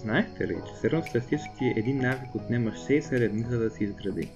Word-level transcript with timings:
Знаехте 0.00 0.48
ли, 0.48 0.56
че 0.66 0.80
средностатистически 0.80 1.64
един 1.76 1.98
навик 1.98 2.34
отнема 2.34 2.70
67 2.70 3.28
дни 3.28 3.44
за 3.50 3.58
да 3.58 3.70
се 3.70 3.84
изгради? 3.84 4.28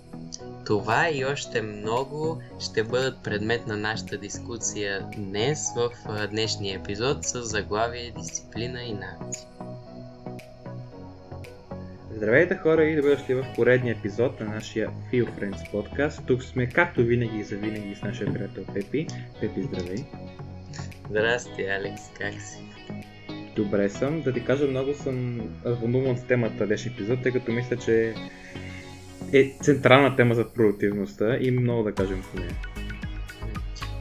Това 0.66 1.10
и 1.10 1.24
още 1.24 1.62
много 1.62 2.42
ще 2.60 2.84
бъдат 2.84 3.22
предмет 3.22 3.66
на 3.66 3.76
нашата 3.76 4.18
дискусия 4.18 5.08
днес 5.16 5.58
в 5.76 5.90
днешния 6.30 6.78
епизод 6.78 7.24
с 7.24 7.42
заглавие 7.42 8.12
Дисциплина 8.18 8.82
и 8.82 8.92
навици. 8.92 9.46
Здравейте 12.16 12.56
хора 12.56 12.84
и 12.84 12.96
добре 12.96 13.16
дошли 13.16 13.34
в 13.34 13.46
поредния 13.56 13.96
епизод 13.98 14.40
на 14.40 14.46
нашия 14.46 14.90
Feel 15.12 15.38
Friends 15.38 15.70
подкаст. 15.70 16.26
Тук 16.26 16.42
сме 16.42 16.66
както 16.66 17.02
винаги 17.02 17.38
и 17.38 17.44
за 17.44 17.56
винаги 17.56 17.94
с 17.94 18.02
нашия 18.02 18.32
приятел 18.32 18.64
Пепи. 18.74 19.06
Пепи, 19.40 19.62
здравей! 19.62 20.04
Здрасти, 21.10 21.62
Алекс, 21.62 22.02
как 22.18 22.32
си? 22.32 22.73
Добре 23.56 23.88
съм. 23.88 24.20
Да 24.20 24.32
ти 24.32 24.44
кажа, 24.44 24.66
много 24.66 24.94
съм 24.94 25.40
вълнуван 25.64 26.16
с 26.16 26.22
темата 26.22 26.66
днешния 26.66 26.92
епизод, 26.92 27.22
тъй 27.22 27.32
като 27.32 27.52
мисля, 27.52 27.76
че 27.76 28.14
е 29.32 29.56
централна 29.62 30.16
тема 30.16 30.34
за 30.34 30.48
продуктивността 30.48 31.36
и 31.40 31.50
много 31.50 31.82
да 31.82 31.94
кажем 31.94 32.22
по 32.30 32.38
нея. 32.38 32.56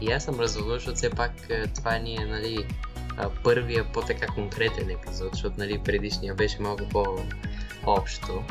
И 0.01 0.11
аз 0.11 0.23
съм 0.23 0.39
развълнуван, 0.39 0.77
защото 0.77 0.95
все 0.95 1.09
пак 1.09 1.31
е, 1.49 1.67
това 1.67 1.97
ни 1.97 2.15
е 2.15 2.25
нали, 2.25 2.65
първия 3.43 3.85
по-така 3.93 4.27
конкретен 4.27 4.89
епизод, 4.89 5.29
защото 5.33 5.55
нали, 5.57 5.81
предишния 5.85 6.35
беше 6.35 6.61
малко 6.61 6.83
по-общо. 6.91 8.43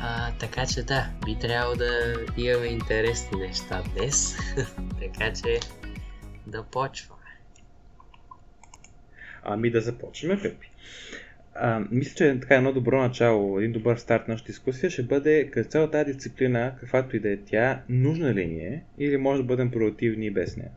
А, 0.00 0.32
така 0.38 0.66
че 0.66 0.82
да, 0.82 1.08
би 1.24 1.36
трябвало 1.38 1.76
да 1.76 2.14
имаме 2.36 2.66
интересни 2.66 3.40
неща 3.40 3.82
днес. 3.94 4.36
така 5.00 5.32
че 5.32 5.60
да 6.46 6.62
почвам. 6.62 7.15
Ами 9.48 9.70
да 9.70 9.80
започнем, 9.80 10.42
Пепи. 10.42 10.70
А, 11.54 11.84
мисля, 11.90 12.14
че 12.14 12.38
така 12.40 12.54
едно 12.54 12.72
добро 12.72 13.02
начало, 13.02 13.58
един 13.58 13.72
добър 13.72 13.96
старт 13.96 14.28
на 14.28 14.32
нашата 14.34 14.52
дискусия 14.52 14.90
ще 14.90 15.02
бъде 15.02 15.50
като 15.50 15.70
цялата 15.70 15.92
тази 15.92 16.12
дисциплина, 16.12 16.74
каквато 16.80 17.16
и 17.16 17.20
да 17.20 17.32
е 17.32 17.36
тя, 17.36 17.82
нужна 17.88 18.34
ли 18.34 18.46
ни 18.46 18.60
е 18.60 18.82
или 18.98 19.16
може 19.16 19.42
да 19.42 19.46
бъдем 19.46 19.70
продуктивни 19.70 20.30
без 20.30 20.56
нея? 20.56 20.70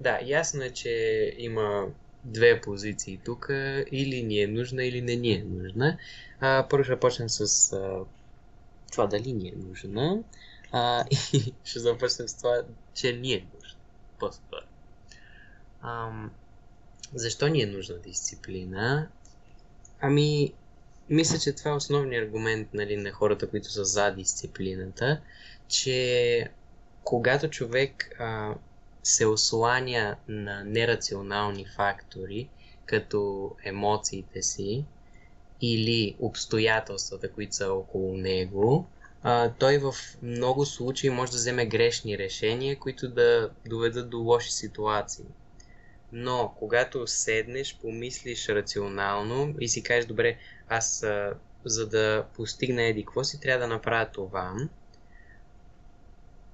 Да, 0.00 0.18
ясно 0.24 0.62
е, 0.62 0.70
че 0.70 1.34
има 1.38 1.86
две 2.24 2.60
позиции 2.60 3.20
тук. 3.24 3.48
Или 3.92 4.22
ни 4.22 4.42
е 4.42 4.46
нужна, 4.46 4.84
или 4.84 5.02
не 5.02 5.16
ни 5.16 5.32
е 5.32 5.44
нужна. 5.44 5.98
А, 6.40 6.66
първо 6.70 6.84
ще 6.84 7.00
почнем 7.00 7.28
с 7.28 7.72
а, 7.72 8.04
това 8.92 9.06
дали 9.06 9.32
ни 9.32 9.48
е 9.48 9.54
нужна. 9.56 10.22
А, 10.72 11.04
и 11.32 11.52
ще 11.64 11.78
започнем 11.78 12.28
с 12.28 12.36
това, 12.36 12.62
че 12.94 13.12
ни 13.12 13.32
е 13.32 13.46
нужна. 13.54 13.78
По-скоро. 14.18 14.66
Защо 17.14 17.48
ни 17.48 17.62
е 17.62 17.66
нужна 17.66 17.98
дисциплина? 17.98 19.08
Ами, 20.00 20.52
мисля, 21.10 21.38
че 21.38 21.52
това 21.52 21.70
е 21.70 21.74
основният 21.74 22.26
аргумент 22.26 22.68
нали, 22.74 22.96
на 22.96 23.12
хората, 23.12 23.50
които 23.50 23.70
са 23.70 23.84
за 23.84 24.10
дисциплината, 24.10 25.20
че 25.68 26.48
когато 27.04 27.50
човек 27.50 28.10
а, 28.18 28.54
се 29.02 29.26
осланя 29.26 30.16
на 30.28 30.64
нерационални 30.64 31.66
фактори, 31.76 32.48
като 32.86 33.50
емоциите 33.64 34.42
си 34.42 34.84
или 35.60 36.16
обстоятелствата, 36.18 37.32
които 37.32 37.56
са 37.56 37.72
около 37.72 38.16
него, 38.16 38.86
а, 39.22 39.52
той 39.58 39.78
в 39.78 39.94
много 40.22 40.66
случаи 40.66 41.10
може 41.10 41.32
да 41.32 41.38
вземе 41.38 41.66
грешни 41.66 42.18
решения, 42.18 42.78
които 42.78 43.08
да 43.08 43.50
доведат 43.66 44.10
до 44.10 44.18
лоши 44.18 44.52
ситуации. 44.52 45.24
Но, 46.18 46.54
когато 46.58 47.06
седнеш, 47.06 47.78
помислиш 47.80 48.48
рационално 48.48 49.54
и 49.60 49.68
си 49.68 49.82
кажеш, 49.82 50.04
добре, 50.04 50.38
аз 50.68 51.02
а, 51.02 51.34
за 51.64 51.88
да 51.88 52.26
постигна 52.34 52.82
еди 52.82 53.04
какво 53.04 53.24
си, 53.24 53.40
трябва 53.40 53.66
да 53.66 53.74
направя 53.74 54.10
това, 54.12 54.54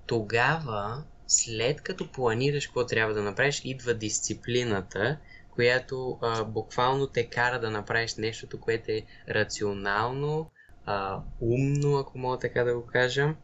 тогава, 0.06 1.04
след 1.26 1.81
като 1.81 2.12
планираш 2.12 2.66
какво 2.66 2.86
трябва 2.86 3.14
да 3.14 3.22
направиш, 3.22 3.60
идва 3.64 3.94
дисциплината, 3.94 5.19
която 5.50 6.19
а, 6.22 6.44
буквално 6.44 7.06
те 7.06 7.26
кара 7.26 7.60
да 7.60 7.70
направиш 7.70 8.15
нещото, 8.15 8.60
което 8.60 8.91
е 8.91 9.03
рационално, 9.28 10.50
а, 10.86 11.20
умно, 11.41 11.98
ако 11.98 12.19
мога 12.19 12.38
така 12.38 12.65
да 12.65 12.75
го 12.75 12.86
кажа, 12.86 13.34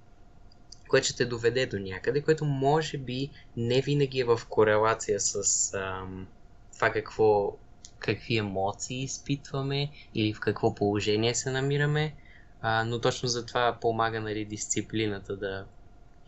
което 0.88 1.06
ще 1.06 1.16
те 1.16 1.24
доведе 1.24 1.66
до 1.66 1.78
някъде, 1.78 2.22
което 2.22 2.44
може 2.44 2.98
би 2.98 3.30
не 3.56 3.80
винаги 3.80 4.20
е 4.20 4.24
в 4.24 4.40
корелация 4.48 5.20
с 5.20 5.74
ам, 5.74 6.26
това 6.74 6.90
какво, 6.90 7.56
какви 7.98 8.36
емоции 8.36 9.02
изпитваме 9.02 9.90
или 10.14 10.34
в 10.34 10.40
какво 10.40 10.74
положение 10.74 11.34
се 11.34 11.50
намираме, 11.50 12.14
а, 12.60 12.84
но 12.84 13.00
точно 13.00 13.28
за 13.28 13.46
това 13.46 13.78
помага 13.80 14.20
нали, 14.20 14.44
дисциплината 14.44 15.36
да 15.36 15.66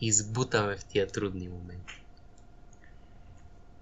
избутаме 0.01 0.77
в 0.77 0.85
тия 0.85 1.07
трудни 1.07 1.47
моменти. 1.47 2.01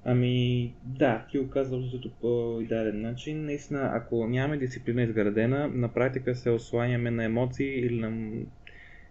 Ами 0.05 0.73
да, 0.83 1.25
ти 1.31 1.39
го 1.39 1.49
казвам 1.49 1.81
защото 1.81 2.11
по 2.21 2.59
идеален 2.61 3.01
начин. 3.01 3.45
Наистина, 3.45 3.91
ако 3.93 4.27
нямаме 4.27 4.57
дисциплина 4.57 5.01
изградена, 5.01 5.67
на 5.67 5.93
практика 5.93 6.35
се 6.35 6.49
осланяме 6.49 7.11
на 7.11 7.23
емоции 7.23 7.79
или 7.79 7.99
на 7.99 8.31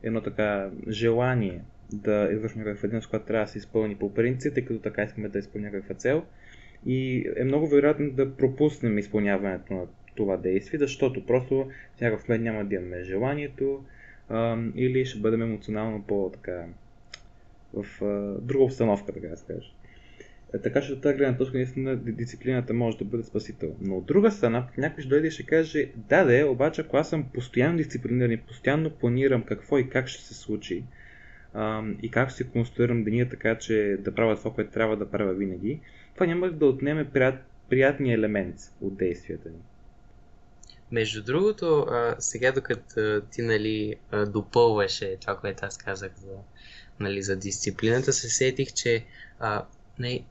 едно 0.03 0.21
така 0.21 0.71
желание 0.89 1.61
да 1.93 2.29
извършим 2.33 2.63
някаква 2.63 2.89
дейност, 2.89 3.11
която 3.11 3.27
трябва 3.27 3.45
да 3.45 3.51
се 3.51 3.59
изпълни 3.59 3.97
по 3.97 4.15
принцип, 4.15 4.55
тъй 4.55 4.65
като 4.65 4.81
така 4.81 5.03
искаме 5.03 5.29
да 5.29 5.39
изпълним 5.39 5.73
някаква 5.73 5.95
цел. 5.95 6.23
И 6.87 7.29
е 7.37 7.45
много 7.45 7.69
вероятно 7.69 8.11
да 8.11 8.37
пропуснем 8.37 8.99
изпълняването 8.99 9.75
на 9.75 9.87
това 10.15 10.37
действие, 10.37 10.79
защото 10.79 11.27
просто 11.27 11.71
в 11.97 12.01
някакъв 12.01 12.29
момент 12.29 12.45
няма 12.45 12.65
да 12.65 12.75
имаме 12.75 13.03
желанието 13.03 13.85
а, 14.29 14.59
или 14.75 15.05
ще 15.05 15.21
бъдем 15.21 15.43
емоционално 15.43 16.03
по-така 16.03 16.65
в 17.75 18.05
а, 18.05 18.41
друга 18.41 18.65
обстановка, 18.65 19.13
така 19.13 19.29
да 19.29 19.37
се 19.37 19.47
каже. 19.47 19.73
Е, 20.55 20.59
така 20.59 20.81
че 20.81 20.93
от 20.93 21.01
тази 21.01 21.17
гледна 21.17 21.37
точка 21.37 21.57
наистина 21.57 21.97
дисциплината 21.97 22.75
може 22.75 22.99
да 22.99 23.05
бъде 23.05 23.23
спасител. 23.23 23.77
Но 23.81 23.97
от 23.97 24.07
друга 24.07 24.31
страна, 24.31 24.69
някой 24.79 25.03
ще 25.03 25.09
дойде 25.09 25.29
и 25.29 25.31
ще 25.31 25.47
каже, 25.47 25.91
да, 25.97 26.25
да, 26.25 26.47
обаче 26.47 26.81
ако 26.81 26.97
аз 26.97 27.09
съм 27.09 27.25
постоянно 27.35 27.77
дисциплиниран 27.77 28.33
и 28.33 28.37
постоянно 28.37 28.91
планирам 28.91 29.43
какво 29.43 29.79
и 29.79 29.91
как 29.91 30.09
ще 30.09 30.25
се 30.25 30.35
случи 30.35 30.85
и 32.03 32.11
как 32.11 32.31
ще 32.31 32.45
конструирам 32.45 33.05
деня 33.05 33.29
така, 33.29 33.59
че 33.59 33.97
да 34.01 34.15
правя 34.15 34.37
това, 34.37 34.53
което 34.53 34.73
трябва 34.73 34.97
да 34.97 35.11
правя 35.11 35.35
винаги, 35.35 35.81
това 36.15 36.27
няма 36.27 36.51
да 36.51 36.67
отнеме 36.67 37.11
прият, 37.11 37.35
приятния 37.69 38.15
елемент 38.15 38.57
от 38.81 38.97
действията 38.97 39.49
ни. 39.49 39.59
Между 40.93 41.23
другото, 41.23 41.87
сега 42.19 42.53
докато 42.53 43.21
ти 43.31 43.43
нали, 43.43 43.97
допълваше 44.27 45.17
това, 45.21 45.37
което 45.37 45.65
аз 45.65 45.79
казах 45.79 46.13
за, 46.17 46.37
нали, 47.01 47.23
за 47.23 47.37
дисциплината, 47.37 48.13
се 48.13 48.29
сетих, 48.29 48.73
че 48.73 49.05
а, 49.39 49.65
не, 49.99 50.25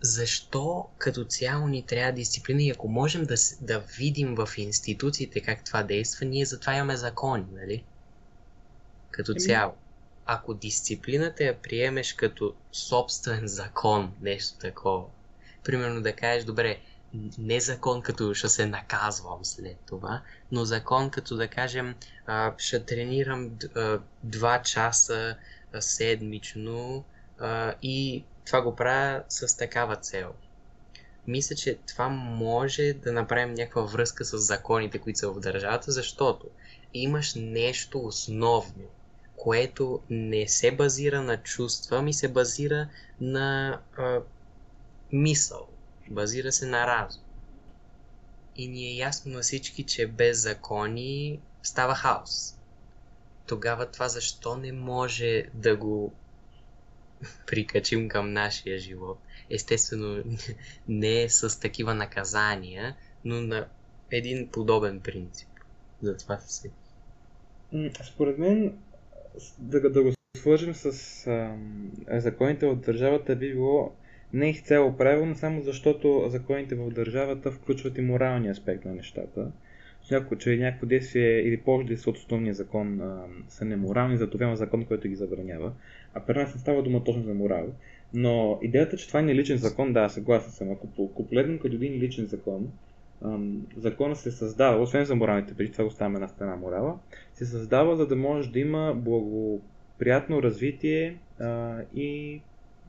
защо 0.00 0.88
като 0.98 1.24
цяло 1.24 1.68
ни 1.68 1.82
трябва 1.82 2.12
дисциплина 2.12 2.62
и 2.62 2.70
ако 2.70 2.88
можем 2.88 3.24
да, 3.24 3.34
да 3.60 3.78
видим 3.78 4.34
в 4.34 4.48
институциите 4.56 5.40
как 5.40 5.64
това 5.64 5.82
действа, 5.82 6.26
ние 6.26 6.44
затова 6.44 6.74
имаме 6.74 6.96
закони, 6.96 7.46
нали? 7.52 7.84
Като 9.10 9.32
ами... 9.32 9.40
цяло. 9.40 9.74
Ако 10.26 10.54
дисциплината 10.54 11.44
я 11.44 11.62
приемеш 11.62 12.12
като 12.12 12.54
собствен 12.72 13.48
закон, 13.48 14.12
нещо 14.20 14.58
такова, 14.58 15.04
примерно 15.64 16.02
да 16.02 16.12
кажеш, 16.12 16.44
добре, 16.44 16.78
не 17.38 17.60
закон 17.60 18.02
като 18.02 18.34
ще 18.34 18.48
се 18.48 18.66
наказвам 18.66 19.44
след 19.44 19.76
това, 19.86 20.22
но 20.52 20.64
закон 20.64 21.10
като 21.10 21.36
да 21.36 21.48
кажем, 21.48 21.94
а, 22.26 22.54
ще 22.58 22.84
тренирам 22.84 23.50
а, 23.76 23.98
два 24.22 24.62
часа 24.62 25.36
седмично 25.80 27.04
а, 27.38 27.74
и 27.82 28.24
това 28.46 28.62
го 28.62 28.76
правя 28.76 29.22
с 29.28 29.56
такава 29.56 29.96
цел. 29.96 30.32
Мисля, 31.26 31.56
че 31.56 31.78
това 31.86 32.08
може 32.08 32.92
да 32.92 33.12
направим 33.12 33.54
някаква 33.54 33.82
връзка 33.82 34.24
с 34.24 34.38
законите, 34.38 34.98
които 34.98 35.18
са 35.18 35.30
в 35.30 35.40
държавата, 35.40 35.92
защото 35.92 36.46
имаш 36.94 37.34
нещо 37.34 38.00
основно, 38.00 38.84
което 39.36 40.00
не 40.10 40.48
се 40.48 40.70
базира 40.70 41.22
на 41.22 41.42
чувства, 41.42 42.02
ми 42.02 42.12
се 42.12 42.28
базира 42.28 42.88
на 43.20 43.80
а, 43.96 44.20
мисъл, 45.12 45.68
базира 46.10 46.52
се 46.52 46.66
на 46.66 46.86
разум. 46.86 47.22
И 48.56 48.68
ни 48.68 48.86
е 48.86 48.96
ясно 48.96 49.32
на 49.32 49.40
всички, 49.40 49.82
че 49.82 50.06
без 50.06 50.42
закони 50.42 51.40
става 51.62 51.94
хаос. 51.94 52.56
Тогава 53.46 53.90
това 53.90 54.08
защо 54.08 54.56
не 54.56 54.72
може 54.72 55.44
да 55.54 55.76
го 55.76 56.12
прикачим 57.46 58.08
към 58.08 58.32
нашия 58.32 58.78
живот. 58.78 59.18
Естествено, 59.50 60.24
не 60.88 61.28
с 61.28 61.60
такива 61.60 61.94
наказания, 61.94 62.96
но 63.24 63.40
на 63.40 63.66
един 64.10 64.48
подобен 64.48 65.00
принцип. 65.00 65.48
Затова 66.02 66.38
се. 66.38 66.70
Според 68.02 68.38
мен, 68.38 68.78
да, 69.58 69.90
да 69.90 70.02
го 70.02 70.12
свържем 70.36 70.74
с 70.74 70.86
а, 71.26 72.20
законите 72.20 72.66
от 72.66 72.80
държавата 72.80 73.36
би 73.36 73.52
било 73.52 73.92
не 74.32 74.50
изцяло 74.50 74.96
правилно, 74.96 75.34
само 75.34 75.62
защото 75.62 76.24
законите 76.28 76.74
в 76.74 76.90
държавата 76.90 77.50
включват 77.50 77.98
и 77.98 78.00
моралния 78.00 78.52
аспект 78.52 78.84
на 78.84 78.94
нещата. 78.94 79.52
Някой, 80.10 80.38
че 80.38 80.56
някакво 80.56 80.86
действие 80.86 81.40
или 81.40 81.60
повече 81.60 82.10
от 82.10 82.16
основния 82.16 82.54
закон 82.54 83.00
а, 83.00 83.24
са 83.48 83.64
неморални, 83.64 84.16
зато 84.16 84.42
има 84.42 84.56
закон, 84.56 84.84
който 84.84 85.08
ги 85.08 85.16
забранява. 85.16 85.72
А 86.14 86.20
при 86.20 86.38
нас 86.38 86.54
не 86.54 86.60
става 86.60 86.82
дума 86.82 87.04
точно 87.04 87.22
за 87.22 87.34
морал. 87.34 87.66
Но 88.14 88.58
идеята, 88.62 88.96
че 88.96 89.08
това 89.08 89.22
не 89.22 89.32
е 89.32 89.34
личен 89.34 89.56
закон, 89.56 89.92
да, 89.92 90.08
съгласен 90.08 90.50
съм. 90.50 90.70
Ако, 90.70 91.14
погледнем 91.14 91.58
като 91.58 91.74
един 91.74 91.92
личен 91.92 92.26
закон, 92.26 92.68
ам, 93.24 93.66
законът 93.76 94.18
се 94.18 94.30
създава, 94.30 94.82
освен 94.82 95.04
за 95.04 95.14
моралните 95.14 95.54
преди 95.54 95.72
това 95.72 95.84
оставяме 95.84 96.18
на 96.18 96.28
страна 96.28 96.56
морала, 96.56 96.98
се 97.34 97.44
създава 97.44 97.96
за 97.96 98.06
да 98.06 98.16
може 98.16 98.50
да 98.50 98.58
има 98.58 98.94
благоприятно 98.96 100.42
развитие 100.42 101.16
а, 101.40 101.78
и 101.94 102.40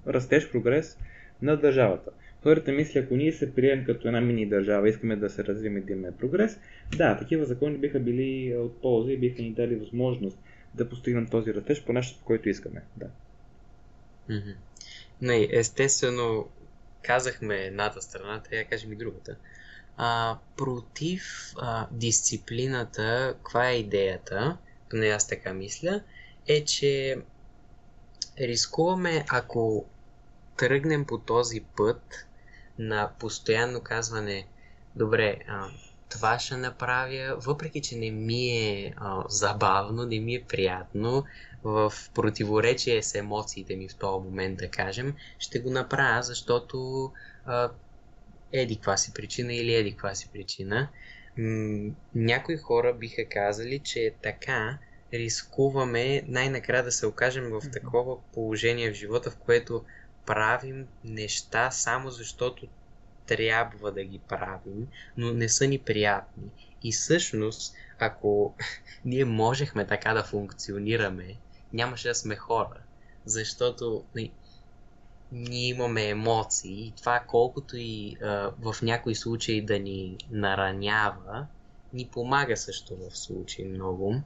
растеж, 0.08 0.52
прогрес 0.52 1.00
на 1.42 1.58
държавата. 1.58 2.12
Втората 2.40 2.72
мисля, 2.72 3.00
ако 3.00 3.16
ние 3.16 3.32
се 3.32 3.56
приемем 3.56 3.86
като 3.86 4.08
една 4.08 4.22
мини 4.22 4.46
държава, 4.46 4.90
искаме 4.90 5.16
да 5.16 5.30
се 5.30 5.44
развием 5.44 5.78
и 5.78 5.82
да 5.82 5.94
имаме 5.94 6.12
прогрес, 6.20 6.60
да, 6.98 7.18
такива 7.18 7.46
закони 7.46 7.78
биха 7.78 8.00
били 8.00 8.58
от 8.58 8.82
полза 8.82 9.12
и 9.12 9.18
биха 9.18 9.42
ни 9.42 9.52
дали 9.52 9.76
възможност 9.76 10.40
да 10.76 10.90
постигнем 10.90 11.28
този 11.28 11.54
растеж 11.54 11.84
по 11.84 11.94
начинът, 11.94 12.20
по 12.20 12.26
който 12.26 12.50
искаме. 12.50 12.84
Да. 12.98 13.08
Mm-hmm. 14.30 14.56
Не, 15.22 15.48
естествено, 15.52 16.50
казахме 17.04 17.56
едната 17.56 18.02
страна, 18.02 18.42
трябва 18.42 18.64
да 18.64 18.70
кажем 18.70 18.94
и 18.94 18.96
другата. 18.96 19.36
А, 19.98 20.38
против 20.58 21.54
а, 21.58 21.88
дисциплината, 21.92 23.34
каква 23.38 23.70
е 23.70 23.80
идеята, 23.80 24.58
поне 24.90 25.08
аз 25.08 25.28
така 25.28 25.54
мисля, 25.54 26.02
е, 26.48 26.66
че 26.66 27.18
рискуваме, 28.40 29.26
ако 29.30 29.86
тръгнем 30.58 31.06
по 31.06 31.18
този 31.18 31.62
път 31.78 32.28
на 32.80 33.12
постоянно 33.20 33.82
казване, 33.82 34.48
добре, 34.96 35.40
а, 35.48 35.70
това 36.16 36.40
ще 36.40 36.58
направя, 36.58 37.36
въпреки 37.38 37.82
че 37.82 37.96
не 37.96 38.12
ми 38.12 38.50
е 38.50 38.94
а, 38.98 39.24
забавно, 39.30 40.06
не 40.06 40.20
ми 40.20 40.36
е 40.36 40.44
приятно, 40.44 41.24
в 41.64 41.94
противоречие 42.14 43.04
с 43.04 43.16
емоциите 43.16 43.76
ми 43.76 43.90
в 43.90 43.98
този 43.98 44.26
момент, 44.26 44.58
да 44.58 44.70
кажем, 44.70 45.16
ще 45.40 45.60
го 45.60 45.70
направя, 45.70 46.24
защото 46.24 47.12
а, 47.46 47.72
еди 48.52 48.76
каква 48.76 48.98
си 48.98 49.14
причина 49.14 49.54
или 49.54 49.74
еди 49.74 49.92
каква 49.92 50.16
си 50.16 50.30
причина. 50.34 50.90
М- 51.38 51.92
някои 52.16 52.58
хора 52.58 52.94
биха 52.94 53.30
казали, 53.30 53.82
че 53.84 54.16
така 54.24 54.78
рискуваме 55.14 56.24
най-накрая 56.28 56.84
да 56.84 56.92
се 56.92 57.06
окажем 57.06 57.50
в 57.50 57.62
такова 57.72 58.18
положение 58.34 58.92
в 58.92 58.96
живота, 58.96 59.32
в 59.32 59.38
което 59.38 59.86
правим 60.26 60.88
неща 61.04 61.72
само 61.72 62.10
защото 62.10 62.68
трябва 63.26 63.92
да 63.92 64.04
ги 64.04 64.20
правим, 64.20 64.88
но 65.18 65.34
не 65.34 65.50
са 65.50 65.68
ни 65.68 65.80
приятни. 65.80 66.50
И 66.84 66.92
всъщност, 66.92 67.76
ако 68.00 68.56
ние 69.06 69.26
можехме 69.26 69.88
така 69.88 70.14
да 70.14 70.24
функционираме, 70.24 71.36
нямаше 71.74 72.08
да 72.08 72.16
сме 72.16 72.36
хора. 72.36 72.78
Защото 73.26 74.04
нали, 74.16 74.32
ние 75.32 75.68
имаме 75.68 76.10
емоции 76.10 76.88
и 76.88 76.94
това 76.98 77.24
колкото 77.28 77.78
и 77.78 78.18
а, 78.22 78.52
в 78.60 78.76
някои 78.82 79.16
случаи 79.16 79.66
да 79.66 79.80
ни 79.80 80.18
наранява, 80.32 81.48
ни 81.94 82.08
помага 82.08 82.58
също 82.58 82.96
в 82.96 83.18
случаи 83.18 83.66
много. 83.66 84.22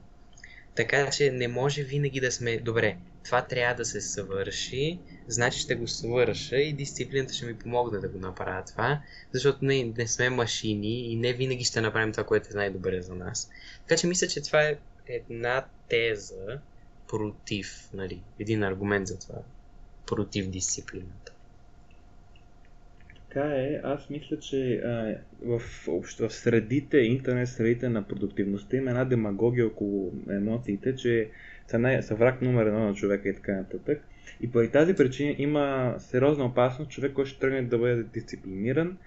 Така 0.74 1.10
че 1.10 1.30
не 1.30 1.48
може 1.48 1.82
винаги 1.82 2.20
да 2.20 2.32
сме 2.32 2.58
добре. 2.58 2.98
Това 3.24 3.42
трябва 3.42 3.74
да 3.74 3.84
се 3.84 4.00
свърши, 4.00 4.98
значи 5.28 5.58
ще 5.58 5.74
го 5.74 5.88
свърша 5.88 6.56
и 6.56 6.72
дисциплината 6.72 7.34
ще 7.34 7.46
ми 7.46 7.58
помогне 7.58 7.98
да 7.98 8.08
го 8.08 8.18
направя 8.18 8.64
това, 8.64 9.02
защото 9.32 9.64
не, 9.64 9.92
не 9.98 10.06
сме 10.06 10.30
машини 10.30 11.12
и 11.12 11.16
не 11.16 11.32
винаги 11.32 11.64
ще 11.64 11.80
направим 11.80 12.12
това, 12.12 12.24
което 12.24 12.48
е 12.52 12.56
най-добре 12.56 13.02
за 13.02 13.14
нас. 13.14 13.50
Така 13.86 14.00
че 14.00 14.06
мисля, 14.06 14.26
че 14.26 14.42
това 14.42 14.62
е 14.62 14.76
една 15.08 15.64
теза 15.88 16.58
против, 17.08 17.90
нали, 17.94 18.20
един 18.38 18.62
аргумент 18.62 19.06
за 19.06 19.18
това, 19.18 19.38
против 20.06 20.48
дисциплината. 20.48 21.32
Така 23.28 23.46
е, 23.46 23.80
аз 23.84 24.10
мисля, 24.10 24.38
че 24.38 24.74
а, 24.74 25.18
в, 25.42 25.62
в 26.20 26.30
средите, 26.30 26.98
интернет 26.98 27.48
средите 27.48 27.88
на 27.88 28.02
продуктивността 28.02 28.76
има 28.76 28.90
една 28.90 29.04
демагогия 29.04 29.66
около 29.66 30.12
емоциите, 30.30 30.96
че 30.96 31.30
са, 31.70 31.78
най- 31.78 32.02
са 32.02 32.14
враг 32.14 32.42
номер 32.42 32.66
едно 32.66 32.86
на 32.86 32.94
човека 32.94 33.28
и 33.28 33.34
така 33.34 33.52
нататък. 33.52 34.02
И 34.40 34.50
поради 34.50 34.70
тази 34.70 34.94
причина 34.94 35.34
има 35.38 35.94
сериозна 35.98 36.44
опасност 36.44 36.90
човек, 36.90 37.12
който 37.12 37.30
ще 37.30 37.40
тръгне 37.40 37.62
да 37.62 37.78
бъде 37.78 38.02
дисциплиниран, 38.02 38.98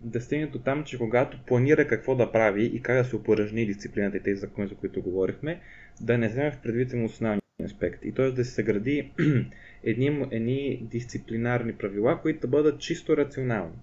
да 0.00 0.20
стигне 0.20 0.46
до 0.46 0.58
там, 0.58 0.84
че 0.84 0.98
когато 0.98 1.38
планира 1.46 1.86
какво 1.86 2.14
да 2.14 2.32
прави 2.32 2.64
и 2.64 2.82
как 2.82 2.96
да 2.96 3.04
се 3.04 3.16
упражни 3.16 3.66
дисциплината 3.66 4.16
и 4.16 4.22
тези 4.22 4.40
закони, 4.40 4.68
за 4.68 4.74
които 4.74 5.02
говорихме, 5.02 5.60
да 6.00 6.18
не 6.18 6.28
вземе 6.28 6.50
в 6.50 6.58
предвид 6.62 6.92
емоционалния 6.92 7.42
аспект. 7.64 8.04
И 8.04 8.12
т.е. 8.12 8.30
да 8.30 8.44
се 8.44 8.50
съгради 8.50 9.10
едни, 9.84 10.26
едни 10.30 10.78
дисциплинарни 10.90 11.72
правила, 11.72 12.18
които 12.22 12.40
да 12.40 12.46
бъдат 12.48 12.80
чисто 12.80 13.16
рационални. 13.16 13.76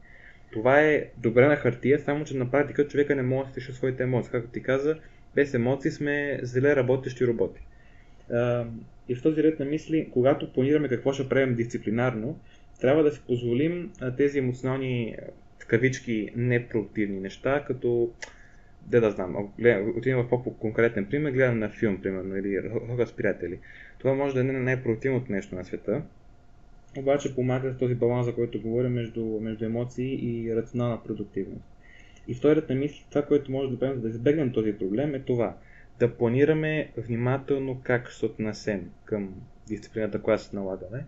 Това 0.52 0.81
е 0.81 1.06
добре 1.18 1.48
на 1.48 1.56
хартия, 1.56 2.00
само 2.00 2.26
че 2.26 2.38
на 2.38 2.52
практика 2.52 2.88
човека 2.88 3.16
не 3.16 3.24
може 3.24 3.46
да 3.46 3.52
стиша 3.52 3.74
своите 3.74 4.04
емоции. 4.04 4.31
Както 4.31 4.50
ти 4.50 4.62
каза, 4.62 4.98
без 5.36 5.54
емоции 5.54 5.92
сме 5.92 6.40
зле 6.44 6.76
работещи 6.76 7.28
роботи. 7.28 7.62
И 9.10 9.16
в 9.16 9.22
този 9.24 9.44
ред 9.44 9.60
на 9.60 9.66
мисли, 9.66 10.10
когато 10.13 10.54
планираме 10.54 10.89
какво 10.89 11.13
ще 11.13 11.30
правим 11.30 11.56
дисциплинарно, 11.56 12.39
трябва 12.81 13.04
да 13.04 13.12
си 13.12 13.22
позволим 13.27 13.92
тези 14.18 14.39
емоционални 14.39 15.16
в 15.60 15.68
кавички 15.68 16.31
непродуктивни 16.36 17.19
неща, 17.19 17.63
като 17.68 18.12
де 18.88 19.00
да 19.00 19.12
знам, 19.12 19.51
отивам 19.98 20.25
в 20.25 20.30
по-конкретен 20.30 21.06
пример, 21.06 21.31
гледам 21.31 21.60
на 21.60 21.69
филм, 21.69 22.01
примерно, 22.01 22.38
или 22.38 22.69
хора 22.89 23.07
с 23.07 23.13
приятели. 23.13 23.60
Това 24.00 24.13
може 24.13 24.36
да 24.36 24.44
не 24.44 24.54
е 24.54 24.62
най-продуктивното 24.62 25.31
нещо 25.31 25.56
на 25.56 25.66
света, 25.66 26.01
обаче 26.98 27.36
помага 27.36 27.74
с 27.74 27.78
този 27.78 27.95
баланс, 27.95 28.25
за 28.25 28.36
който 28.36 28.62
говорим 28.62 28.92
между, 28.92 29.25
между 29.25 29.66
емоции 29.66 30.19
и 30.25 30.56
рационална 30.56 31.04
продуктивност. 31.04 31.66
И 32.28 32.33
вторият 32.33 32.69
на 32.69 32.75
мисли, 32.75 33.06
това, 33.10 33.21
което 33.21 33.51
може 33.51 33.71
да 33.71 33.80
правим, 33.80 33.95
за 33.95 34.01
да 34.01 34.10
избегнем 34.10 34.51
този 34.51 34.74
проблем 34.74 35.16
е 35.16 35.19
това. 35.19 35.57
Да 36.00 36.18
планираме 36.18 36.92
внимателно 36.97 37.81
как 37.83 38.12
се 38.12 38.25
отнасем 38.25 38.92
към 39.06 39.33
дисциплината, 39.68 40.21
която 40.21 40.44
се 40.44 40.56
налагаме. 40.56 41.06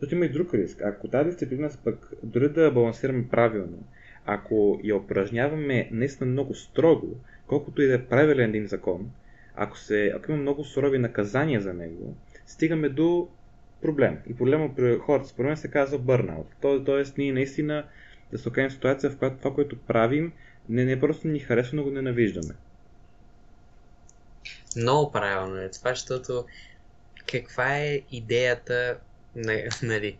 Защото 0.00 0.14
има 0.14 0.26
и 0.26 0.32
друг 0.32 0.54
риск. 0.54 0.82
Ако 0.82 1.08
тази 1.08 1.30
дисциплина 1.30 1.70
пък, 1.84 2.12
дори 2.22 2.48
да 2.48 2.70
балансираме 2.70 3.28
правилно, 3.28 3.84
ако 4.26 4.80
я 4.84 4.96
упражняваме 4.96 5.88
наистина 5.92 6.30
много 6.30 6.54
строго, 6.54 7.16
колкото 7.46 7.82
и 7.82 7.86
да 7.86 7.94
е 7.94 8.04
правилен 8.04 8.48
един 8.50 8.66
закон, 8.66 9.10
ако, 9.56 9.78
се, 9.78 10.12
ако 10.16 10.32
има 10.32 10.40
много 10.40 10.64
сурови 10.64 10.98
наказания 10.98 11.60
за 11.60 11.74
него, 11.74 12.14
стигаме 12.46 12.88
до 12.88 13.28
проблем. 13.82 14.18
И 14.30 14.36
проблема 14.36 14.74
при 14.76 14.98
хората, 14.98 15.28
според 15.28 15.48
мен 15.48 15.56
се 15.56 15.70
казва 15.70 15.98
бърнаут. 15.98 16.46
Тоест, 16.60 17.18
ние 17.18 17.32
наистина 17.32 17.84
да 18.32 18.38
се 18.38 18.48
окажем 18.48 18.70
ситуация, 18.70 19.10
в 19.10 19.18
която 19.18 19.38
това, 19.38 19.54
което 19.54 19.78
правим, 19.78 20.32
не, 20.68 20.84
не 20.84 21.00
просто 21.00 21.28
ни 21.28 21.38
харесва, 21.38 21.76
но 21.76 21.82
го 21.82 21.90
ненавиждаме. 21.90 22.54
Много 24.76 25.12
правилно 25.12 25.56
е 25.56 25.70
това, 25.70 25.90
защото 25.90 26.44
каква 27.30 27.78
е 27.78 28.02
идеята, 28.10 28.98
нали, 29.82 30.18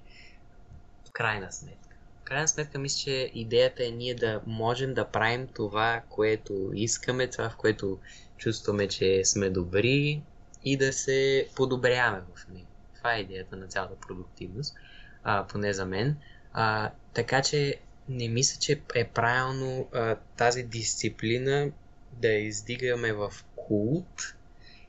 в 1.08 1.12
крайна 1.12 1.52
сметка? 1.52 1.86
крайна 2.26 2.48
сметка 2.48 2.78
мисля, 2.78 2.98
че 2.98 3.30
идеята 3.34 3.86
е 3.86 3.90
ние 3.90 4.14
да 4.14 4.40
можем 4.46 4.94
да 4.94 5.04
правим 5.04 5.46
това, 5.46 6.02
което 6.08 6.70
искаме, 6.74 7.30
това, 7.30 7.50
в 7.50 7.56
което 7.56 7.98
чувстваме, 8.38 8.88
че 8.88 9.24
сме 9.24 9.50
добри 9.50 10.22
и 10.64 10.76
да 10.76 10.92
се 10.92 11.48
подобряваме 11.56 12.22
в 12.34 12.48
него. 12.48 12.66
Това 12.96 13.14
е 13.14 13.20
идеята 13.20 13.56
на 13.56 13.66
цялата 13.66 13.94
продуктивност, 14.06 14.74
а, 15.24 15.46
поне 15.46 15.72
за 15.72 15.86
мен. 15.86 16.16
А, 16.52 16.90
така 17.14 17.42
че 17.42 17.76
не 18.08 18.28
мисля, 18.28 18.60
че 18.60 18.80
е 18.94 19.04
правилно 19.04 19.88
а, 19.92 20.16
тази 20.36 20.62
дисциплина 20.62 21.70
да 22.12 22.28
издигаме 22.28 23.12
в 23.12 23.32
култ 23.56 24.35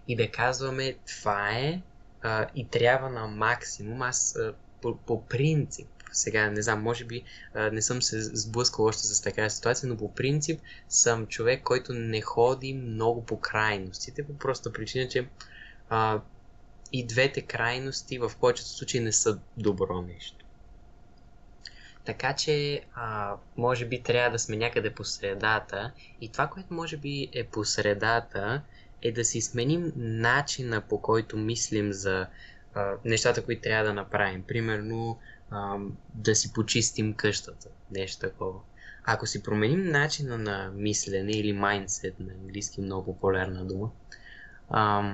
и 0.08 0.16
да 0.16 0.32
казваме 0.32 0.96
това 1.08 1.50
е 1.52 1.82
а, 2.22 2.48
и 2.56 2.68
трябва 2.68 3.10
на 3.10 3.28
максимум. 3.28 4.02
Аз 4.02 4.36
а, 4.36 4.54
по, 4.82 4.98
по 4.98 5.26
принцип 5.26 5.88
сега 6.12 6.50
не 6.50 6.62
знам, 6.62 6.82
може 6.82 7.06
би 7.06 7.24
а, 7.54 7.72
не 7.72 7.82
съм 7.82 8.02
се 8.02 8.22
сблъскал 8.22 8.86
още 8.86 9.04
с 9.04 9.22
такава 9.22 9.50
ситуация, 9.50 9.90
но 9.90 9.98
по 9.98 10.14
принцип 10.14 10.62
съм 10.90 11.28
човек, 11.28 11.64
който 11.64 11.94
не 11.94 12.22
ходи 12.22 12.74
много 12.74 13.26
по 13.26 13.40
крайностите, 13.40 14.28
по 14.28 14.38
проста 14.38 14.74
причина, 14.74 15.08
че 15.08 15.28
а, 15.90 16.22
и 16.92 17.06
двете 17.06 17.42
крайности 17.42 18.20
в 18.20 18.32
повечето 18.40 18.70
случаи 18.70 19.00
не 19.00 19.12
са 19.12 19.40
добро 19.58 20.02
нещо. 20.02 20.46
Така 22.06 22.36
че, 22.36 22.82
а, 22.94 23.36
може 23.58 23.86
би 23.86 24.04
трябва 24.04 24.32
да 24.32 24.40
сме 24.40 24.58
някъде 24.58 24.94
по 24.94 25.04
средата 25.04 25.92
и 26.22 26.30
това, 26.30 26.48
което 26.48 26.74
може 26.74 26.98
би 26.98 27.30
е 27.34 27.44
по 27.44 27.66
средата, 27.66 28.62
е 29.02 29.12
да 29.12 29.26
си 29.26 29.42
сменим 29.42 29.92
начина 29.96 30.82
по 30.82 31.02
който 31.02 31.38
мислим 31.38 31.94
за 31.94 32.28
а, 32.74 32.94
нещата, 33.06 33.46
които 33.46 33.62
трябва 33.62 33.86
да 33.86 33.94
направим. 33.94 34.44
Примерно, 34.44 35.20
а, 35.52 35.78
да 36.14 36.36
си 36.36 36.54
почистим 36.54 37.14
къщата. 37.14 37.70
Нещо 37.92 38.20
такова. 38.20 38.60
Ако 39.04 39.28
си 39.28 39.44
променим 39.44 39.84
начина 39.84 40.38
на 40.38 40.72
мислене 40.76 41.32
или 41.32 41.54
майндсет 41.54 42.20
на 42.20 42.34
английски, 42.34 42.82
много 42.82 43.06
популярна 43.06 43.66
дума, 43.66 43.92
а, 44.70 45.14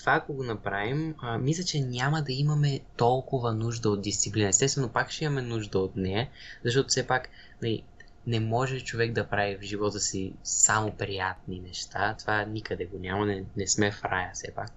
това 0.00 0.14
ако 0.14 0.32
го 0.32 0.44
направим, 0.44 1.14
а, 1.22 1.38
мисля, 1.38 1.64
че 1.64 1.80
няма 1.80 2.22
да 2.22 2.32
имаме 2.32 2.80
толкова 2.96 3.54
нужда 3.54 3.90
от 3.90 4.02
дисциплина. 4.02 4.48
Естествено, 4.48 4.88
пак 4.88 5.10
ще 5.10 5.24
имаме 5.24 5.42
нужда 5.42 5.78
от 5.78 5.96
нея, 5.96 6.28
защото 6.64 6.88
все 6.88 7.06
пак 7.06 7.28
нали, 7.62 7.82
не 8.30 8.40
може 8.40 8.84
човек 8.84 9.12
да 9.12 9.28
прави 9.28 9.56
в 9.56 9.62
живота 9.62 10.00
си 10.00 10.32
само 10.42 10.92
приятни 10.92 11.60
неща. 11.60 12.16
Това 12.18 12.44
никъде 12.44 12.84
го 12.84 12.98
няма, 12.98 13.26
не, 13.26 13.44
не 13.56 13.66
сме 13.66 13.90
в 13.90 14.04
рая 14.04 14.30
все 14.34 14.54
пак. 14.54 14.70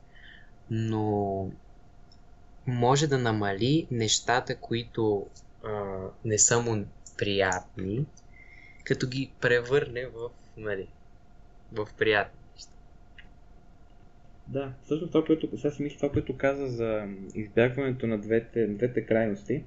Но 0.71 1.51
може 2.67 3.07
да 3.07 3.17
намали 3.17 3.87
нещата, 3.91 4.55
които 4.55 5.27
а, 5.63 5.93
не 6.25 6.37
са 6.37 6.61
му 6.61 6.85
приятни, 7.17 8.05
като 8.83 9.07
ги 9.07 9.31
превърне 9.41 10.05
в, 10.05 10.29
нали, 10.57 10.87
в 11.71 11.87
приятни. 11.97 12.39
Да, 14.47 14.73
също 14.87 15.07
това, 15.07 15.25
което, 15.25 15.57
сега 15.57 15.71
си 15.71 15.83
мисля, 15.83 15.97
това, 15.97 16.11
което 16.11 16.37
каза 16.37 16.67
за 16.67 17.07
избягването 17.35 18.07
на 18.07 18.17
двете, 18.17 18.67
двете 18.67 19.05
крайности, 19.05 19.63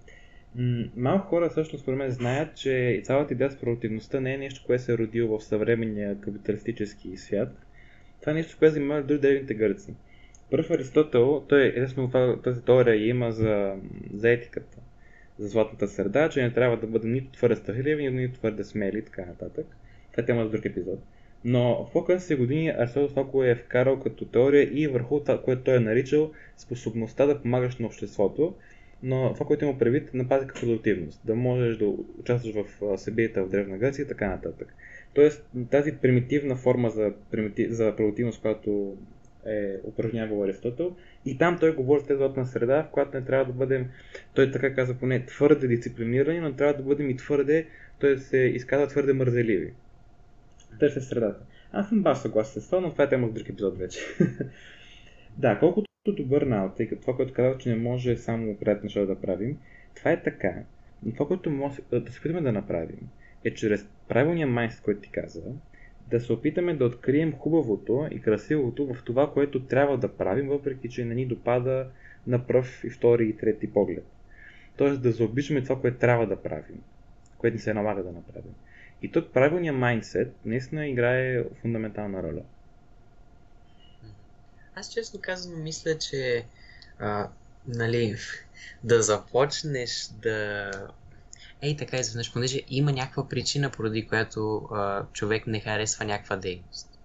малко 0.96 1.26
хора 1.28 1.50
също 1.50 1.78
според 1.78 1.98
мен 1.98 2.10
знаят, 2.10 2.56
че 2.56 3.00
цялата 3.04 3.34
идея 3.34 3.50
с 3.50 3.56
продуктивността 3.56 4.20
не 4.20 4.34
е 4.34 4.38
нещо, 4.38 4.62
което 4.66 4.82
се 4.82 4.92
е 4.92 4.98
родило 4.98 5.38
в 5.38 5.44
съвременния 5.44 6.20
капиталистически 6.20 7.16
свят. 7.16 7.66
Това 8.20 8.32
е 8.32 8.34
нещо, 8.34 8.56
което 8.58 8.74
занимават 8.74 9.06
дори 9.06 9.18
древните 9.18 9.54
гърци. 9.54 9.94
Първ 10.50 10.70
Аристотел, 10.70 11.44
той 11.48 11.72
естествено 11.76 12.38
тази 12.44 12.62
теория 12.62 13.08
има 13.08 13.32
за, 13.32 13.76
за 14.14 14.30
етиката, 14.30 14.78
за 15.38 15.48
златната 15.48 15.88
среда, 15.88 16.28
че 16.28 16.42
не 16.42 16.52
трябва 16.52 16.76
да 16.76 16.86
бъдем 16.86 17.12
нито 17.12 17.32
твърде 17.32 17.56
страхливи, 17.56 18.10
нито 18.10 18.38
твърде 18.38 18.64
смели 18.64 18.98
и 18.98 19.02
така 19.02 19.24
нататък. 19.26 19.66
Това 20.10 20.22
е 20.22 20.26
тема 20.26 20.44
за 20.44 20.50
друг 20.50 20.64
епизод. 20.64 20.98
Но 21.44 21.84
в 21.84 21.92
по-късните 21.92 22.34
години 22.34 22.68
Аристотел 22.68 23.08
това, 23.08 23.30
което 23.30 23.50
е 23.50 23.62
вкарал 23.64 24.00
като 24.00 24.24
теория 24.24 24.70
и 24.72 24.86
върху 24.86 25.20
това, 25.20 25.42
което 25.42 25.62
той 25.62 25.76
е 25.76 25.80
наричал 25.80 26.32
способността 26.56 27.26
да 27.26 27.42
помагаш 27.42 27.76
на 27.76 27.86
обществото, 27.86 28.54
но 29.06 29.34
това, 29.34 29.46
което 29.46 29.64
има 29.64 29.78
предвид, 29.78 30.14
на 30.14 30.28
практика 30.28 30.60
продуктивност. 30.60 31.20
Да 31.24 31.34
можеш 31.34 31.76
да 31.76 31.84
участваш 32.18 32.54
в 32.54 32.98
събитията 32.98 33.44
в 33.44 33.50
Древна 33.50 33.78
Гърция 33.78 34.02
и 34.02 34.08
така 34.08 34.28
нататък. 34.28 34.74
Тоест, 35.14 35.48
тази 35.70 35.92
примитивна 35.92 36.56
форма 36.56 36.90
за, 36.90 37.12
примитив, 37.30 37.70
за 37.70 37.96
продуктивност, 37.96 38.40
която 38.40 38.96
е 39.46 39.76
упражнявал 39.84 40.42
Аристотел. 40.42 40.96
И 41.24 41.38
там 41.38 41.56
той 41.60 41.74
говори 41.74 42.00
за 42.10 42.32
тези 42.34 42.50
среда, 42.50 42.82
в 42.82 42.90
която 42.90 43.16
не 43.16 43.24
трябва 43.24 43.44
да 43.44 43.52
бъдем, 43.52 43.86
той 44.34 44.50
така 44.50 44.74
каза 44.74 44.94
поне, 44.94 45.26
твърде 45.26 45.66
дисциплинирани, 45.66 46.40
но 46.40 46.52
трябва 46.52 46.74
да 46.74 46.82
бъдем 46.82 47.10
и 47.10 47.16
твърде, 47.16 47.66
той 47.98 48.18
се 48.18 48.38
изказва 48.38 48.86
твърде 48.86 49.12
мързеливи. 49.12 49.72
Търся 50.80 51.00
средата. 51.00 51.44
Аз 51.72 51.88
съм 51.88 52.02
баш 52.02 52.18
съгласен 52.18 52.62
с 52.62 52.66
това, 52.66 52.80
но 52.80 52.92
това 52.92 53.04
е 53.04 53.08
тема 53.08 53.26
в 53.26 53.32
друг 53.32 53.48
епизод 53.48 53.78
вече. 53.78 54.00
да, 55.38 55.58
колкото 55.58 55.85
до 56.12 56.24
бърнаут, 56.24 56.76
тъй 56.76 56.88
като 56.88 57.00
това, 57.00 57.16
което 57.16 57.32
казах, 57.32 57.58
че 57.58 57.68
не 57.68 57.76
може 57.76 58.16
само 58.16 58.56
приятно 58.56 58.84
неща 58.84 59.06
да 59.06 59.20
правим, 59.20 59.58
това 59.94 60.12
е 60.12 60.22
така. 60.22 60.54
Но 61.02 61.12
това, 61.12 61.26
което 61.26 61.50
може 61.50 61.80
да 61.90 62.12
се 62.12 62.18
опитаме 62.20 62.40
да 62.40 62.52
направим, 62.52 63.08
е 63.44 63.54
чрез 63.54 63.88
правилния 64.08 64.46
майстор, 64.46 64.84
който 64.84 65.00
ти 65.00 65.10
казва, 65.10 65.52
да 66.10 66.20
се 66.20 66.32
опитаме 66.32 66.74
да 66.74 66.84
открием 66.84 67.32
хубавото 67.32 68.08
и 68.10 68.20
красивото 68.20 68.94
в 68.94 69.04
това, 69.04 69.32
което 69.32 69.66
трябва 69.66 69.98
да 69.98 70.16
правим, 70.16 70.48
въпреки 70.48 70.88
че 70.88 71.04
не 71.04 71.14
ни 71.14 71.26
допада 71.26 71.88
на 72.26 72.46
пръв 72.46 72.84
и 72.84 72.90
втори 72.90 73.28
и 73.28 73.36
трети 73.36 73.72
поглед. 73.72 74.06
Тоест 74.76 75.02
да 75.02 75.12
заобичаме 75.12 75.62
това, 75.62 75.80
което 75.80 75.98
трябва 75.98 76.26
да 76.26 76.42
правим, 76.42 76.82
което 77.38 77.54
ни 77.54 77.60
се 77.60 77.74
налага 77.74 78.02
да 78.02 78.12
направим. 78.12 78.54
И 79.02 79.12
тук 79.12 79.32
правилният 79.32 79.76
майндсет 79.76 80.34
наистина 80.44 80.88
играе 80.88 81.44
фундаментална 81.62 82.22
роля. 82.22 82.42
Аз 84.78 84.92
честно 84.92 85.20
казвам, 85.22 85.62
мисля, 85.62 85.98
че 85.98 86.46
а, 86.98 87.28
нали, 87.66 88.16
да 88.84 89.02
започнеш 89.02 90.10
да 90.22 90.70
ей 91.62 91.76
така 91.76 91.96
изведнъж, 91.96 92.32
понеже 92.32 92.62
има 92.68 92.92
някаква 92.92 93.28
причина, 93.28 93.70
поради 93.70 94.06
която 94.06 94.68
а, 94.72 95.06
човек 95.12 95.46
не 95.46 95.60
харесва 95.60 96.04
някаква 96.04 96.36
дейност. 96.36 96.98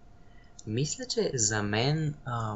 Мисля, 0.67 1.05
че 1.05 1.31
за 1.33 1.63
мен, 1.63 2.15
а, 2.25 2.55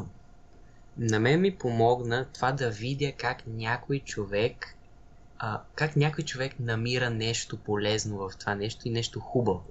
на 0.97 1.19
мен 1.19 1.41
ми 1.41 1.57
помогна 1.57 2.25
това 2.33 2.51
да 2.51 2.69
видя 2.69 3.11
как 3.17 3.47
някой 3.47 3.99
човек, 3.99 4.75
а, 5.37 5.61
как 5.75 5.95
някой 5.95 6.23
човек 6.23 6.59
намира 6.59 7.09
нещо 7.09 7.57
полезно 7.57 8.17
в 8.17 8.31
това 8.39 8.55
нещо 8.55 8.87
и 8.87 8.91
нещо 8.91 9.19
хубаво. 9.19 9.65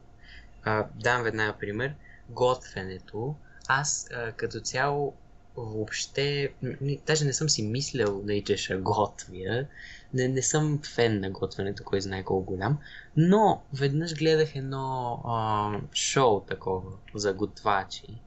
А, 0.64 0.86
дам 0.94 1.22
веднага 1.22 1.58
пример. 1.58 1.94
Готвенето. 2.28 3.34
Аз 3.68 4.08
а, 4.12 4.32
като 4.32 4.60
цяло 4.60 5.14
въобще, 5.56 6.52
даже 7.06 7.24
не 7.24 7.32
съм 7.32 7.48
си 7.48 7.62
мислял 7.62 8.22
да 8.22 8.42
че 8.42 8.56
ще 8.56 8.76
готвя. 8.76 9.66
Не, 10.14 10.28
не 10.28 10.42
съм 10.42 10.80
фен 10.94 11.20
на 11.20 11.30
готвенето, 11.30 11.84
кой 11.84 12.00
знае 12.00 12.22
колко 12.22 12.44
голям. 12.44 12.78
Но 13.16 13.62
веднъж 13.72 14.14
гледах 14.14 14.56
едно 14.56 15.20
а, 15.24 15.70
шоу 15.92 16.40
такова 16.40 16.92
за 17.14 17.32
готвачи. 17.32 18.20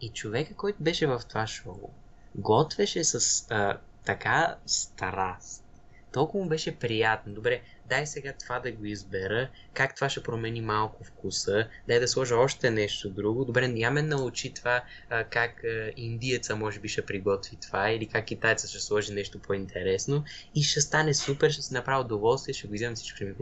И 0.00 0.08
човека, 0.08 0.54
който 0.54 0.82
беше 0.82 1.06
в 1.06 1.22
това 1.28 1.46
шоу, 1.46 1.90
готвеше 2.34 3.04
с 3.04 3.46
а, 3.50 3.78
така 4.04 4.56
страст. 4.66 5.64
Толкова 6.12 6.44
му 6.44 6.48
беше 6.48 6.76
приятно. 6.76 7.34
Добре, 7.34 7.62
дай 7.90 8.06
сега 8.06 8.32
това 8.32 8.58
да 8.58 8.72
го 8.72 8.84
избера, 8.84 9.48
как 9.74 9.94
това 9.94 10.08
ще 10.08 10.22
промени 10.22 10.60
малко 10.60 11.04
вкуса, 11.04 11.68
дай 11.88 12.00
да 12.00 12.08
сложа 12.08 12.36
още 12.36 12.70
нещо 12.70 13.10
друго. 13.10 13.44
Добре, 13.44 13.68
няма 13.68 13.94
ме 13.94 14.02
научи 14.02 14.54
това 14.54 14.82
как 15.30 15.64
а, 15.64 15.92
индиеца 15.96 16.56
може 16.56 16.80
би 16.80 16.88
ще 16.88 17.06
приготви 17.06 17.56
това 17.56 17.90
или 17.90 18.06
как 18.06 18.24
китайца 18.24 18.68
ще 18.68 18.80
сложи 18.80 19.12
нещо 19.12 19.38
по-интересно. 19.38 20.24
И 20.54 20.62
ще 20.62 20.80
стане 20.80 21.14
супер, 21.14 21.50
ще 21.50 21.62
си 21.62 21.74
направя 21.74 22.00
удоволствие, 22.00 22.54
ще 22.54 22.68
го 22.68 22.74
вземем 22.74 22.94
всичко 22.94 23.24
ми 23.24 23.34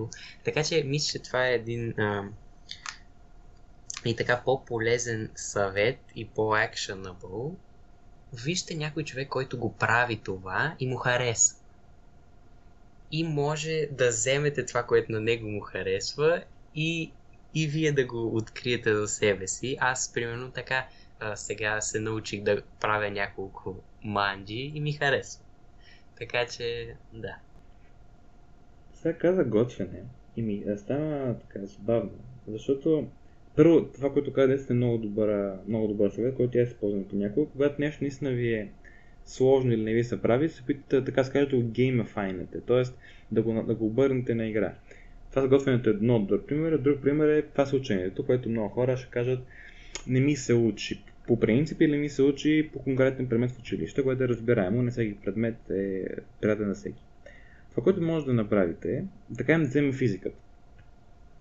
Така 0.45 0.65
че 0.65 0.83
мисля, 0.87 1.13
че 1.13 1.25
това 1.25 1.49
е 1.49 1.55
един 1.55 2.01
а, 2.01 2.25
и 4.05 4.17
така 4.17 4.43
по-полезен 4.45 5.31
съвет 5.35 5.99
и 6.17 6.29
по-actionable. 6.29 7.55
Вижте 8.45 8.75
някой 8.75 9.05
човек, 9.05 9.29
който 9.29 9.59
го 9.59 9.73
прави 9.77 10.17
това 10.17 10.77
и 10.81 10.87
му 10.87 10.97
хареса 10.97 11.58
и 13.13 13.25
може 13.25 13.89
да 13.93 14.09
вземете 14.09 14.67
това, 14.67 14.83
което 14.83 15.13
на 15.13 15.21
него 15.21 15.49
му 15.49 15.61
харесва 15.61 16.45
и, 16.75 17.13
и 17.55 17.67
вие 17.67 17.93
да 17.93 18.07
го 18.07 18.37
откриете 18.37 18.95
за 18.95 19.09
себе 19.09 19.47
си. 19.47 19.77
Аз, 19.81 20.13
примерно, 20.15 20.51
така 20.51 20.87
а, 21.21 21.37
сега 21.37 21.81
се 21.81 22.01
научих 22.01 22.43
да 22.43 22.63
правя 22.81 23.11
няколко 23.11 23.77
манджи 24.05 24.73
и 24.75 24.81
ми 24.81 24.93
харесва. 24.93 25.45
Така 26.19 26.47
че, 26.47 26.95
да. 27.13 27.37
Сега 28.95 29.19
каза 29.19 29.45
готвене 29.45 30.03
и 30.37 30.43
ми 30.43 30.65
стана 30.77 31.39
така 31.39 31.67
забавно, 31.67 32.11
защото 32.49 33.07
първо, 33.57 33.85
това, 33.85 34.13
което 34.13 34.33
каза, 34.33 34.59
е 34.71 34.75
много 34.75 34.99
добър, 34.99 35.59
много 35.69 35.89
добър 35.89 36.11
съвет, 36.11 36.37
който 36.37 36.59
аз 36.59 36.69
използвам 36.69 37.05
понякога. 37.05 37.51
Когато 37.53 37.81
нещо 37.81 38.05
наистина 38.05 38.31
ви 38.31 38.55
е 38.55 38.71
сложно 39.29 39.73
или 39.73 39.83
не 39.83 39.95
ви 39.95 40.05
се 40.05 40.23
прави, 40.23 40.49
се 40.49 40.63
опитате 40.63 41.13
така 41.13 41.45
да 41.47 41.57
го 41.57 41.63
геймафайнете, 41.63 42.61
т.е. 42.61 42.83
Да 43.33 43.43
го, 43.43 43.63
да 43.63 43.75
го 43.75 43.87
обърнете 43.87 44.35
на 44.35 44.47
игра. 44.47 44.75
Това 45.31 45.43
с 45.43 45.49
готвенето 45.49 45.91
е 45.91 45.93
едно 45.93 46.21
друг 46.21 46.47
пример. 46.47 46.79
Друг 46.79 47.03
пример 47.03 47.29
е 47.29 47.43
това 47.43 47.67
с 47.67 47.73
учението, 47.73 48.27
което 48.27 48.49
много 48.49 48.69
хора 48.69 48.97
ще 48.97 49.11
кажат 49.11 49.41
не 50.07 50.21
ми 50.21 50.37
се 50.37 50.55
учи 50.55 51.03
по 51.27 51.41
принцип 51.41 51.81
или 51.81 51.97
ми 51.97 52.09
се 52.09 52.23
учи 52.23 52.71
по 52.73 52.79
конкретен 52.79 53.29
предмет 53.29 53.51
в 53.51 53.59
училище, 53.59 54.03
което 54.03 54.25
е 54.25 54.29
разбираемо, 54.29 54.83
не 54.83 54.91
всеки 54.91 55.17
предмет 55.25 55.71
е 55.71 56.05
приятен 56.41 56.69
на 56.69 56.75
всеки. 56.75 57.03
Това, 57.71 57.85
което 57.85 58.03
може 58.03 58.27
да 58.27 58.35
направите 58.35 58.93
е, 58.93 59.05
така 59.39 59.53
им 59.53 59.61
да 59.61 59.67
вземем 59.67 59.93
физиката. 59.93 60.37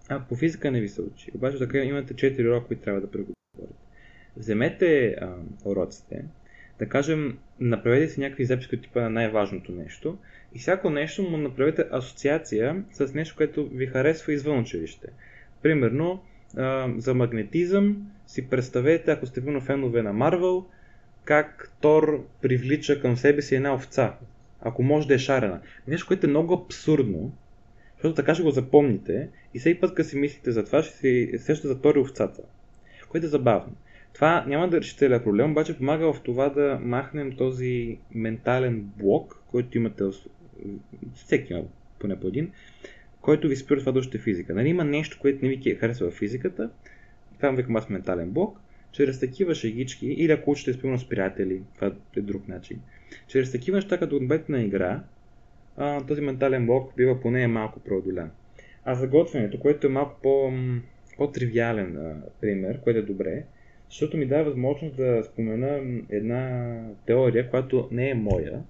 А 0.09 0.19
по 0.19 0.35
физика 0.35 0.71
не 0.71 0.81
ви 0.81 0.89
се 0.89 1.01
учи. 1.01 1.31
Обаче 1.35 1.57
така 1.57 1.77
имате 1.77 2.13
4 2.13 2.47
урока, 2.47 2.67
които 2.67 2.81
трябва 2.81 3.01
да 3.01 3.11
преговорите. 3.11 3.33
Вземете 4.37 5.07
а, 5.21 5.35
уроците, 5.65 6.25
да 6.79 6.89
кажем, 6.89 7.37
направете 7.59 8.13
си 8.13 8.19
някакви 8.19 8.45
записки 8.45 8.75
от 8.75 8.81
типа 8.81 9.01
на 9.01 9.09
най-важното 9.09 9.71
нещо 9.71 10.17
и 10.55 10.59
всяко 10.59 10.89
нещо 10.89 11.23
му 11.23 11.37
направете 11.37 11.85
асоциация 11.91 12.83
с 12.91 13.13
нещо, 13.13 13.35
което 13.37 13.67
ви 13.67 13.87
харесва 13.87 14.33
извън 14.33 14.59
училище. 14.59 15.07
Примерно, 15.63 16.23
за 16.97 17.13
магнетизъм 17.13 18.11
си 18.27 18.49
представете, 18.49 19.11
ако 19.11 19.25
сте 19.25 19.41
вино 19.41 19.61
фенове 19.61 20.01
на 20.01 20.13
Марвел, 20.13 20.65
как 21.25 21.71
Тор 21.81 22.25
привлича 22.41 23.01
към 23.01 23.17
себе 23.17 23.41
си 23.41 23.55
една 23.55 23.73
овца, 23.73 24.15
ако 24.61 24.83
може 24.83 25.07
да 25.07 25.13
е 25.13 25.19
шарена. 25.19 25.61
Нещо, 25.87 26.07
което 26.07 26.25
е 26.25 26.29
много 26.29 26.53
абсурдно, 26.53 27.31
защото 27.93 28.15
така 28.15 28.33
ще 28.33 28.43
го 28.43 28.51
запомните 28.51 29.29
и 29.53 29.59
всеки 29.59 29.79
път, 29.79 29.93
като 29.93 30.09
си 30.09 30.17
мислите 30.17 30.51
за 30.51 30.65
това, 30.65 30.83
ще 30.83 30.97
си 30.97 31.31
сещате 31.37 31.67
за 31.67 31.81
Тор 31.81 31.95
и 31.95 31.99
овцата, 31.99 32.41
което 33.09 33.25
е 33.25 33.29
забавно. 33.29 33.75
Това 34.17 34.45
няма 34.47 34.67
да 34.69 34.81
реши 34.81 34.97
целият 34.97 35.23
проблем, 35.23 35.51
обаче 35.51 35.77
помага 35.77 36.13
в 36.13 36.21
това 36.21 36.49
да 36.49 36.79
махнем 36.83 37.35
този 37.37 37.97
ментален 38.15 38.81
блок, 38.81 39.43
който 39.51 39.77
имате 39.77 40.03
всеки 41.15 41.53
има 41.53 41.63
поне 41.99 42.19
по 42.19 42.27
един, 42.27 42.51
който 43.21 43.47
ви 43.47 43.55
спира 43.55 43.79
това 43.79 43.91
да 43.91 43.99
учите 43.99 44.17
физика. 44.17 44.53
Нали, 44.53 44.69
има 44.69 44.83
нещо, 44.83 45.17
което 45.21 45.45
не 45.45 45.49
ви 45.49 45.75
харесва 45.75 46.11
в 46.11 46.13
физиката, 46.13 46.69
това 47.37 47.51
викам 47.51 47.75
аз 47.75 47.89
ментален 47.89 48.31
блок, 48.31 48.59
чрез 48.91 49.19
такива 49.19 49.55
шегички, 49.55 50.07
или 50.07 50.31
ако 50.31 50.51
учите 50.51 50.97
с 50.97 51.09
приятели, 51.09 51.61
това 51.75 51.91
е 52.17 52.21
друг 52.21 52.47
начин, 52.47 52.79
чрез 53.27 53.51
такива 53.51 53.77
неща, 53.77 53.97
като 53.97 54.15
отбет 54.15 54.49
на 54.49 54.61
игра, 54.61 55.03
този 56.07 56.21
ментален 56.21 56.65
блок 56.65 56.93
бива 56.97 57.21
поне 57.21 57.47
малко 57.47 57.79
преодолян. 57.79 58.31
А 58.85 58.95
за 58.95 59.07
готвенето, 59.07 59.59
което 59.59 59.87
е 59.87 59.89
малко 59.89 60.19
по, 60.23 60.51
по-тривиален 61.17 62.21
пример, 62.41 62.81
което 62.81 62.99
е 62.99 63.03
добре, 63.03 63.43
защото 63.89 64.17
ми 64.17 64.25
дава 64.25 64.43
възможност 64.43 64.95
да 64.95 65.23
спомена 65.23 66.01
една 66.09 66.81
теория, 67.05 67.49
която 67.49 67.87
не 67.91 68.09
е 68.09 68.13
моя. 68.13 68.63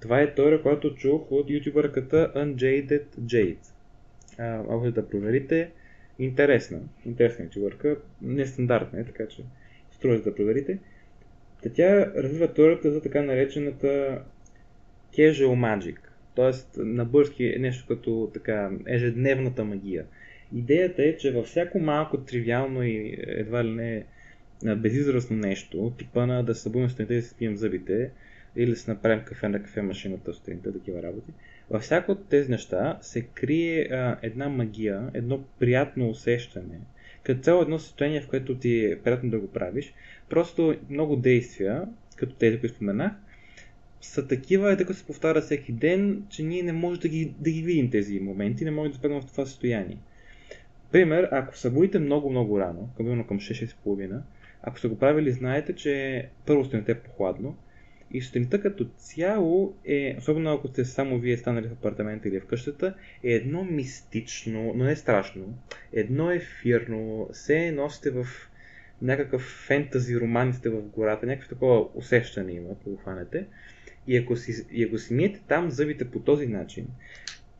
Това 0.00 0.20
е 0.20 0.34
теория, 0.34 0.62
която 0.62 0.94
чух 0.94 1.32
от 1.32 1.50
ютубърката 1.50 2.32
Unjaded 2.36 3.04
Jade. 3.20 3.56
А, 4.38 4.62
може 4.62 4.90
да 4.90 5.08
проверите. 5.08 5.70
Интересна. 6.18 6.80
Интересна 7.06 7.44
ютубърка. 7.44 7.96
Нестандартна 8.22 9.00
е, 9.00 9.04
така 9.04 9.28
че 9.28 9.42
струва 9.90 10.18
да 10.18 10.34
проверите. 10.34 10.78
Тя 11.74 12.12
развива 12.16 12.54
теорията 12.54 12.92
за 12.92 13.02
така 13.02 13.22
наречената 13.22 14.22
casual 15.12 15.54
magic. 15.54 15.96
Тоест, 16.34 16.76
на 16.76 17.04
бърски 17.04 17.44
е 17.44 17.58
нещо 17.58 17.84
като 17.88 18.30
така 18.34 18.70
ежедневната 18.86 19.64
магия. 19.64 20.04
Идеята 20.54 21.04
е, 21.04 21.16
че 21.16 21.32
във 21.32 21.46
всяко 21.46 21.78
малко 21.78 22.18
тривиално 22.18 22.82
и 22.82 23.16
едва 23.18 23.64
ли 23.64 23.70
не 23.70 24.04
безизразно 24.76 25.36
нещо, 25.36 25.92
типа 25.98 26.26
на 26.26 26.42
да 26.42 26.54
се 26.54 26.62
събудим 26.62 26.90
сутринта 26.90 27.14
и 27.14 27.16
да 27.16 27.22
си 27.22 27.34
пием 27.38 27.56
зъбите, 27.56 28.10
или 28.56 28.70
да 28.70 28.76
си 28.76 28.90
направим 28.90 29.24
кафе 29.24 29.48
на 29.48 29.62
кафе 29.62 29.82
машината 29.82 30.32
сутринта, 30.32 30.72
такива 30.72 31.02
работи. 31.02 31.32
Във 31.70 31.82
всяко 31.82 32.12
от 32.12 32.28
тези 32.28 32.50
неща 32.50 32.98
се 33.02 33.22
крие 33.22 33.88
а, 33.90 34.18
една 34.22 34.48
магия, 34.48 35.10
едно 35.14 35.44
приятно 35.58 36.10
усещане, 36.10 36.80
като 37.22 37.42
цяло 37.42 37.62
едно 37.62 37.78
състояние, 37.78 38.20
в 38.20 38.28
което 38.28 38.58
ти 38.58 38.84
е 38.84 38.98
приятно 38.98 39.30
да 39.30 39.38
го 39.38 39.48
правиш. 39.48 39.94
Просто 40.28 40.74
много 40.90 41.16
действия, 41.16 41.88
като 42.16 42.34
тези, 42.34 42.60
които 42.60 42.74
споменах, 42.74 43.12
са 44.00 44.26
такива, 44.26 44.72
е 44.72 44.94
се 44.94 45.06
повтаря 45.06 45.40
всеки 45.40 45.72
ден, 45.72 46.22
че 46.28 46.42
ние 46.42 46.62
не 46.62 46.72
можем 46.72 47.00
да 47.00 47.08
ги, 47.08 47.34
да 47.38 47.50
ги 47.50 47.62
видим 47.62 47.90
тези 47.90 48.20
моменти, 48.20 48.64
не 48.64 48.70
можем 48.70 48.92
да 48.92 48.98
спрем 48.98 49.20
в 49.20 49.26
това 49.26 49.46
състояние. 49.46 49.98
Пример, 50.92 51.28
ако 51.32 51.56
събудите 51.56 51.98
много-много 51.98 52.60
рано, 52.60 52.88
към, 52.96 53.24
към 53.24 53.40
6-6.30, 53.40 54.20
ако 54.62 54.78
сте 54.78 54.88
го 54.88 54.98
правили, 54.98 55.30
знаете, 55.30 55.74
че 55.74 56.28
първо 56.46 56.64
сте 56.64 56.94
по-хладно 56.94 57.56
и 58.12 58.22
сутринта 58.22 58.62
като 58.62 58.84
цяло 58.84 59.74
е, 59.84 60.16
особено 60.18 60.52
ако 60.52 60.68
сте 60.68 60.84
само 60.84 61.18
вие 61.18 61.36
станали 61.36 61.68
в 61.68 61.72
апартамента 61.72 62.28
или 62.28 62.40
в 62.40 62.46
къщата, 62.46 62.94
е 63.24 63.32
едно 63.32 63.64
мистично, 63.64 64.72
но 64.76 64.84
не 64.84 64.96
страшно, 64.96 65.58
едно 65.92 66.30
ефирно, 66.30 67.28
се 67.32 67.72
носите 67.72 68.10
в 68.10 68.26
някакъв 69.02 69.42
фентази 69.42 70.20
роман 70.20 70.54
сте 70.54 70.68
в 70.68 70.82
гората, 70.82 71.26
някакво 71.26 71.48
такова 71.48 71.88
усещане 71.94 72.52
има, 72.52 72.68
ако 72.72 72.90
го 72.90 72.96
хванете. 72.96 73.46
И 74.06 74.16
ако 74.16 74.36
си, 74.36 74.66
и 74.72 74.84
ако 74.84 74.98
си 74.98 75.14
миете 75.14 75.40
там 75.48 75.70
зъбите 75.70 76.10
по 76.10 76.18
този 76.18 76.46
начин, 76.46 76.86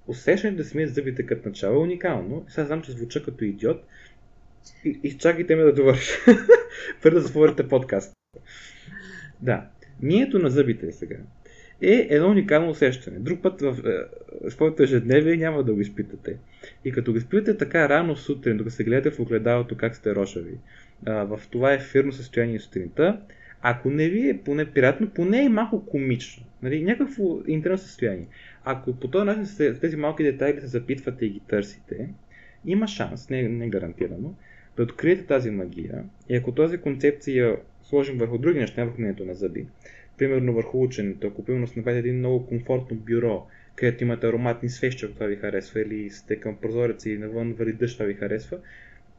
усещането 0.06 0.56
да 0.56 0.64
си 0.64 0.76
миете 0.76 0.92
зъбите 0.92 1.26
като 1.26 1.48
начало 1.48 1.74
е 1.74 1.82
уникално. 1.82 2.44
Сега 2.48 2.66
знам, 2.66 2.82
че 2.82 2.92
звуча 2.92 3.22
като 3.22 3.44
идиот. 3.44 3.84
Изчакайте 4.84 5.56
ме 5.56 5.62
да 5.62 5.74
довърша, 5.74 6.12
преди 7.02 7.14
да 7.14 7.20
затворите 7.20 7.68
подкаст. 7.68 8.12
Да, 9.40 9.66
мието 10.02 10.38
на 10.38 10.50
зъбите 10.50 10.92
сега 10.92 11.16
е 11.82 12.06
едно 12.10 12.28
уникално 12.28 12.70
усещане. 12.70 13.18
Друг 13.18 13.42
път 13.42 13.60
в 13.60 13.76
е, 13.86 14.50
своето 14.50 14.82
ежедневие 14.82 15.36
няма 15.36 15.64
да 15.64 15.74
го 15.74 15.80
изпитате. 15.80 16.36
И 16.84 16.92
като 16.92 17.12
го 17.12 17.18
изпитате 17.18 17.58
така 17.58 17.88
рано 17.88 18.16
сутрин, 18.16 18.56
докато 18.56 18.76
се 18.76 18.84
гледате 18.84 19.10
в 19.10 19.20
огледалото 19.20 19.76
как 19.76 19.96
сте 19.96 20.14
рошави, 20.14 20.58
в 21.06 21.40
това 21.50 21.72
ефирно 21.72 22.12
състояние 22.12 22.60
сутринта, 22.60 23.20
ако 23.62 23.90
не 23.90 24.08
ви 24.08 24.28
е 24.28 24.40
поне 24.44 24.72
приятно, 24.72 25.10
поне 25.10 25.44
е 25.44 25.48
малко 25.48 25.86
комично. 25.86 26.46
Нали? 26.62 26.84
Някакво 26.84 27.38
интересно 27.46 27.86
състояние. 27.86 28.26
Ако 28.64 28.96
по 28.96 29.08
този 29.08 29.26
начин 29.26 29.46
с 29.46 29.80
тези 29.80 29.96
малки 29.96 30.22
детайли 30.22 30.60
се 30.60 30.66
запитвате 30.66 31.26
и 31.26 31.30
ги 31.30 31.40
търсите, 31.48 32.08
има 32.66 32.88
шанс, 32.88 33.30
не, 33.30 33.48
не 33.48 33.68
гарантирано, 33.68 34.34
да 34.80 34.84
откриете 34.84 35.26
тази 35.26 35.50
магия 35.50 36.04
и 36.28 36.36
ако 36.36 36.52
тази 36.52 36.78
концепция 36.78 37.56
сложим 37.82 38.18
върху 38.18 38.38
други 38.38 38.58
неща, 38.58 38.84
върху 38.84 39.00
мнението 39.00 39.24
на 39.24 39.34
зъби, 39.34 39.66
примерно 40.18 40.54
върху 40.54 40.82
ученето, 40.82 41.26
ако 41.26 41.44
примерно 41.44 41.66
направите 41.76 42.08
един 42.08 42.18
много 42.18 42.46
комфортно 42.46 42.96
бюро, 42.96 43.46
където 43.74 44.04
имате 44.04 44.26
ароматни 44.26 44.68
свещи, 44.68 45.04
ако 45.04 45.14
това 45.14 45.26
ви 45.26 45.36
харесва, 45.36 45.80
или 45.80 46.10
сте 46.10 46.36
към 46.36 46.56
прозореца 46.56 47.10
и 47.10 47.18
навън 47.18 47.52
вали 47.52 47.72
дъжд, 47.72 47.94
това 47.94 48.06
ви 48.06 48.14
харесва, 48.14 48.58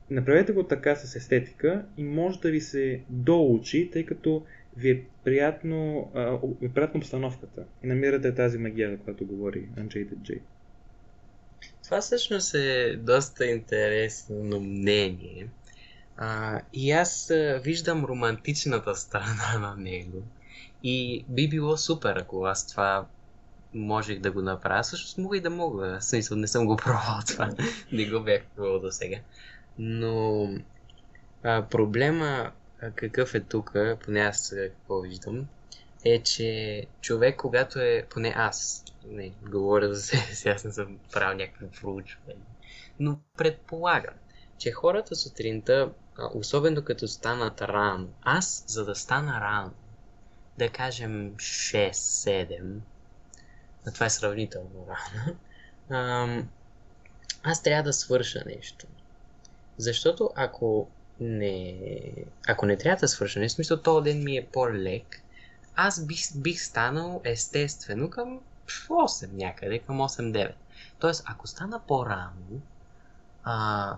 направете 0.10 0.52
го 0.52 0.64
така 0.64 0.96
с 0.96 1.16
естетика 1.16 1.86
и 1.98 2.04
може 2.04 2.40
да 2.40 2.52
ви 2.52 2.62
се 2.62 3.02
доучи, 3.10 3.90
тъй 3.94 4.06
като 4.06 4.44
ви 4.78 4.92
е 4.92 5.04
приятно, 5.24 6.12
а, 6.16 6.40
е 6.62 6.70
приятно 6.70 6.98
обстановката 6.98 7.66
и 7.84 7.88
намирате 7.88 8.36
тази 8.36 8.58
магия, 8.58 8.92
за 8.92 8.98
която 8.98 9.26
говори 9.26 9.68
Unjaded 9.78 10.16
J. 10.16 10.40
Това 11.92 12.02
всъщност 12.02 12.54
е 12.54 12.96
доста 12.96 13.46
интересно 13.46 14.60
мнение. 14.60 15.48
А, 16.18 16.60
и 16.74 16.92
аз 16.92 17.32
виждам 17.64 18.06
романтичната 18.06 18.96
страна 18.96 19.60
на 19.60 19.76
него. 19.76 20.24
И 20.84 21.26
би 21.30 21.50
било 21.50 21.78
супер, 21.78 22.16
ако 22.16 22.46
аз 22.46 22.68
това 22.68 23.06
можех 23.74 24.20
да 24.20 24.32
го 24.32 24.42
направя. 24.42 24.84
Всъщност 24.84 25.18
мога 25.18 25.38
и 25.38 25.42
да 25.42 25.50
мога. 25.50 26.00
В 26.00 26.04
смисъл, 26.04 26.38
не 26.38 26.48
съм 26.48 26.66
го 26.66 26.76
пробвал 26.84 27.20
това. 27.28 27.50
не 27.92 28.06
го 28.06 28.20
бях 28.20 28.42
пробвал 28.56 28.80
до 28.80 28.92
сега. 28.92 29.18
Но 29.80 30.48
а, 31.44 31.62
проблема 31.62 32.52
какъв 32.96 33.36
е 33.36 33.40
тук, 33.40 33.74
поне 34.06 34.20
аз 34.20 34.56
какво 34.58 35.02
виждам, 35.02 35.48
е, 36.06 36.24
че 36.24 36.86
човек, 37.02 37.36
когато 37.40 37.80
е, 37.80 38.06
поне 38.10 38.34
аз, 38.38 38.86
не, 39.06 39.32
говоря 39.50 39.94
за 39.94 40.02
себе 40.02 40.36
си, 40.36 40.50
аз 40.50 40.64
не 40.64 40.72
съм 40.72 41.00
правил 41.12 41.38
някакво 41.38 41.68
проучване, 41.82 42.36
но 43.00 43.20
предполагам, 43.38 44.14
че 44.58 44.72
хората 44.72 45.16
сутринта, 45.16 45.92
особено 46.34 46.84
като 46.84 47.08
станат 47.08 47.62
рано, 47.62 48.10
аз, 48.22 48.66
за 48.68 48.86
да 48.86 48.96
стана 48.96 49.42
рано, 49.42 49.72
да 50.58 50.70
кажем 50.70 51.36
6-7, 51.36 52.78
а 53.88 53.92
това 53.92 54.06
е 54.06 54.10
сравнително 54.10 54.88
рано, 55.90 56.48
аз 57.44 57.64
трябва 57.64 57.84
да 57.84 57.94
свърша 57.94 58.44
нещо. 58.46 58.88
Защото 59.78 60.30
ако 60.36 60.88
не, 61.20 61.76
ако 62.48 62.66
не 62.66 62.78
трябва 62.78 63.00
да 63.00 63.08
свърша, 63.08 63.40
не 63.40 63.50
смисъл, 63.50 63.82
този 63.82 64.04
ден 64.04 64.24
ми 64.24 64.38
е 64.38 64.48
по-лек, 64.54 65.24
аз 65.76 66.06
бих, 66.06 66.20
бих 66.36 66.62
станал 66.62 67.22
естествено 67.24 68.10
към 68.10 68.40
8 68.68 69.34
някъде, 69.34 69.80
към 69.80 69.98
8-9. 69.98 70.52
Тоест, 71.00 71.24
ако 71.26 71.48
стана 71.48 71.82
по-рано, 71.88 72.62
а, 73.44 73.98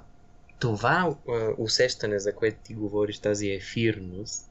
това 0.60 1.16
а, 1.30 1.50
усещане, 1.58 2.20
за 2.20 2.36
което 2.36 2.58
ти 2.64 2.74
говориш, 2.74 3.20
тази 3.20 3.50
ефирност, 3.50 4.50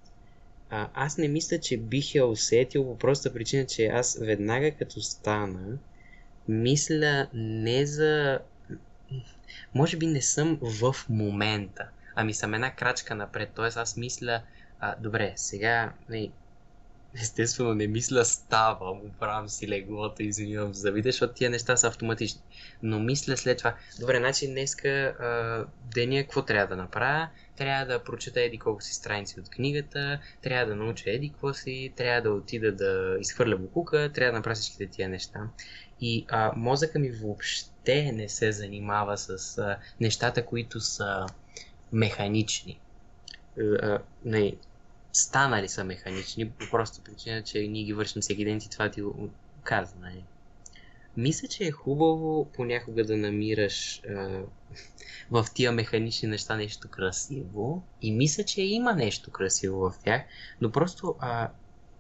а, 0.71 0.89
аз 0.95 1.19
не 1.19 1.29
мисля, 1.29 1.61
че 1.61 1.77
бих 1.77 2.15
я 2.15 2.27
усетил 2.27 2.85
по 2.85 2.99
проста 2.99 3.33
причина, 3.33 3.67
че 3.67 3.87
аз 3.87 4.19
веднага 4.21 4.71
като 4.71 5.01
стана, 5.01 5.79
мисля 6.49 7.29
не 7.35 7.87
за 7.87 8.41
може 9.75 9.97
би 9.97 10.07
не 10.07 10.23
съм 10.23 10.59
в 10.63 10.97
момента, 11.09 11.89
ами 12.15 12.35
съм 12.35 12.55
една 12.55 12.75
крачка 12.75 13.15
напред. 13.15 13.51
Тоест 13.55 13.77
аз 13.77 13.97
мисля, 13.97 14.43
а, 14.81 14.95
добре, 15.01 15.33
сега, 15.37 15.93
не, 16.09 16.31
естествено 17.21 17.75
не 17.75 17.87
мисля 17.87 18.25
ставам, 18.25 19.01
оправям 19.07 19.49
си 19.49 19.69
леглото, 19.69 20.23
извинявам 20.23 20.75
за 20.75 20.93
вида, 20.93 21.09
защото 21.09 21.35
тия 21.35 21.51
неща 21.51 21.77
са 21.77 21.89
автоматични. 21.89 22.41
Но 22.83 23.01
мисля 23.01 23.37
след 23.37 23.59
това, 23.59 23.75
добре, 24.01 24.19
значи 24.19 24.47
днеска 24.47 24.89
а, 24.89 25.65
деня 25.95 26.23
какво 26.23 26.43
трябва 26.43 26.77
да 26.77 26.83
направя? 26.83 27.29
Трябва 27.57 27.87
да 27.87 28.05
прочета 28.05 28.41
еди 28.41 28.59
колко 28.59 28.83
си 28.83 28.95
страници 28.95 29.41
от 29.41 29.49
книгата, 29.51 30.21
трябва 30.43 30.67
да 30.67 30.77
науча 30.77 31.11
еди 31.11 31.29
какво 31.29 31.55
си, 31.55 31.93
трябва 31.97 32.23
да 32.23 32.31
отида 32.31 32.73
да 32.73 33.17
изхвърля 33.21 33.57
букука, 33.57 34.11
трябва 34.15 34.33
да 34.33 34.39
направя 34.39 34.55
всичките 34.55 34.87
тия 34.87 35.09
неща. 35.09 35.41
И 36.01 36.27
а, 36.29 36.53
мозъка 36.57 36.99
ми 36.99 37.11
въобще 37.11 38.13
не 38.13 38.29
се 38.29 38.53
занимава 38.53 39.19
с 39.19 39.59
а, 39.59 39.79
нещата, 40.01 40.47
които 40.47 40.81
са 40.81 41.27
механични. 41.93 42.81
А, 43.83 43.99
не, 44.25 44.55
станали 45.13 45.69
са 45.69 45.85
механични, 45.85 46.51
по 46.51 46.67
проста 46.71 47.03
причина, 47.03 47.43
че 47.43 47.59
ние 47.59 47.85
ги 47.85 47.93
вършим 47.93 48.23
всеки 48.23 48.45
ден 48.45 48.57
и 48.57 48.71
това 48.71 48.91
ти 48.91 49.03
казва. 49.63 50.01
Нали? 50.01 50.25
Мисля, 51.17 51.49
че 51.49 51.65
е 51.65 51.71
хубаво 51.71 52.51
понякога 52.55 53.05
да 53.05 53.17
намираш 53.17 54.03
а, 54.09 54.43
в 55.31 55.47
тия 55.55 55.73
механични 55.73 56.29
неща 56.29 56.57
нещо 56.57 56.89
красиво. 56.89 57.83
И 58.03 58.13
мисля, 58.13 58.45
че 58.45 58.63
има 58.63 58.95
нещо 58.95 59.31
красиво 59.31 59.79
в 59.81 59.95
тях, 60.05 60.23
но 60.61 60.73
просто 60.73 61.15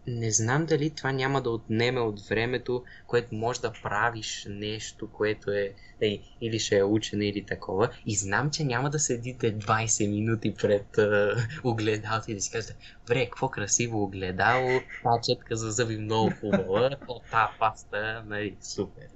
не 0.06 0.30
знам 0.30 0.66
дали 0.66 0.90
това 0.90 1.12
няма 1.12 1.42
да 1.42 1.50
отнеме 1.50 2.00
от 2.00 2.20
времето, 2.20 2.84
което 3.06 3.34
може 3.34 3.60
да 3.60 3.72
правиш 3.82 4.46
нещо, 4.48 5.08
което 5.12 5.50
е, 5.50 5.72
е 6.00 6.20
или 6.40 6.58
ще 6.58 6.78
е 6.78 6.84
учене 6.84 7.28
или 7.28 7.42
такова. 7.42 7.88
И 8.06 8.16
знам, 8.16 8.50
че 8.50 8.64
няма 8.64 8.90
да 8.90 8.98
седите 8.98 9.58
20 9.58 10.10
минути 10.10 10.54
пред 10.54 10.98
е, 10.98 11.30
огледалото 11.64 12.30
и 12.30 12.34
да 12.34 12.40
си 12.40 12.50
кажете, 12.50 12.76
бре, 13.06 13.24
какво 13.24 13.48
красиво 13.48 14.02
огледало, 14.02 14.80
та 15.02 15.10
четка 15.22 15.56
за 15.56 15.70
зъби 15.70 15.96
много 15.96 16.32
хубава, 16.40 16.90
о, 17.08 17.20
та 17.30 17.52
паста, 17.58 18.24
нали, 18.26 18.56
супер. 18.60 19.08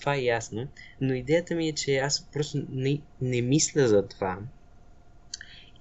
Това 0.00 0.14
е 0.14 0.22
ясно. 0.22 0.68
Но 1.00 1.14
идеята 1.14 1.54
ми 1.54 1.68
е, 1.68 1.72
че 1.72 1.96
аз 1.96 2.28
просто 2.32 2.62
не, 2.70 3.00
не 3.20 3.42
мисля 3.42 3.88
за 3.88 4.08
това. 4.08 4.38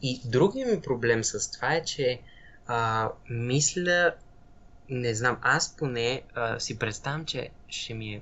И 0.01 0.21
другия 0.25 0.67
ми 0.67 0.81
проблем 0.81 1.23
с 1.23 1.51
това 1.51 1.75
е, 1.75 1.83
че 1.83 2.19
а, 2.67 3.09
мисля 3.29 4.13
не 4.91 5.15
знам, 5.15 5.37
аз 5.41 5.75
поне 5.77 6.21
а, 6.35 6.59
си 6.59 6.79
представям, 6.79 7.25
че 7.25 7.49
ще 7.67 7.93
ми 7.93 8.13
е 8.13 8.21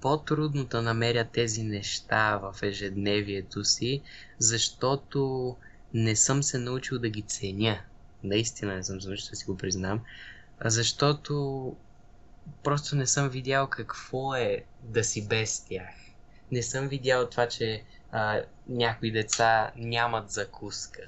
по-трудно 0.00 0.64
да 0.64 0.82
намеря 0.82 1.24
тези 1.24 1.62
неща 1.62 2.36
в 2.36 2.62
ежедневието 2.62 3.64
си, 3.64 4.02
защото 4.38 5.56
не 5.94 6.16
съм 6.16 6.42
се 6.42 6.58
научил 6.58 6.98
да 6.98 7.08
ги 7.08 7.22
ценя. 7.22 7.80
Наистина 8.24 8.74
не 8.74 8.84
съм 8.84 9.00
се 9.00 9.08
научил 9.08 9.30
да 9.30 9.36
си 9.36 9.44
го 9.44 9.56
признам. 9.56 10.00
Защото 10.64 11.76
просто 12.62 12.96
не 12.96 13.06
съм 13.06 13.28
видял 13.28 13.66
какво 13.66 14.34
е 14.34 14.64
да 14.82 15.04
си 15.04 15.28
без 15.28 15.64
тях. 15.64 15.94
Не 16.52 16.62
съм 16.62 16.88
видял 16.88 17.28
това, 17.28 17.48
че 17.48 17.84
а, 18.12 18.42
някои 18.68 19.10
деца 19.10 19.70
нямат 19.76 20.30
закуска 20.30 21.02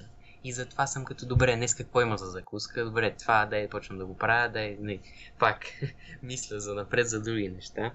и 0.45 0.53
затова 0.53 0.87
съм 0.87 1.05
като, 1.05 1.27
добре, 1.27 1.57
днес 1.57 1.75
какво 1.75 2.01
има 2.01 2.19
за 2.19 2.27
закуска, 2.27 2.85
добре, 2.85 3.15
това 3.19 3.47
да 3.47 3.59
е 3.59 3.69
почвам 3.69 3.99
да 3.99 4.07
го 4.07 4.17
правя, 4.17 4.49
да 4.49 4.61
е, 4.61 4.77
не, 4.81 4.99
пак 5.39 5.65
мисля 6.23 6.61
за 6.61 6.75
напред 6.75 7.09
за 7.09 7.23
други 7.23 7.49
неща. 7.49 7.93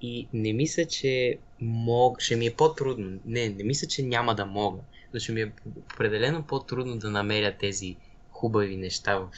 И 0.00 0.28
не 0.32 0.52
мисля, 0.52 0.84
че 0.84 1.38
мог, 1.60 2.20
ще 2.20 2.36
ми 2.36 2.46
е 2.46 2.54
по-трудно. 2.54 3.20
Не, 3.24 3.48
не 3.48 3.64
мисля, 3.64 3.88
че 3.88 4.02
няма 4.02 4.34
да 4.34 4.46
мога. 4.46 4.78
Но 5.14 5.20
ще 5.20 5.32
ми 5.32 5.40
е 5.40 5.52
определено 5.94 6.42
по-трудно 6.42 6.98
да 6.98 7.10
намеря 7.10 7.56
тези 7.58 7.96
хубави 8.30 8.76
неща 8.76 9.18
в 9.18 9.28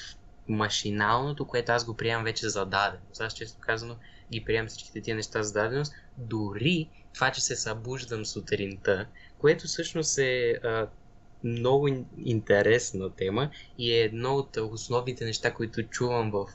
машиналното, 0.48 1.46
което 1.46 1.72
аз 1.72 1.84
го 1.84 1.94
приемам 1.94 2.24
вече 2.24 2.48
за 2.48 2.66
дадено. 2.66 3.02
Аз 3.20 3.34
често 3.34 3.58
казано 3.60 3.96
ги 4.32 4.44
приемам 4.44 4.68
всичките 4.68 5.00
тия 5.00 5.16
неща 5.16 5.42
за 5.42 5.52
даденост. 5.52 5.94
Дори 6.18 6.88
това, 7.14 7.30
че 7.30 7.40
се 7.40 7.56
събуждам 7.56 8.26
сутринта, 8.26 9.06
което 9.38 9.66
всъщност 9.66 10.18
е 10.18 10.50
а, 10.64 10.86
много 11.44 11.88
интересна 12.24 13.10
тема 13.10 13.50
и 13.78 13.92
е 13.92 14.00
едно 14.00 14.34
от 14.34 14.56
основните 14.56 15.24
неща, 15.24 15.54
които 15.54 15.82
чувам 15.82 16.30
в, 16.30 16.46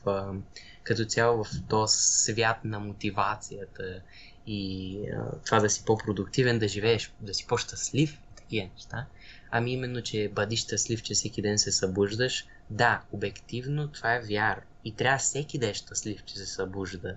като 0.84 1.06
цяло 1.06 1.44
в 1.44 1.50
този 1.70 1.98
свят 1.98 2.66
на 2.66 2.80
мотивацията 2.80 4.02
и 4.48 4.98
това 5.46 5.60
да 5.60 5.70
си 5.70 5.86
по-продуктивен, 5.86 6.60
да 6.60 6.68
живееш, 6.68 7.14
да 7.20 7.34
си 7.34 7.48
по-щастлив 7.48 8.14
и 8.14 8.36
такива 8.36 8.70
неща. 8.76 9.06
Ами 9.52 9.74
именно, 9.74 10.02
че 10.02 10.32
бъди 10.34 10.58
щастлив, 10.58 11.04
че 11.04 11.14
всеки 11.14 11.42
ден 11.42 11.60
се 11.60 11.72
събуждаш. 11.72 12.46
Да, 12.70 13.02
обективно 13.12 13.88
това 13.88 14.16
е 14.16 14.22
вяр. 14.22 14.62
И 14.86 14.96
трябва 14.96 15.18
всеки 15.18 15.58
да 15.58 15.70
е 15.70 15.74
щастлив, 15.74 16.24
че 16.26 16.38
се 16.38 16.46
събужда. 16.46 17.16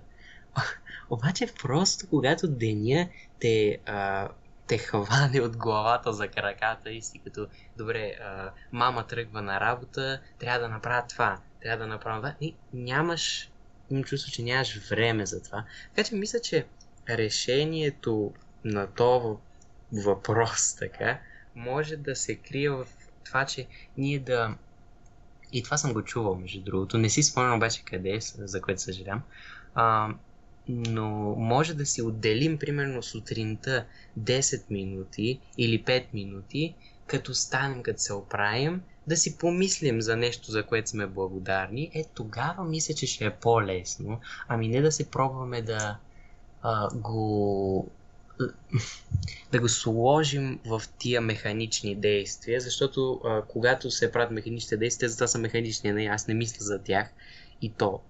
Обаче 1.09 1.47
просто 1.61 2.07
когато 2.09 2.47
деня 2.47 3.09
те 3.39 3.77
а, 3.85 4.29
те 4.67 4.77
хване 4.77 5.41
от 5.41 5.57
главата 5.57 6.13
за 6.13 6.27
краката 6.27 6.91
и 6.91 7.01
си 7.01 7.19
като, 7.19 7.47
добре, 7.77 8.15
а, 8.21 8.51
мама 8.71 9.07
тръгва 9.07 9.41
на 9.41 9.59
работа, 9.59 10.21
трябва 10.39 10.59
да 10.59 10.69
направя 10.69 11.03
това, 11.09 11.39
трябва 11.61 11.85
да 11.85 11.87
направя 11.87 12.17
това. 12.17 12.35
И 12.41 12.55
нямаш, 12.73 13.49
имам 13.89 14.03
чувство, 14.03 14.31
че 14.31 14.43
нямаш 14.43 14.89
време 14.89 15.25
за 15.25 15.43
това. 15.43 15.65
Така 15.95 16.09
че 16.09 16.15
мисля, 16.15 16.39
че 16.39 16.65
решението 17.09 18.33
на 18.63 18.87
този 18.87 19.37
въпрос, 19.91 20.75
така, 20.75 21.19
може 21.55 21.97
да 21.97 22.15
се 22.15 22.35
крие 22.35 22.69
в 22.69 22.85
това, 23.25 23.45
че 23.45 23.67
ние 23.97 24.19
да... 24.19 24.55
И 25.51 25.63
това 25.63 25.77
съм 25.77 25.93
го 25.93 26.01
чувал, 26.01 26.35
между 26.35 26.61
другото. 26.61 26.97
Не 26.97 27.09
си 27.09 27.23
спомням 27.23 27.57
обаче 27.57 27.83
къде 27.85 28.09
е, 28.09 28.19
за 28.21 28.61
което 28.61 28.81
съжалявам. 28.81 29.21
Но 30.67 31.35
може 31.37 31.73
да 31.73 31.85
си 31.85 32.01
отделим 32.01 32.57
примерно 32.57 33.03
сутринта 33.03 33.85
10 34.19 34.61
минути 34.69 35.39
или 35.57 35.83
5 35.83 36.05
минути, 36.13 36.75
като 37.07 37.33
станем, 37.33 37.83
като 37.83 38.01
се 38.01 38.13
оправим, 38.13 38.81
да 39.07 39.17
си 39.17 39.37
помислим 39.37 40.01
за 40.01 40.15
нещо, 40.15 40.51
за 40.51 40.63
което 40.63 40.89
сме 40.89 41.07
благодарни, 41.07 41.91
е 41.93 42.03
тогава 42.13 42.63
мисля, 42.63 42.93
че 42.93 43.07
ще 43.07 43.25
е 43.25 43.31
по-лесно. 43.31 44.19
Ами 44.47 44.67
не 44.67 44.81
да 44.81 44.91
се 44.91 45.09
пробваме 45.09 45.61
да 45.61 45.97
а, 46.61 46.89
го 46.95 47.89
да 49.51 49.59
го 49.59 49.69
сложим 49.69 50.59
в 50.65 50.81
тия 50.97 51.21
механични 51.21 51.95
действия, 51.95 52.61
защото 52.61 53.21
а, 53.25 53.41
когато 53.41 53.91
се 53.91 54.11
правят 54.11 54.31
механичните 54.31 54.77
действия, 54.77 55.09
за 55.09 55.15
това 55.15 55.27
са 55.27 55.37
механични, 55.37 55.93
не, 55.93 56.05
аз 56.05 56.27
не 56.27 56.33
мисля 56.33 56.65
за 56.65 56.79
тях 56.79 57.09
и 57.61 57.69
то 57.69 58.01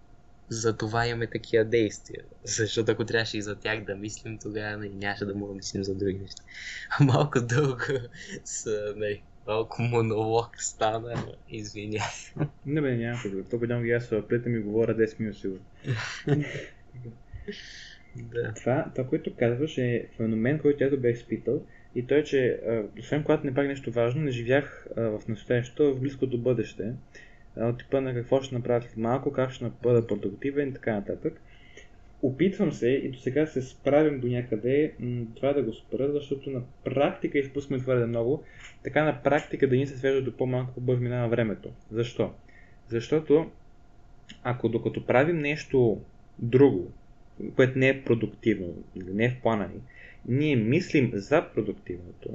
за 0.49 0.77
това 0.77 1.07
имаме 1.07 1.27
такива 1.27 1.65
действия. 1.65 2.23
Защото 2.43 2.91
ако 2.91 3.05
трябваше 3.05 3.37
и 3.37 3.41
за 3.41 3.55
тях 3.55 3.83
да 3.83 3.95
мислим, 3.95 4.37
тогава 4.37 4.77
не, 4.77 4.89
нямаше 4.89 5.25
да 5.25 5.35
мога 5.35 5.51
да 5.51 5.55
мислим 5.55 5.83
за 5.83 5.95
други 5.95 6.19
неща. 6.19 6.43
Малко 6.99 7.41
дълго 7.41 7.81
с, 8.43 8.93
не, 8.97 9.21
малко 9.47 9.81
монолог 9.81 10.61
стана, 10.61 11.25
извиня. 11.49 12.03
Не 12.65 12.81
бе, 12.81 12.97
няма 12.97 13.19
проблем. 13.23 13.45
То 13.49 13.57
годям 13.57 13.83
ги 13.83 13.91
аз 13.91 14.09
пред 14.09 14.45
ми 14.45 14.59
говоря 14.59 14.97
10 14.97 15.19
минути 15.19 15.39
сигурно. 15.39 15.65
да. 18.15 18.53
Това, 18.53 18.91
това, 18.95 19.07
което 19.07 19.35
казваш 19.35 19.77
е 19.77 20.07
феномен, 20.17 20.59
който 20.59 20.83
аз 20.83 20.97
бях 20.97 21.15
изпитал 21.15 21.61
и 21.95 22.07
той, 22.07 22.23
че 22.23 22.59
освен 22.99 23.23
когато 23.23 23.45
не 23.45 23.53
правих 23.53 23.69
нещо 23.69 23.91
важно, 23.91 24.21
не 24.21 24.31
живях 24.31 24.87
а, 24.97 25.01
в 25.01 25.27
настоящето, 25.27 25.95
в 25.95 25.99
близкото 25.99 26.37
бъдеще 26.37 26.93
от 27.57 27.77
типа 27.77 28.01
на 28.01 28.13
какво 28.13 28.41
ще 28.41 28.55
направя 28.55 28.85
малко, 28.97 29.31
как 29.31 29.51
ще 29.51 29.71
бъда 29.83 30.07
продуктивен 30.07 30.69
и 30.69 30.73
така 30.73 30.93
нататък. 30.93 31.41
Опитвам 32.21 32.71
се 32.71 32.89
и 32.89 33.09
до 33.09 33.19
сега 33.19 33.45
се 33.45 33.61
справим 33.61 34.19
до 34.19 34.27
някъде 34.27 34.93
това 35.35 35.53
да 35.53 35.63
го 35.63 35.73
спра, 35.73 36.11
защото 36.11 36.49
на 36.49 36.61
практика 36.83 37.39
изпускаме 37.39 37.79
твърде 37.79 38.05
много, 38.05 38.43
така 38.83 39.03
на 39.03 39.23
практика 39.23 39.69
да 39.69 39.75
ни 39.75 39.87
се 39.87 39.97
свежда 39.97 40.21
до 40.21 40.37
по-малко 40.37 40.73
по-бързо 40.73 41.01
минава 41.01 41.29
времето. 41.29 41.69
Защо? 41.91 42.33
Защото 42.87 43.51
ако 44.43 44.69
докато 44.69 45.05
правим 45.05 45.39
нещо 45.39 46.01
друго, 46.39 46.91
което 47.55 47.79
не 47.79 47.89
е 47.89 48.03
продуктивно 48.03 48.73
не 48.95 49.25
е 49.25 49.29
в 49.29 49.41
плана 49.41 49.67
ни, 49.67 49.81
ние 50.27 50.55
мислим 50.55 51.11
за 51.13 51.49
продуктивното, 51.53 52.29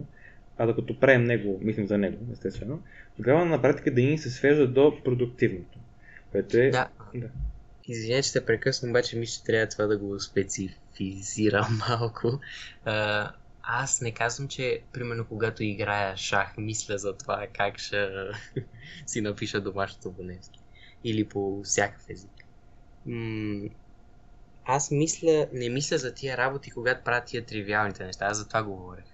а 0.61 0.66
докато 0.66 1.01
правим 1.01 1.25
него, 1.25 1.59
мислим 1.62 1.87
за 1.87 1.99
него, 1.99 2.27
естествено, 2.33 2.83
тогава 3.16 3.44
на 3.44 3.62
практика 3.62 3.94
да 3.94 4.01
ни 4.01 4.18
се 4.18 4.31
свежда 4.31 4.66
до 4.66 5.03
продуктивното. 5.05 5.79
Което 6.33 6.57
е... 6.57 6.70
Да. 6.70 6.88
да. 7.14 7.29
Извинявай, 7.85 8.23
че 8.23 8.33
те 8.33 8.46
прекъсвам, 8.46 8.90
обаче 8.90 9.18
мисля, 9.18 9.38
че 9.38 9.44
трябва 9.44 9.68
това 9.68 9.87
да 9.87 9.99
го 9.99 10.20
специфизирам 10.20 11.81
малко. 11.88 12.40
А, 12.85 13.31
аз 13.62 14.01
не 14.01 14.12
казвам, 14.12 14.49
че 14.49 14.81
примерно 14.92 15.25
когато 15.25 15.64
играя 15.64 16.16
шах, 16.16 16.55
мисля 16.59 16.99
за 16.99 17.16
това 17.16 17.46
как 17.53 17.79
ще 17.79 18.09
си 19.07 19.20
напиша 19.20 19.61
домашното 19.61 20.14
немски. 20.23 20.61
Или 21.05 21.29
по 21.29 21.62
всякакъв 21.64 22.09
език. 22.09 22.44
М- 23.07 23.68
аз 24.64 24.90
мисля, 24.90 25.49
не 25.53 25.68
мисля 25.68 25.99
за 25.99 26.14
тия 26.14 26.37
работи, 26.37 26.70
когато 26.70 27.05
правя 27.05 27.25
тия 27.25 27.44
тривиалните 27.44 28.05
неща. 28.05 28.27
Аз 28.27 28.38
за 28.38 28.49
това 28.49 28.62
говорех. 28.62 29.05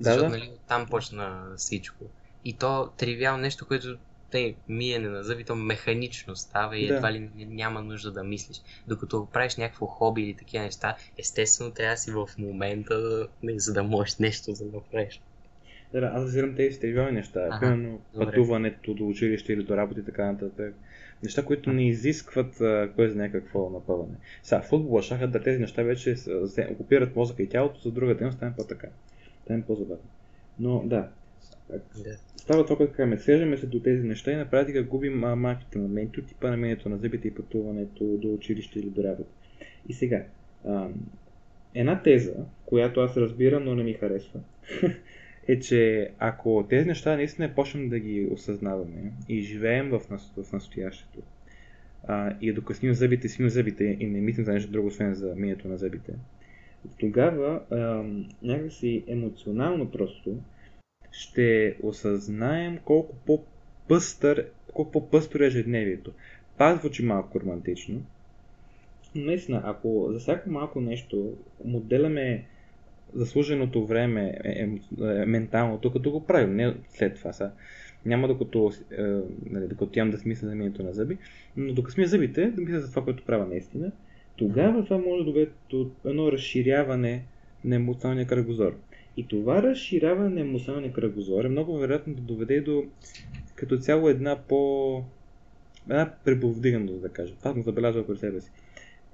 Да, 0.00 0.04
Защото, 0.04 0.30
да. 0.30 0.38
нали, 0.38 0.50
там 0.68 0.86
почна 0.86 1.52
всичко. 1.56 2.04
И 2.44 2.56
то 2.56 2.90
тривиално 2.96 3.42
нещо, 3.42 3.66
което 3.66 3.96
те 4.30 4.54
миене 4.68 5.08
на 5.08 5.22
зъби, 5.22 5.44
то 5.44 5.56
механично 5.56 6.36
става 6.36 6.78
и 6.78 6.86
да. 6.86 6.94
едва 6.94 7.12
ли 7.12 7.30
няма 7.36 7.82
нужда 7.82 8.12
да 8.12 8.24
мислиш. 8.24 8.60
Докато 8.88 9.28
правиш 9.32 9.56
някакво 9.56 9.86
хоби 9.86 10.22
или 10.22 10.34
такива 10.34 10.64
неща, 10.64 10.96
естествено 11.18 11.70
трябва 11.70 11.94
да 11.94 11.98
си 11.98 12.10
в 12.10 12.28
момента, 12.38 13.26
не, 13.42 13.58
за 13.58 13.72
да 13.72 13.82
можеш 13.82 14.18
нещо 14.18 14.52
да 14.52 14.64
направиш. 14.64 15.20
Да, 15.92 16.10
аз 16.14 16.22
разбирам 16.22 16.54
тези 16.56 16.80
тривиални 16.80 17.12
неща. 17.12 17.40
Ага, 17.40 17.58
Примерно 17.60 18.00
пътуването 18.14 18.94
до 18.94 19.08
училище 19.08 19.52
или 19.52 19.62
до 19.62 19.76
работа 19.76 20.00
и 20.00 20.04
така 20.04 20.32
нататък. 20.32 20.74
Неща, 21.22 21.44
които 21.44 21.72
не 21.72 21.88
изискват 21.88 22.56
кой 22.96 23.08
знае 23.08 23.32
какво 23.32 23.70
напъване. 23.70 24.14
Сега, 24.42 24.62
футбола, 24.62 25.02
шаха, 25.02 25.28
да 25.28 25.42
тези 25.42 25.58
неща 25.58 25.82
вече 25.82 26.14
окупират 26.70 27.16
мозъка 27.16 27.42
и 27.42 27.48
тялото, 27.48 27.80
за 27.80 27.90
друга 27.90 28.14
ден 28.14 28.32
стане 28.32 28.56
по-така. 28.56 28.88
Стане 29.44 29.64
по-забавно. 29.66 30.04
Но 30.58 30.82
да, 30.86 31.08
да. 31.70 32.16
Става 32.36 32.64
това, 32.64 32.76
което 32.76 32.92
казваме. 32.92 33.18
Свеждаме 33.18 33.56
се 33.56 33.66
до 33.66 33.80
тези 33.80 34.06
неща 34.06 34.32
и 34.32 34.36
на 34.36 34.50
практика 34.50 34.82
губим 34.82 35.24
а, 35.24 35.36
малките 35.36 35.78
моменти 35.78 36.20
от 36.20 36.26
типа 36.26 36.50
намението 36.50 36.88
на 36.88 36.98
зъбите 36.98 37.28
и 37.28 37.34
пътуването 37.34 38.04
до 38.04 38.34
училище 38.34 38.78
или 38.78 38.90
до 38.90 39.04
работа. 39.04 39.30
И 39.88 39.92
сега, 39.92 40.24
а, 40.64 40.88
една 41.74 42.02
теза, 42.02 42.34
която 42.66 43.00
аз 43.00 43.16
разбирам, 43.16 43.64
но 43.64 43.74
не 43.74 43.82
ми 43.82 43.92
харесва, 43.92 44.40
е, 45.48 45.60
че 45.60 46.10
ако 46.18 46.66
тези 46.70 46.86
неща 46.86 47.16
наистина 47.16 47.54
почнем 47.54 47.88
да 47.88 47.98
ги 47.98 48.28
осъзнаваме 48.30 49.12
и 49.28 49.40
живеем 49.40 49.90
в, 49.90 50.00
нас, 50.10 50.32
в 50.36 50.52
настоящето, 50.52 51.18
а, 52.04 52.36
и 52.40 52.52
докато 52.52 52.78
снимам 52.78 52.94
зъбите, 52.94 53.28
снимам 53.28 53.50
зъбите 53.50 53.96
и 54.00 54.06
не 54.06 54.20
мислим 54.20 54.44
за 54.44 54.52
нещо 54.52 54.70
друго, 54.70 54.88
освен 54.88 55.14
за 55.14 55.34
мието 55.36 55.68
на 55.68 55.76
зъбите, 55.76 56.12
тогава 57.00 57.60
а, 57.70 57.76
някакси 58.42 59.04
емоционално 59.06 59.90
просто 59.90 60.36
ще 61.12 61.76
осъзнаем 61.82 62.78
колко 62.84 63.14
по-пъстър, 63.26 64.46
колко 64.74 64.92
по-пъстър 64.92 65.40
е 65.40 65.46
ежедневието. 65.46 66.12
Пак 66.58 66.80
звучи 66.80 67.04
малко 67.04 67.40
романтично, 67.40 68.02
но 69.14 69.24
наистина, 69.24 69.62
ако 69.64 70.08
за 70.12 70.18
всяко 70.18 70.50
малко 70.50 70.80
нещо 70.80 71.36
моделяме 71.64 72.44
заслуженото 73.14 73.86
време 73.86 74.38
е, 74.44 74.50
е, 74.50 74.68
е, 75.00 75.26
менталното, 75.26 75.92
като 75.92 76.10
го 76.10 76.26
правим, 76.26 76.56
не 76.56 76.74
след 76.88 77.14
това 77.16 77.32
са. 77.32 77.50
Няма 78.06 78.28
докато, 78.28 78.72
е, 78.90 79.02
нали, 79.50 79.66
докато 79.68 79.98
имам 79.98 80.10
да 80.10 80.18
смисля 80.18 80.48
за 80.48 80.54
минето 80.54 80.82
на 80.82 80.92
зъби, 80.92 81.18
но 81.56 81.72
докато 81.74 81.94
смия 81.94 82.08
зъбите, 82.08 82.50
да 82.50 82.60
мисля 82.60 82.80
за 82.80 82.90
това, 82.90 83.04
което 83.04 83.24
правя 83.24 83.46
наистина, 83.46 83.92
тогава 84.40 84.84
това 84.84 84.98
може 84.98 85.24
да 85.24 85.24
доведе 85.24 85.50
до 85.70 85.90
едно 86.04 86.32
разширяване 86.32 87.24
на 87.64 87.76
емоционалния 87.76 88.26
кръгозор. 88.26 88.76
И 89.16 89.28
това 89.28 89.62
разширяване 89.62 90.28
на 90.28 90.40
емоционалния 90.40 90.92
кръгозор 90.92 91.44
е 91.44 91.48
много 91.48 91.78
вероятно 91.78 92.14
да 92.14 92.20
доведе 92.20 92.60
до 92.60 92.84
като 93.54 93.78
цяло 93.78 94.08
една 94.08 94.36
по... 94.48 95.02
една 95.84 96.12
преповдиганост, 96.24 97.00
да 97.00 97.08
кажа. 97.08 97.34
Това 97.38 97.52
съм 97.52 97.62
забелязал 97.62 98.06
при 98.06 98.16
себе 98.16 98.40
си. 98.40 98.50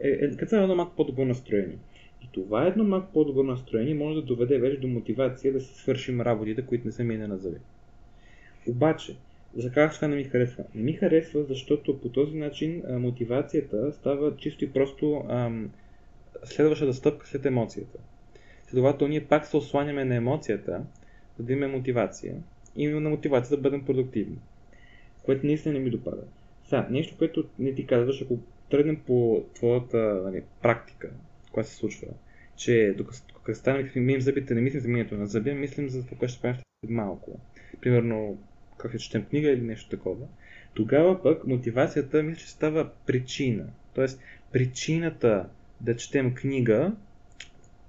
Е, 0.00 0.08
е, 0.08 0.30
като 0.30 0.46
цяло 0.46 0.62
едно 0.62 0.74
малко 0.74 0.96
по-добро 0.96 1.24
настроение. 1.24 1.78
И 2.24 2.28
това 2.32 2.66
едно 2.66 2.84
малко 2.84 3.12
по-добро 3.12 3.42
настроение 3.42 3.94
може 3.94 4.20
да 4.20 4.26
доведе 4.26 4.58
вече 4.58 4.80
до 4.80 4.88
мотивация 4.88 5.52
да 5.52 5.60
си 5.60 5.74
свършим 5.74 6.20
работите, 6.20 6.62
които 6.62 6.86
не 6.86 6.92
са 6.92 7.04
мине 7.04 7.26
на 7.26 7.38
зъби. 7.38 7.58
Обаче, 8.68 9.16
за 9.54 9.72
как 9.72 9.94
това 9.94 10.08
не 10.08 10.16
ми 10.16 10.24
харесва? 10.24 10.64
Не 10.74 10.82
ми 10.82 10.92
харесва, 10.92 11.44
защото 11.44 12.00
по 12.00 12.08
този 12.08 12.36
начин 12.36 12.82
а, 12.88 12.98
мотивацията 12.98 13.92
става 13.92 14.36
чисто 14.36 14.64
и 14.64 14.72
просто 14.72 15.24
ам, 15.28 15.70
следващата 16.44 16.94
стъпка 16.94 17.26
след 17.26 17.46
емоцията. 17.46 17.98
Следователно, 18.66 19.10
ние 19.10 19.24
пак 19.24 19.46
се 19.46 19.56
осланяме 19.56 20.04
на 20.04 20.14
емоцията, 20.14 20.84
за 21.38 21.44
да 21.44 21.52
имаме 21.52 21.76
мотивация 21.76 22.34
и 22.76 22.86
на 22.86 23.10
мотивация 23.10 23.56
да 23.56 23.62
бъдем 23.62 23.84
продуктивни. 23.84 24.38
Което 25.22 25.46
наистина 25.46 25.74
не 25.74 25.80
ми 25.80 25.90
допада. 25.90 26.22
Сега, 26.64 26.86
нещо, 26.90 27.18
което 27.18 27.44
не 27.58 27.74
ти 27.74 27.86
казваш, 27.86 28.22
ако 28.22 28.38
тръгнем 28.70 29.02
по 29.06 29.44
твоята 29.54 30.22
нали, 30.24 30.42
практика, 30.62 31.10
която 31.52 31.70
се 31.70 31.76
случва, 31.76 32.08
че 32.56 32.94
докато, 32.96 33.54
станем 33.54 33.90
мием 33.96 34.20
зъбите, 34.20 34.54
не 34.54 34.60
мислим 34.60 34.80
за 34.80 34.88
миенето 34.88 35.16
на 35.16 35.26
зъби, 35.26 35.54
мислим 35.54 35.88
за 35.88 36.04
това, 36.04 36.18
което 36.18 36.32
ще 36.32 36.42
правим 36.42 36.60
малко. 36.88 37.40
Примерно, 37.80 38.38
четем 38.98 39.24
книга 39.24 39.48
или 39.48 39.60
нещо 39.60 39.90
такова. 39.90 40.26
Тогава 40.74 41.22
пък 41.22 41.46
мотивацията 41.46 42.22
мисля, 42.22 42.40
че 42.40 42.50
става 42.50 42.90
причина. 43.06 43.64
Тоест, 43.94 44.20
причината 44.52 45.48
да 45.80 45.96
четем 45.96 46.34
книга 46.34 46.92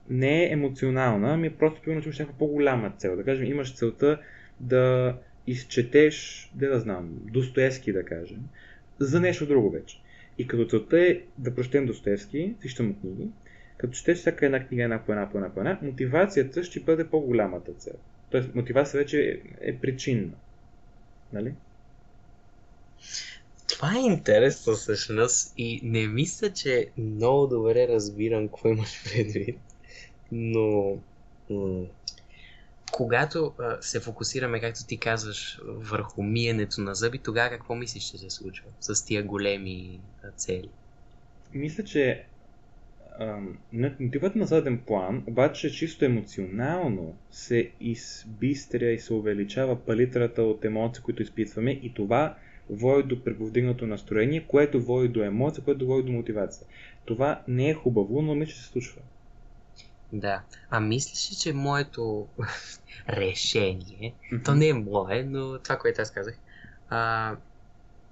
не 0.09 0.43
е 0.43 0.51
емоционална, 0.51 1.33
ами 1.33 1.47
е 1.47 1.55
просто 1.55 1.81
примерно, 1.81 2.01
че 2.01 2.07
имаш 2.07 2.19
някаква 2.19 2.37
по-голяма 2.37 2.93
цел. 2.97 3.15
Да 3.15 3.23
кажем, 3.23 3.45
имаш 3.45 3.75
целта 3.75 4.21
да 4.59 5.15
изчетеш, 5.47 6.49
да 6.55 6.69
да 6.69 6.79
знам, 6.79 7.09
Достоевски 7.31 7.93
да 7.93 8.05
кажем, 8.05 8.39
за 8.99 9.19
нещо 9.19 9.45
друго 9.45 9.69
вече. 9.69 10.01
И 10.37 10.47
като 10.47 10.67
целта 10.67 11.01
е 11.01 11.21
да 11.37 11.55
прочетем 11.55 11.85
Достоевски, 11.85 12.55
всичките 12.59 12.83
му 12.83 12.95
книги, 12.99 13.29
като 13.77 13.93
четеш 13.93 14.17
всяка 14.17 14.45
една 14.45 14.67
книга 14.67 14.83
една 14.83 15.05
по 15.05 15.11
една 15.11 15.29
по 15.29 15.37
една 15.37 15.53
по 15.53 15.59
една, 15.59 15.79
мотивацията 15.81 16.63
ще 16.63 16.79
бъде 16.79 17.07
по-голямата 17.07 17.73
цел. 17.73 17.93
Тоест, 18.29 18.55
мотивация 18.55 18.99
вече 18.99 19.21
е, 19.21 19.69
е 19.69 19.77
причинна. 19.77 20.33
Нали? 21.31 21.55
Това 23.67 23.95
е 23.97 24.01
интересно 24.01 24.73
всъщност 24.73 25.53
и 25.57 25.81
не 25.83 26.07
мисля, 26.07 26.53
че 26.53 26.91
много 26.97 27.47
добре 27.47 27.87
разбирам 27.87 28.47
какво 28.47 28.69
имаш 28.69 29.03
предвид, 29.13 29.61
но 30.31 30.97
м- 31.49 31.87
когато 32.91 33.55
а, 33.59 33.81
се 33.81 33.99
фокусираме, 33.99 34.61
както 34.61 34.85
ти 34.87 34.99
казваш, 34.99 35.59
върху 35.67 36.23
миенето 36.23 36.81
на 36.81 36.95
зъби, 36.95 37.19
тогава 37.23 37.49
какво 37.49 37.75
мислиш, 37.75 38.03
че 38.03 38.17
се 38.17 38.29
случва 38.29 38.69
с 38.79 39.05
тия 39.05 39.23
големи 39.23 40.01
а, 40.23 40.31
цели? 40.31 40.71
Мисля, 41.53 41.83
че 41.83 42.27
мотивът 43.99 44.35
на 44.35 44.45
заден 44.45 44.77
план, 44.77 45.23
обаче 45.27 45.71
чисто 45.71 46.05
емоционално 46.05 47.15
се 47.31 47.71
избистря 47.79 48.91
и 48.91 48.99
се 48.99 49.13
увеличава 49.13 49.85
палитрата 49.85 50.43
от 50.43 50.65
емоции, 50.65 51.03
които 51.03 51.21
изпитваме 51.21 51.71
и 51.71 51.93
това 51.93 52.35
води 52.69 53.07
до 53.07 53.23
преповдигнато 53.23 53.87
настроение, 53.87 54.45
което 54.47 54.81
води 54.81 55.07
до 55.07 55.23
емоция, 55.23 55.63
което 55.63 55.87
води 55.87 56.03
до 56.03 56.11
мотивация. 56.11 56.67
Това 57.05 57.41
не 57.47 57.69
е 57.69 57.73
хубаво, 57.73 58.21
но 58.21 58.35
мисля, 58.35 58.53
че 58.53 58.61
се 58.61 58.67
случва. 58.67 59.01
Да. 60.13 60.41
А 60.69 60.79
мислиш 60.79 61.31
ли, 61.31 61.35
че 61.35 61.53
моето 61.53 62.27
решение, 63.09 64.13
mm-hmm. 64.33 64.45
то 64.45 64.55
не 64.55 64.67
е 64.67 64.73
мое, 64.73 65.23
но 65.23 65.59
това, 65.59 65.77
което 65.77 66.01
аз 66.01 66.11
казах, 66.11 66.37
а, 66.89 67.35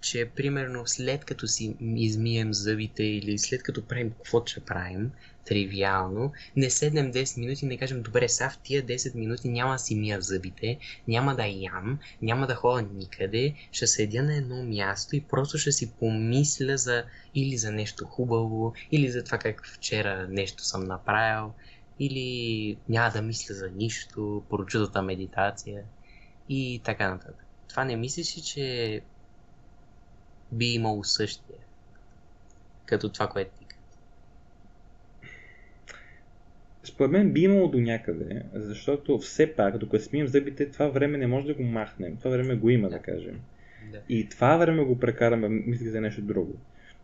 че 0.06 0.26
примерно 0.26 0.88
след 0.88 1.26
като 1.26 1.48
си 1.48 1.76
измием 1.96 2.54
зъбите 2.54 3.04
или 3.04 3.38
след 3.38 3.64
като 3.64 3.86
правим 3.86 4.12
какво 4.12 4.46
ще 4.46 4.60
правим, 4.60 5.12
тривиално, 5.46 6.32
не 6.56 6.70
седнем 6.70 7.14
10 7.14 7.40
минути 7.40 7.66
и 7.66 7.68
не 7.68 7.78
кажем, 7.78 8.02
добре, 8.02 8.30
са 8.30 8.50
в 8.50 8.58
тия 8.64 8.84
10 8.84 9.16
минути 9.16 9.50
няма 9.50 9.74
да 9.74 9.80
си 9.80 9.96
мия 9.96 10.22
зъбите, 10.22 10.78
няма 11.08 11.36
да 11.36 11.46
ям, 11.48 12.00
няма 12.22 12.48
да 12.48 12.56
ходя 12.56 12.88
никъде, 12.94 13.54
ще 13.72 13.88
седя 13.88 14.24
на 14.24 14.36
едно 14.36 14.64
място 14.64 15.16
и 15.16 15.22
просто 15.22 15.58
ще 15.58 15.72
си 15.72 15.92
помисля 15.92 16.78
за 16.78 17.04
или 17.36 17.58
за 17.58 17.72
нещо 17.72 18.06
хубаво, 18.06 18.74
или 18.92 19.12
за 19.12 19.24
това 19.24 19.38
как 19.38 19.68
вчера 19.68 20.28
нещо 20.30 20.64
съм 20.64 20.84
направил, 20.84 21.54
или 22.00 22.78
няма 22.90 23.12
да 23.12 23.22
мисля 23.22 23.56
за 23.56 23.70
нищо, 23.70 24.44
прочутата 24.50 25.02
медитация 25.02 25.84
и 26.50 26.82
така 26.84 27.10
нататък. 27.10 27.46
Това 27.70 27.86
не 27.86 27.96
мислиш 27.96 28.38
ли, 28.38 28.42
че 28.42 29.02
би 30.52 30.66
имало 30.66 31.04
същия, 31.04 31.58
като 32.86 33.10
това, 33.10 33.28
което 33.28 33.52
ти 33.60 33.66
Според 36.86 37.12
мен 37.12 37.32
би 37.32 37.42
имало 37.42 37.68
до 37.68 37.80
някъде, 37.80 38.42
защото 38.54 39.18
все 39.18 39.56
пак, 39.56 39.78
докато 39.78 40.04
смием 40.04 40.28
зъбите, 40.28 40.70
това 40.70 40.88
време 40.88 41.18
не 41.18 41.28
може 41.28 41.48
да 41.48 41.54
го 41.54 41.64
махнем. 41.64 42.18
Това 42.18 42.32
време 42.32 42.56
го 42.56 42.70
има, 42.70 42.90
да 42.90 43.00
кажем. 43.00 43.40
Да. 43.92 44.00
И 44.10 44.30
това 44.30 44.58
време 44.58 44.84
го 44.84 45.00
прекараме, 45.00 45.50
мисли 45.50 45.90
за 45.90 46.02
нещо 46.02 46.22
друго. 46.22 46.54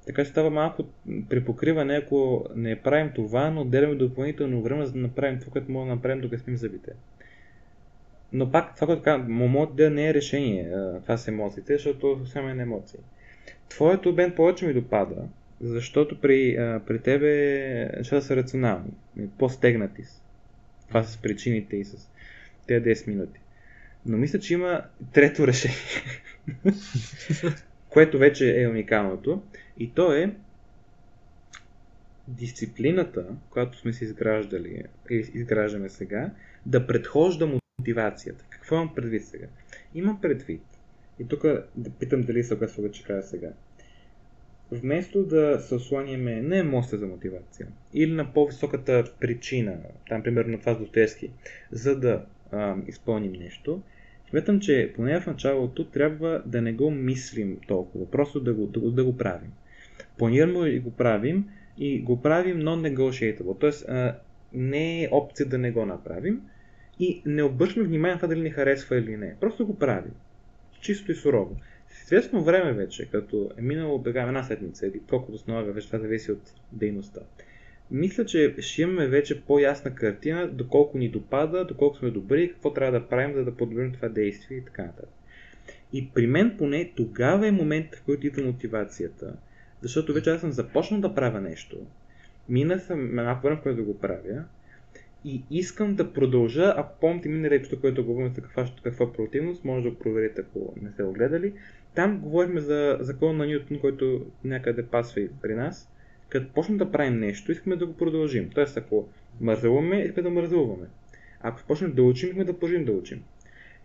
Така 0.06 0.23
че 0.23 0.30
става 0.30 0.49
малко 0.49 0.84
припокриване, 1.30 1.95
ако 1.95 2.45
не 2.56 2.82
правим 2.82 3.12
това, 3.15 3.49
но 3.49 3.62
отделяме 3.62 3.95
допълнително 3.95 4.62
време, 4.62 4.86
за 4.86 4.91
да 4.91 4.99
направим 4.99 5.39
това, 5.39 5.51
което 5.51 5.71
можем 5.71 5.89
да 5.89 5.95
направим, 5.95 6.21
докато 6.21 6.43
смим 6.43 6.58
зъбите. 6.58 6.91
Но 8.34 8.51
пак, 8.51 8.75
това, 8.75 8.88
което 8.88 9.04
казвам, 9.04 9.32
моят 9.32 9.75
да 9.75 9.89
не 9.89 10.10
е 10.10 10.13
решение. 10.13 10.71
Това 11.01 11.17
са 11.17 11.32
емоциите, 11.32 11.73
защото 11.73 12.19
съвсем 12.19 12.47
е 12.47 12.62
емоции. 12.62 12.99
Твоето 13.71 14.15
бен 14.15 14.31
повече 14.36 14.65
ми 14.65 14.73
допада, 14.73 15.27
защото 15.62 16.21
при, 16.21 16.55
а, 16.55 16.81
при 16.88 16.99
тебе 17.01 17.29
нещата 17.97 18.21
са 18.21 18.36
рационални, 18.36 18.91
по-стегнати 19.38 20.03
са. 20.03 20.21
Това 20.88 21.03
с 21.03 21.17
причините 21.17 21.77
и 21.77 21.86
с 21.86 22.10
тези 22.67 22.86
10 22.86 23.07
минути. 23.07 23.39
Но 24.05 24.17
мисля, 24.17 24.39
че 24.39 24.53
има 24.53 24.81
трето 25.13 25.47
решение, 25.47 25.77
което 27.89 28.17
вече 28.17 28.62
е 28.62 28.67
уникалното. 28.67 29.41
И 29.77 29.91
то 29.93 30.13
е 30.13 30.36
дисциплината, 32.27 33.25
която 33.49 33.77
сме 33.77 33.93
си 33.93 34.03
изграждали 34.03 34.84
или 35.10 35.31
изграждаме 35.34 35.89
сега, 35.89 36.29
да 36.65 36.88
предхожда 36.88 37.60
мотивацията. 37.79 38.45
Какво 38.49 38.75
имам 38.75 38.95
предвид 38.95 39.25
сега? 39.25 39.47
Имам 39.95 40.21
предвид, 40.21 40.62
и 41.21 41.27
тук 41.27 41.41
да 41.75 41.89
питам 41.99 42.21
дали 42.21 42.43
оказва, 42.53 42.91
че 42.91 43.03
кажа 43.03 43.21
сега. 43.21 43.49
Вместо 44.71 45.23
да 45.25 45.60
се 45.60 45.75
осланяме 45.75 46.41
на 46.41 46.57
емоция 46.57 46.99
за 46.99 47.07
мотивация 47.07 47.67
или 47.93 48.13
на 48.13 48.34
по-високата 48.34 49.03
причина, 49.19 49.77
там 50.10 50.23
примерно 50.23 50.60
това 50.60 50.73
с 50.73 50.77
Достоевски, 50.77 51.31
за 51.71 51.99
да 51.99 52.25
а, 52.51 52.75
изпълним 52.88 53.31
нещо, 53.31 53.81
смятам, 54.29 54.60
че 54.60 54.93
поне 54.95 55.21
в 55.21 55.27
началото 55.27 55.86
трябва 55.86 56.43
да 56.45 56.62
не 56.62 56.73
го 56.73 56.91
мислим 56.91 57.57
толкова, 57.67 58.12
просто 58.12 58.39
да 58.39 58.53
го, 58.53 58.67
да, 58.67 58.91
да 58.91 59.03
го 59.03 59.17
правим. 59.17 59.51
Планираме 60.17 60.69
и 60.69 60.79
го 60.79 60.91
правим 60.91 61.49
и 61.77 62.01
го 62.01 62.21
правим 62.21 62.57
non-negotiable, 62.57 63.60
т.е. 63.60 64.12
не 64.53 65.03
е 65.03 65.10
опция 65.12 65.45
да 65.45 65.57
не 65.57 65.71
го 65.71 65.86
направим 65.86 66.41
и 66.99 67.21
не 67.25 67.43
обръщаме 67.43 67.88
внимание 67.88 68.13
на 68.13 68.19
това 68.19 68.27
дали 68.27 68.41
ни 68.41 68.49
харесва 68.49 68.97
или 68.97 69.17
не. 69.17 69.36
Просто 69.39 69.65
го 69.65 69.79
правим 69.79 70.13
чисто 70.82 71.12
и 71.12 71.15
сурово. 71.15 71.58
С 71.89 72.04
известно 72.04 72.44
време 72.44 72.74
вече, 72.74 73.10
като 73.10 73.52
е 73.58 73.62
минало 73.62 74.00
бега 74.00 74.22
една 74.22 74.44
седмица 74.44 74.88
или 74.88 75.02
колкото 75.10 75.38
се 75.38 75.52
налага, 75.52 75.72
вече 75.72 75.88
това 75.88 76.00
зависи 76.00 76.32
от 76.32 76.54
дейността. 76.72 77.22
Мисля, 77.91 78.26
че 78.26 78.56
ще 78.60 78.82
имаме 78.82 79.08
вече 79.08 79.41
по-ясна 79.41 79.96
картина, 79.96 80.48
доколко 80.48 80.98
ни 80.98 81.10
допада, 81.10 81.65
доколко 81.65 81.98
сме 81.98 82.12
добри, 82.12 82.52
какво 82.52 82.74
трябва 82.74 83.00
да 83.00 83.08
правим, 83.08 83.36
за 83.36 83.46
да 83.46 83.56
подобрим 83.56 83.94
това 83.94 84.10
действие 84.10 84.58
и 84.58 84.65
така 84.65 84.84
нататък. 84.84 85.10
И 85.94 86.10
при 86.13 86.28
мен 86.28 86.56
поне 86.58 86.94
тогава 86.96 87.48
е 87.48 87.52
момент, 87.52 87.96
в 87.96 88.04
който 88.04 88.28
идва 88.28 88.44
мотивацията 88.44 89.34
Защото 89.82 90.13
вече 90.13 90.30
аз 90.30 90.41
съм 90.41 90.52
започнал 90.52 91.02
да 91.02 91.15
правя 91.15 91.41
нещо, 91.41 91.78
мина 92.50 92.80
съм 92.80 93.15
малко 93.15 93.41
време, 93.41 93.56
в 93.56 93.63
което 93.63 93.78
да 93.78 93.84
го 93.84 94.00
правя, 94.00 94.44
и 95.25 95.43
искам 95.51 95.95
да 95.95 96.13
продължа, 96.13 96.73
ако 96.77 96.99
помните 96.99 97.29
миналия 97.29 97.57
епизод, 97.57 97.81
който 97.81 98.05
говорим 98.05 98.34
за 98.34 98.41
каква, 98.41 98.65
каква 98.84 99.13
противност, 99.13 99.65
може 99.65 99.84
да 99.84 99.91
го 99.91 99.99
проверите, 99.99 100.41
ако 100.41 100.73
не 100.81 100.91
сте 100.91 101.03
го 101.03 101.13
гледали. 101.13 101.53
Там 101.95 102.19
говорим 102.19 102.60
за 102.60 102.97
закон 102.99 103.38
на 103.38 103.45
Ньютон, 103.45 103.79
който 103.79 104.25
някъде 104.43 104.86
пасва 104.86 105.21
и 105.21 105.29
при 105.41 105.55
нас. 105.55 105.89
Като 106.29 106.53
почнем 106.53 106.77
да 106.77 106.91
правим 106.91 107.19
нещо, 107.19 107.51
искаме 107.51 107.75
да 107.75 107.86
го 107.86 107.97
продължим. 107.97 108.49
Тоест, 108.49 108.77
ако 108.77 109.10
мързълваме, 109.41 110.01
искаме 110.01 110.23
да 110.23 110.29
мързълваме. 110.29 110.88
Ако 111.41 111.62
почнем 111.67 111.93
да 111.93 112.03
учим, 112.03 112.29
искаме 112.29 112.45
да 112.45 112.53
продължим 112.53 112.86
да 112.86 112.91
учим. 112.91 113.23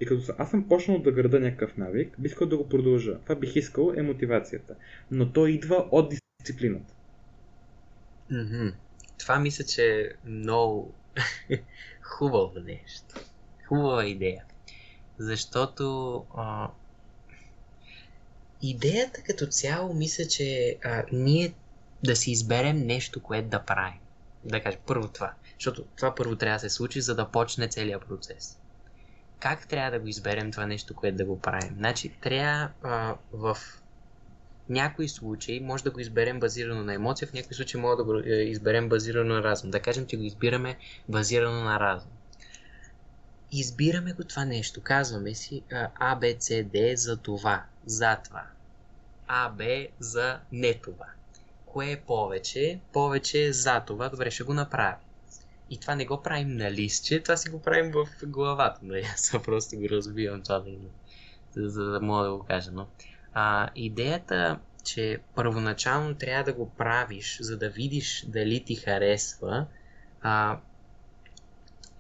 И 0.00 0.06
като 0.06 0.34
аз 0.38 0.50
съм 0.50 0.68
почнал 0.68 0.98
да 0.98 1.12
града 1.12 1.40
някакъв 1.40 1.76
навик, 1.76 2.16
бих 2.18 2.32
искал 2.32 2.48
да 2.48 2.56
го 2.56 2.68
продължа. 2.68 3.18
Това 3.18 3.34
бих 3.34 3.56
искал 3.56 3.92
е 3.96 4.02
мотивацията. 4.02 4.74
Но 5.10 5.32
то 5.32 5.46
идва 5.46 5.88
от 5.90 6.14
дисциплината. 6.40 6.94
Mm-hmm. 8.32 8.74
Това 9.18 9.38
мисля, 9.38 9.64
че 9.64 10.00
е 10.00 10.28
много 10.28 10.94
хубаво 12.02 12.52
нещо. 12.64 13.14
Хубава 13.68 14.04
идея. 14.04 14.44
Защото 15.18 16.24
а, 16.36 16.70
идеята 18.62 19.22
като 19.22 19.46
цяло 19.46 19.94
мисля, 19.94 20.26
че 20.26 20.76
а, 20.84 21.04
ние 21.12 21.54
да 22.04 22.16
си 22.16 22.30
изберем 22.30 22.76
нещо, 22.78 23.22
което 23.22 23.48
да 23.48 23.62
правим. 23.62 24.00
Да 24.44 24.62
кажем, 24.62 24.80
първо 24.86 25.08
това. 25.08 25.32
Защото 25.58 25.84
това 25.96 26.14
първо 26.14 26.36
трябва 26.36 26.56
да 26.56 26.60
се 26.60 26.70
случи, 26.70 27.00
за 27.00 27.14
да 27.14 27.28
почне 27.28 27.68
целият 27.68 28.06
процес. 28.06 28.58
Как 29.38 29.68
трябва 29.68 29.90
да 29.90 29.98
го 29.98 30.08
изберем 30.08 30.52
това 30.52 30.66
нещо, 30.66 30.94
което 30.94 31.16
да 31.16 31.24
го 31.24 31.40
правим? 31.40 31.74
Значи, 31.76 32.08
трябва 32.20 32.70
а, 32.82 33.16
в 33.32 33.58
някои 34.68 35.08
случаи 35.08 35.60
може 35.60 35.84
да 35.84 35.90
го 35.90 36.00
изберем 36.00 36.40
базирано 36.40 36.84
на 36.84 36.94
емоция, 36.94 37.28
в 37.28 37.32
някои 37.32 37.54
случаи 37.54 37.80
може 37.80 37.96
да 37.96 38.04
го 38.04 38.18
е, 38.18 38.32
изберем 38.32 38.88
базирано 38.88 39.34
на 39.34 39.42
разум. 39.42 39.70
Да 39.70 39.80
кажем, 39.80 40.06
че 40.06 40.16
го 40.16 40.22
избираме 40.22 40.76
базирано 41.08 41.64
на 41.64 41.80
разум. 41.80 42.10
Избираме 43.52 44.12
го 44.12 44.24
това 44.24 44.44
нещо. 44.44 44.80
Казваме 44.82 45.34
си 45.34 45.62
А, 45.94 46.14
Б, 46.14 46.26
С, 46.40 46.64
Д 46.64 46.96
за 46.96 47.16
това, 47.16 47.64
за 47.86 48.16
това. 48.24 48.42
А, 49.26 49.48
Б 49.48 49.86
за 49.98 50.38
не 50.52 50.74
това. 50.74 51.06
Кое 51.66 51.90
е 51.90 52.00
повече? 52.00 52.80
Повече 52.92 53.44
е 53.44 53.52
за 53.52 53.80
това. 53.80 54.08
Добре, 54.08 54.30
ще 54.30 54.44
го 54.44 54.54
направим. 54.54 54.96
И 55.70 55.78
това 55.80 55.94
не 55.94 56.06
го 56.06 56.22
правим 56.22 56.56
на 56.56 56.70
листче, 56.70 57.22
това 57.22 57.36
си 57.36 57.48
го 57.48 57.62
правим 57.62 57.92
в 57.92 58.06
главата. 58.26 58.80
Нали? 58.82 59.06
Аз 59.14 59.32
просто 59.44 59.76
го 59.76 59.88
разбивам 59.90 60.42
това, 60.42 60.64
за 61.56 61.84
да 61.84 62.00
мога 62.00 62.24
да 62.24 62.30
го 62.30 62.42
кажа. 62.42 62.70
Но 62.72 62.86
а, 63.38 63.68
идеята, 63.74 64.58
че 64.84 65.18
първоначално 65.34 66.14
трябва 66.14 66.44
да 66.44 66.52
го 66.52 66.70
правиш, 66.70 67.38
за 67.40 67.58
да 67.58 67.70
видиш 67.70 68.24
дали 68.28 68.64
ти 68.64 68.74
харесва, 68.74 69.66
а, 70.22 70.58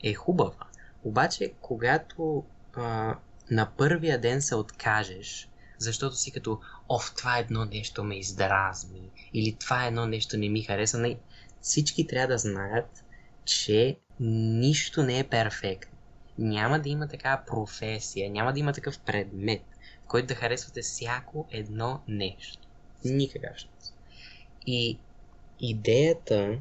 е 0.04 0.14
хубава. 0.14 0.66
Обаче, 1.04 1.52
когато 1.60 2.44
а, 2.76 3.16
на 3.50 3.70
първия 3.76 4.20
ден 4.20 4.42
се 4.42 4.54
откажеш, 4.54 5.48
защото 5.78 6.16
си 6.16 6.30
като, 6.30 6.60
оф, 6.88 7.14
това 7.16 7.38
едно 7.38 7.64
нещо 7.64 8.04
ме 8.04 8.18
издразни, 8.18 9.10
или 9.34 9.56
това 9.60 9.86
едно 9.86 10.06
нещо 10.06 10.36
не 10.36 10.48
ми 10.48 10.62
хареса, 10.62 10.98
не, 10.98 11.18
всички 11.60 12.06
трябва 12.06 12.28
да 12.28 12.38
знаят, 12.38 13.04
че 13.44 13.98
нищо 14.20 15.02
не 15.02 15.18
е 15.18 15.28
перфектно. 15.28 15.98
Няма 16.38 16.80
да 16.80 16.88
има 16.88 17.08
такава 17.08 17.42
професия, 17.46 18.30
няма 18.30 18.52
да 18.52 18.58
има 18.58 18.72
такъв 18.72 18.98
предмет, 18.98 19.62
който 20.08 20.28
да 20.28 20.34
харесвате 20.34 20.82
всяко 20.82 21.48
едно 21.50 22.00
нещо. 22.08 22.68
Никакъв 23.04 23.56
шанс. 23.56 23.92
И 24.66 24.98
идеята, 25.60 26.58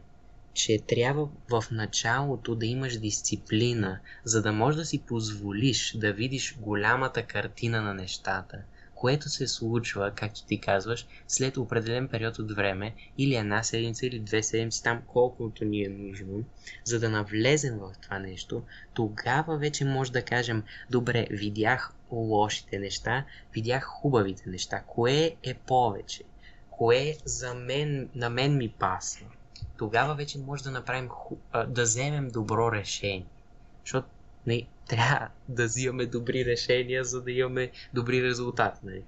че 0.54 0.80
трябва 0.80 1.30
в 1.50 1.64
началото 1.72 2.56
да 2.56 2.66
имаш 2.66 2.98
дисциплина, 2.98 4.00
за 4.24 4.42
да 4.42 4.52
можеш 4.52 4.78
да 4.78 4.86
си 4.86 5.00
позволиш 5.00 5.98
да 5.98 6.14
видиш 6.14 6.58
голямата 6.60 7.24
картина 7.24 7.82
на 7.82 7.94
нещата, 7.94 8.62
което 8.96 9.30
се 9.30 9.48
случва, 9.48 10.12
както 10.16 10.46
ти 10.46 10.60
казваш, 10.60 11.08
след 11.28 11.58
определен 11.58 12.08
период 12.08 12.40
от 12.40 12.52
време, 12.52 12.96
или 13.18 13.36
една 13.36 13.64
седмица, 13.64 14.06
или 14.06 14.20
две 14.20 14.44
седмици, 14.44 14.84
там 14.84 15.02
колкото 15.08 15.66
ни 15.66 15.84
е 15.84 15.90
нужно, 15.90 16.44
за 16.84 17.00
да 17.00 17.10
навлезем 17.10 17.78
в 17.78 17.94
това 18.02 18.20
нещо, 18.20 18.64
тогава 18.94 19.58
вече 19.58 19.86
може 19.86 20.12
да 20.12 20.26
кажем, 20.26 20.64
добре, 20.90 21.28
видях 21.30 21.95
лошите 22.12 22.80
неща, 22.80 23.26
видях 23.54 23.84
хубавите 23.84 24.50
неща. 24.50 24.84
Кое 24.88 25.36
е 25.44 25.54
повече? 25.54 26.24
Кое 26.70 27.16
за 27.26 27.54
мен, 27.54 28.10
на 28.16 28.30
мен 28.30 28.58
ми 28.58 28.70
пасва? 28.70 29.28
Тогава 29.78 30.16
вече 30.16 30.40
може 30.40 30.64
да 30.64 30.72
направим, 30.72 31.10
да 31.68 31.84
вземем 31.84 32.28
добро 32.28 32.72
решение. 32.72 33.26
Защото 33.84 34.08
не, 34.48 34.68
трябва 34.88 35.30
да 35.50 35.66
взимаме 35.66 36.06
добри 36.06 36.46
решения, 36.46 37.04
за 37.04 37.22
да 37.22 37.32
имаме 37.32 37.72
добри 37.94 38.24
резултати. 38.24 38.80
Не. 38.84 39.02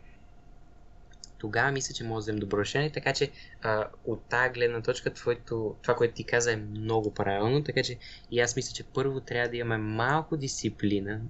Тогава 1.37 1.71
мисля, 1.71 1.93
че 1.93 2.03
може 2.03 2.15
да 2.15 2.19
вземем 2.19 2.39
добро 2.39 2.57
решение, 2.57 2.91
така 2.91 3.13
че 3.13 3.31
а, 3.61 3.87
от 4.05 4.21
тази 4.23 4.53
гледна 4.53 4.81
точка 4.81 5.13
твоето, 5.13 5.75
това, 5.81 5.95
което 5.95 6.13
ти 6.13 6.23
каза 6.23 6.51
е 6.51 6.55
много 6.55 7.13
правилно, 7.13 7.63
така 7.63 7.83
че 7.83 7.97
и 8.31 8.39
аз 8.39 8.55
мисля, 8.55 8.73
че 8.73 8.83
първо 8.83 9.19
трябва 9.19 9.49
да 9.49 9.57
имаме 9.57 9.77
малко 9.77 10.37
дисциплина, 10.37 11.21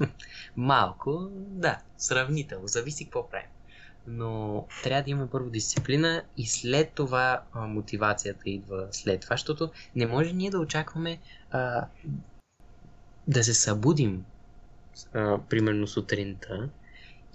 малко, 0.56 1.28
да, 1.32 1.78
сравнително, 1.98 2.66
зависи 2.66 3.04
какво 3.04 3.30
правим. 3.30 3.48
Но 4.06 4.64
трябва 4.82 5.02
да 5.02 5.10
имаме 5.10 5.30
първо 5.30 5.50
дисциплина 5.50 6.22
и 6.36 6.46
след 6.46 6.92
това 6.92 7.42
а, 7.52 7.66
мотивацията 7.66 8.42
идва 8.50 8.88
след 8.90 9.20
това, 9.20 9.34
защото 9.34 9.70
не 9.96 10.06
може 10.06 10.32
ние 10.32 10.50
да 10.50 10.58
очакваме 10.58 11.18
а, 11.50 11.86
да 13.26 13.44
се 13.44 13.54
събудим, 13.54 14.24
а, 15.14 15.38
примерно 15.48 15.86
сутринта, 15.86 16.68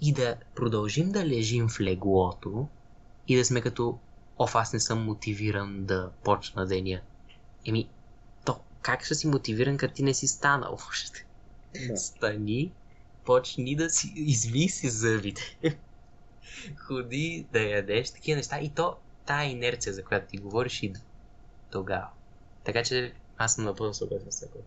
и 0.00 0.12
да 0.12 0.36
продължим 0.54 1.12
да 1.12 1.26
лежим 1.26 1.68
в 1.68 1.80
леглото 1.80 2.68
и 3.28 3.36
да 3.36 3.44
сме 3.44 3.60
като, 3.60 3.98
оф, 4.38 4.54
аз 4.54 4.72
не 4.72 4.80
съм 4.80 5.04
мотивиран 5.04 5.84
да 5.84 6.10
почна 6.24 6.66
деня. 6.66 7.00
Еми, 7.66 7.88
то 8.44 8.60
как 8.82 9.04
ще 9.04 9.14
си 9.14 9.26
мотивиран, 9.26 9.76
като 9.76 9.94
ти 9.94 10.02
не 10.02 10.14
си 10.14 10.26
станал 10.26 10.78
още? 10.88 11.26
Да. 11.88 11.96
Стани, 11.96 12.72
почни 13.24 13.76
да 13.76 13.90
си, 13.90 14.12
изви 14.16 14.68
си 14.68 14.88
зъбите. 14.88 15.58
Ходи 16.76 17.46
да 17.52 17.60
ядеш 17.60 18.10
такива 18.10 18.36
неща 18.36 18.60
и 18.60 18.70
то, 18.70 18.96
тая 19.26 19.50
инерция, 19.50 19.92
за 19.92 20.04
която 20.04 20.26
ти 20.26 20.36
говориш, 20.38 20.82
идва 20.82 21.02
тогава. 21.70 22.08
Така 22.64 22.82
че 22.82 23.12
аз 23.38 23.54
съм 23.54 23.64
напълно 23.64 23.94
съгласен 23.94 24.32
с 24.32 24.40
това. 24.40 24.64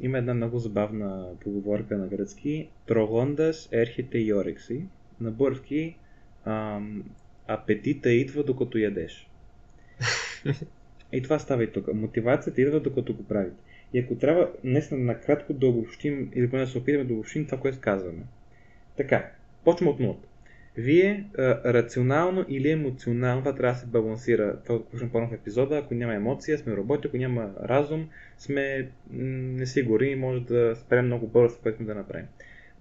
Има 0.00 0.18
една 0.18 0.34
много 0.34 0.58
забавна 0.58 1.28
поговорка 1.40 1.96
на 1.98 2.06
гръцки. 2.06 2.68
Трогондас 2.86 3.68
ерхите 3.72 4.18
йорекси. 4.18 4.86
На 5.20 5.30
бърски 5.30 5.96
ам, 6.44 7.04
апетита 7.48 8.12
идва 8.12 8.44
докато 8.44 8.78
ядеш. 8.78 9.30
и 11.12 11.22
това 11.22 11.38
става 11.38 11.64
и 11.64 11.72
тук. 11.72 11.94
Мотивацията 11.94 12.62
идва 12.62 12.80
докато 12.80 13.14
го 13.14 13.24
правите. 13.24 13.63
И 13.94 13.98
ако 13.98 14.14
трябва 14.14 14.50
днес 14.64 14.90
накратко 14.90 15.52
да 15.52 15.66
обобщим, 15.66 16.30
или 16.34 16.50
поне 16.50 16.62
да 16.62 16.68
се 16.68 16.78
опитаме 16.78 17.04
да 17.04 17.14
обобщим 17.14 17.46
това, 17.46 17.58
което 17.58 17.78
казваме. 17.80 18.22
Така, 18.96 19.30
почваме 19.64 19.90
от 19.90 20.00
нулата. 20.00 20.28
Вие 20.76 21.24
а, 21.38 21.72
рационално 21.72 22.44
или 22.48 22.70
емоционално, 22.70 23.42
това 23.42 23.54
трябва 23.54 23.74
да 23.74 23.80
се 23.80 23.86
балансира, 23.86 24.62
това 24.64 24.78
го 24.78 24.84
по 25.12 25.26
в 25.26 25.32
епизода, 25.32 25.78
ако 25.78 25.94
няма 25.94 26.14
емоция, 26.14 26.58
сме 26.58 26.76
роботи, 26.76 27.08
ако 27.08 27.16
няма 27.16 27.50
разум, 27.62 28.08
сме 28.38 28.88
несигурни 29.10 30.08
и 30.08 30.16
може 30.16 30.40
да 30.40 30.76
спрем 30.76 31.06
много 31.06 31.26
бързо, 31.26 31.56
което 31.62 31.84
да 31.84 31.94
направим. 31.94 32.26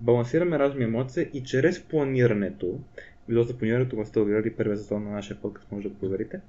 Балансираме 0.02 0.60
разум 0.60 0.82
и 0.82 0.84
емоция 0.84 1.29
и 1.33 1.44
чрез 1.44 1.83
планирането, 1.83 2.79
видео 3.27 3.44
за 3.44 3.58
планирането 3.58 3.96
го 3.96 4.06
сте 4.06 4.19
гледали 4.19 4.54
първия 4.54 4.77
сезон 4.77 5.04
на 5.04 5.12
нашия 5.12 5.37
подкаст, 5.37 5.71
може 5.71 5.90
да 5.90 5.96
проверите, 5.96 6.40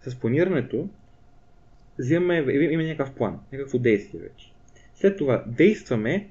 с 0.00 0.20
планирането 0.20 0.88
взимаме, 1.98 2.52
има 2.52 2.82
някакъв 2.82 3.14
план, 3.14 3.40
някакво 3.52 3.78
действие 3.78 4.20
вече. 4.20 4.52
След 4.94 5.16
това 5.16 5.44
действаме 5.46 6.28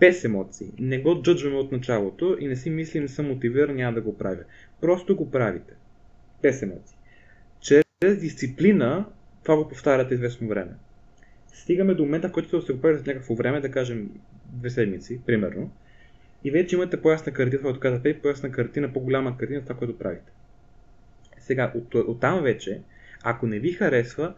без 0.00 0.24
емоции. 0.24 0.72
Не 0.78 0.98
го 0.98 1.22
джъджваме 1.22 1.56
от 1.56 1.72
началото 1.72 2.36
и 2.40 2.48
не 2.48 2.56
си 2.56 2.70
мислим, 2.70 3.02
не 3.02 3.08
съм 3.08 3.28
мотивиран, 3.28 3.76
няма 3.76 3.94
да 3.94 4.00
го 4.00 4.18
правя. 4.18 4.42
Просто 4.80 5.16
го 5.16 5.30
правите. 5.30 5.72
Без 6.42 6.62
емоции. 6.62 6.96
Чрез 7.60 8.20
дисциплина 8.20 9.06
това 9.42 9.56
го 9.56 9.68
повтаряте 9.68 10.14
известно 10.14 10.48
време. 10.48 10.72
Стигаме 11.52 11.94
до 11.94 12.02
момента, 12.02 12.28
в 12.28 12.32
който 12.32 12.62
се 12.62 12.72
го 12.72 12.80
правите 12.80 13.10
някакво 13.10 13.34
време, 13.34 13.60
да 13.60 13.70
кажем 13.70 14.10
две 14.46 14.70
седмици, 14.70 15.20
примерно, 15.26 15.70
и 16.44 16.50
вече 16.50 16.76
имате 16.76 17.02
по-ясна 17.02 17.32
картина, 17.32 17.62
това 17.62 17.80
казахте, 17.80 18.20
по-ясна 18.22 18.52
картина, 18.52 18.92
по-голяма 18.92 19.38
картина 19.38 19.62
това, 19.62 19.74
което 19.74 19.98
правите. 19.98 20.32
Сега, 21.38 21.72
от, 21.74 21.94
от 21.94 22.20
там 22.20 22.42
вече, 22.42 22.80
ако 23.22 23.46
не 23.46 23.58
ви 23.58 23.72
харесва, 23.72 24.34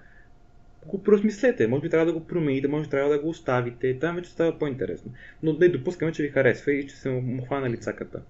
го 0.87 1.03
просмислете. 1.03 1.67
Може 1.67 1.83
би 1.83 1.91
трябва 1.91 2.07
да 2.07 2.13
го 2.13 2.27
промените, 2.27 2.69
може 2.69 2.85
би 2.85 2.91
трябва 2.91 3.11
да 3.11 3.19
го 3.19 3.29
оставите. 3.29 3.99
Там 3.99 4.17
вече 4.17 4.31
става 4.31 4.59
по-интересно. 4.59 5.13
Но 5.43 5.53
да 5.53 5.73
допускаме, 5.73 6.13
че 6.13 6.23
ви 6.23 6.29
харесва 6.29 6.73
и 6.73 6.89
че 6.89 6.97
се 6.97 7.11
му 7.11 7.43
хвана 7.47 7.71
лицаката. 7.71 8.23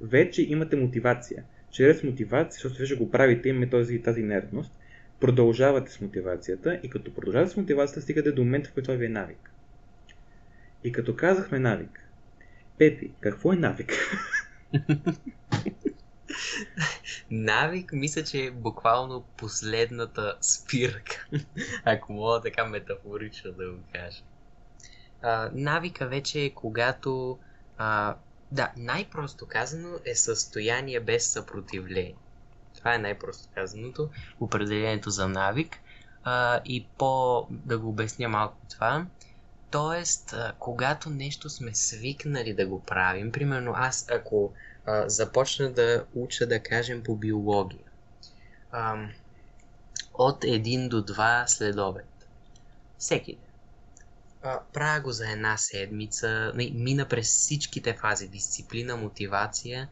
Вече 0.00 0.42
имате 0.42 0.76
мотивация. 0.76 1.44
чрез 1.70 2.02
мотивация, 2.02 2.52
защото 2.52 2.78
вече 2.78 2.96
го 2.96 3.10
правите, 3.10 3.48
имаме 3.48 3.70
този, 3.70 4.02
тази 4.02 4.20
инертност, 4.20 4.72
продължавате 5.20 5.92
с 5.92 6.00
мотивацията 6.00 6.80
и 6.82 6.90
като 6.90 7.14
продължавате 7.14 7.52
с 7.52 7.56
мотивацията, 7.56 8.00
стигате 8.00 8.32
до 8.32 8.44
момента, 8.44 8.70
в 8.70 8.72
който 8.72 8.96
ви 8.96 9.06
е 9.06 9.08
навик. 9.08 9.50
И 10.84 10.92
като 10.92 11.16
казахме 11.16 11.58
навик, 11.58 12.08
Пепи, 12.78 13.10
какво 13.20 13.52
е 13.52 13.56
навик? 13.56 13.92
Навик, 17.30 17.92
мисля, 17.92 18.24
че 18.24 18.44
е 18.44 18.50
буквално 18.50 19.24
последната 19.36 20.36
спирка, 20.40 21.26
ако 21.84 22.12
мога 22.12 22.40
така 22.40 22.64
метафорично 22.64 23.52
да 23.52 23.70
го 23.70 23.78
кажа. 23.92 24.22
А, 25.22 25.50
навика 25.52 26.06
вече 26.06 26.40
е 26.40 26.50
когато, 26.50 27.38
а, 27.78 28.16
да, 28.52 28.72
най-просто 28.76 29.46
казано 29.46 29.88
е 30.04 30.14
състояние 30.14 31.00
без 31.00 31.32
съпротивление. 31.32 32.16
Това 32.76 32.94
е 32.94 32.98
най-просто 32.98 33.48
казаното, 33.54 34.10
определението 34.40 35.10
за 35.10 35.28
навик. 35.28 35.80
А, 36.24 36.60
и 36.64 36.86
по 36.98 37.46
да 37.50 37.78
го 37.78 37.88
обясня 37.88 38.28
малко 38.28 38.56
това, 38.70 39.06
Тоест, 39.70 40.34
когато 40.58 41.10
нещо 41.10 41.50
сме 41.50 41.74
свикнали 41.74 42.54
да 42.54 42.66
го 42.66 42.82
правим, 42.82 43.32
примерно 43.32 43.72
аз 43.76 44.06
ако 44.10 44.52
а, 44.86 45.08
започна 45.08 45.72
да 45.72 46.04
уча, 46.14 46.46
да 46.46 46.62
кажем, 46.62 47.02
по 47.02 47.16
биология, 47.16 47.84
а, 48.72 49.06
от 50.14 50.42
1 50.42 50.88
до 50.88 51.02
2 51.02 51.46
след 51.46 51.78
обед, 51.78 52.26
всеки 52.98 53.32
ден, 53.32 53.48
правя 54.72 55.00
го 55.00 55.12
за 55.12 55.30
една 55.30 55.56
седмица, 55.56 56.52
мина 56.54 57.08
през 57.08 57.28
всичките 57.28 57.94
фази, 57.94 58.28
дисциплина, 58.28 58.96
мотивация, 58.96 59.88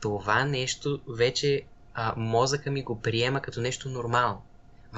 това 0.00 0.44
нещо 0.44 1.00
вече 1.08 1.62
а, 1.94 2.14
мозъка 2.16 2.70
ми 2.70 2.82
го 2.82 3.00
приема 3.00 3.42
като 3.42 3.60
нещо 3.60 3.88
нормално. 3.88 4.42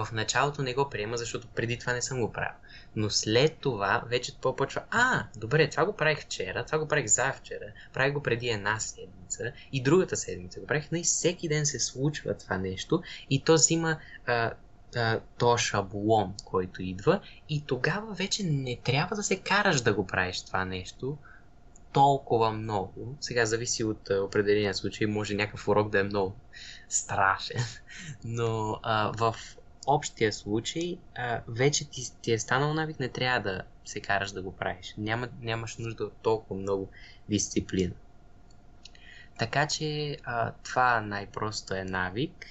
В 0.04 0.12
началото 0.12 0.62
не 0.62 0.74
го 0.74 0.90
приема, 0.90 1.16
защото 1.16 1.48
преди 1.48 1.78
това 1.78 1.92
не 1.92 2.02
съм 2.02 2.20
го 2.20 2.32
правил. 2.32 2.54
Но 2.96 3.10
след 3.10 3.56
това 3.56 4.02
вече 4.06 4.36
това 4.36 4.56
почва, 4.56 4.82
а, 4.90 5.24
добре, 5.36 5.70
това 5.70 5.84
го 5.84 5.92
правих 5.92 6.20
вчера, 6.20 6.64
това 6.64 6.78
го 6.78 6.88
правих 6.88 7.06
завчера, 7.06 7.66
правих 7.92 8.14
го 8.14 8.22
преди 8.22 8.48
една 8.48 8.80
седмица 8.80 9.52
и 9.72 9.82
другата 9.82 10.16
седмица 10.16 10.60
го 10.60 10.66
правих, 10.66 10.88
но 10.92 10.98
и 10.98 11.02
всеки 11.02 11.48
ден 11.48 11.66
се 11.66 11.80
случва 11.80 12.34
това 12.34 12.58
нещо 12.58 13.02
и 13.30 13.44
то 13.44 13.54
взима 13.54 13.98
а, 14.26 14.52
а, 14.96 15.20
то 15.38 15.56
шаблон, 15.56 16.34
който 16.44 16.82
идва 16.82 17.20
и 17.48 17.64
тогава 17.66 18.14
вече 18.14 18.42
не 18.44 18.76
трябва 18.84 19.16
да 19.16 19.22
се 19.22 19.40
караш 19.40 19.80
да 19.80 19.94
го 19.94 20.06
правиш 20.06 20.42
това 20.42 20.64
нещо, 20.64 21.18
толкова 21.92 22.52
много. 22.52 23.16
Сега 23.20 23.46
зависи 23.46 23.84
от 23.84 24.10
а, 24.10 24.22
определения 24.22 24.74
случай, 24.74 25.06
може 25.06 25.34
някакъв 25.34 25.68
урок 25.68 25.90
да 25.90 26.00
е 26.00 26.02
много 26.02 26.36
страшен, 26.88 27.64
но 28.24 28.80
а, 28.82 29.12
в 29.18 29.36
общия 29.86 30.32
случай, 30.32 30.98
а, 31.16 31.40
вече 31.48 31.90
ти, 31.90 32.02
ти 32.22 32.32
е 32.32 32.38
станал 32.38 32.74
навик, 32.74 33.00
не 33.00 33.08
трябва 33.08 33.40
да 33.50 33.62
се 33.84 34.00
караш 34.00 34.30
да 34.30 34.42
го 34.42 34.52
правиш. 34.52 34.94
Няма, 34.98 35.28
нямаш 35.40 35.76
нужда 35.76 36.04
от 36.04 36.12
толкова 36.22 36.60
много 36.60 36.88
дисциплина. 37.28 37.92
Така 39.38 39.66
че 39.66 40.16
а, 40.24 40.52
това 40.64 41.00
най-просто 41.00 41.74
е 41.74 41.84
навик. 41.84 42.46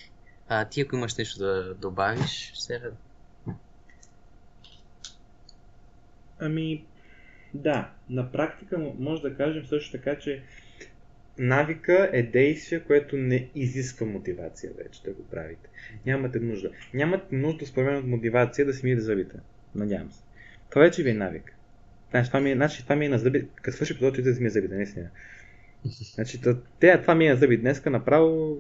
А, 0.48 0.66
ти 0.66 0.82
ако 0.82 0.96
имаш 0.96 1.16
нещо 1.16 1.40
да 1.40 1.74
добавиш, 1.74 2.52
се 2.56 2.82
Ами, 6.40 6.86
да, 7.54 7.92
на 8.10 8.32
практика 8.32 8.78
може 9.00 9.22
да 9.22 9.38
кажем 9.38 9.66
също 9.66 9.92
така, 9.92 10.20
че 10.20 10.44
навика 11.40 12.10
е 12.14 12.24
действие, 12.24 12.80
което 12.80 13.18
не 13.18 13.50
изисква 13.56 14.06
мотивация 14.06 14.72
вече 14.78 15.04
да 15.04 15.12
го 15.12 15.24
правите. 15.24 15.70
Нямате 16.06 16.40
нужда. 16.40 16.72
Нямате 16.94 17.36
нужда, 17.36 17.66
според 17.66 17.88
мен, 17.88 17.98
от 17.98 18.08
мотивация 18.08 18.66
да 18.66 18.74
си 18.74 18.86
миете 18.86 19.02
зъбите. 19.02 19.36
Надявам 19.76 20.12
се. 20.12 20.24
Това 20.70 20.82
вече 20.82 21.04
ви 21.04 21.10
е 21.10 21.14
навик. 21.14 21.54
Значи, 22.12 22.30
това 22.30 22.40
ми 22.40 22.52
е, 22.52 22.56
значи, 22.56 22.84
това 22.84 22.96
ми 22.96 23.06
е 23.06 23.10
на 23.10 23.20
зъби. 23.20 23.48
Като 23.62 23.78
свърши 23.78 23.94
епизод, 23.94 24.24
да 24.24 24.36
си 24.36 24.42
мия 24.42 24.52
зъбите, 24.52 24.76
наистина. 24.76 25.10
Значи, 26.16 26.42
те, 26.80 27.02
това 27.02 27.16
ми 27.16 27.26
е 27.26 27.30
на 27.30 27.36
зъби 27.36 27.58
днеска, 27.58 27.90
направо... 27.90 28.58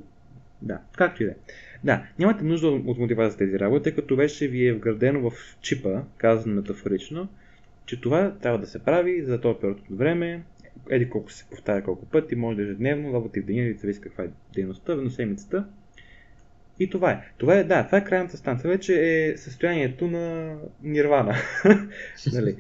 Да, 0.62 0.82
както 0.98 1.24
и 1.24 1.26
да 1.26 1.32
е. 1.32 1.36
Да, 1.84 2.08
нямате 2.20 2.44
нужда 2.44 2.68
от 2.68 2.98
мотивация 2.98 3.32
за 3.32 3.38
тези 3.38 3.60
работи, 3.60 3.84
тъй 3.84 3.96
като 3.96 4.16
вече 4.16 4.48
ви 4.48 4.68
е 4.68 4.74
вградено 4.74 5.30
в 5.30 5.34
чипа, 5.62 6.02
казано 6.18 6.56
метафорично, 6.56 7.28
че 7.86 8.02
това 8.02 8.38
трябва 8.42 8.60
да 8.60 8.68
се 8.68 8.84
прави 8.84 9.24
за 9.24 9.42
този 9.42 9.60
период 9.60 9.80
от 9.80 9.98
време, 9.98 10.44
еди 10.90 11.10
колко 11.10 11.32
се 11.32 11.46
повтаря 11.50 11.84
колко 11.84 12.06
пъти, 12.06 12.36
може 12.36 12.56
да 12.56 12.62
е 12.62 12.66
ежедневно, 12.66 13.24
пъти 13.24 13.42
в 13.42 13.46
деня, 13.46 13.74
зависи 13.78 14.02
каква 14.02 14.24
е 14.24 14.30
дейността, 14.54 14.96
на 14.96 15.12
седмицата. 15.12 15.66
И 16.80 16.90
това 16.90 17.12
е. 17.12 17.32
Това 17.38 17.56
е, 17.56 17.64
да, 17.64 17.86
това 17.86 17.98
е 17.98 18.04
крайната 18.04 18.38
станция. 18.38 18.70
Вече 18.70 18.94
е 19.02 19.38
състоянието 19.38 20.08
на 20.08 20.56
нирвана. 20.84 21.36
нали? 22.34 22.56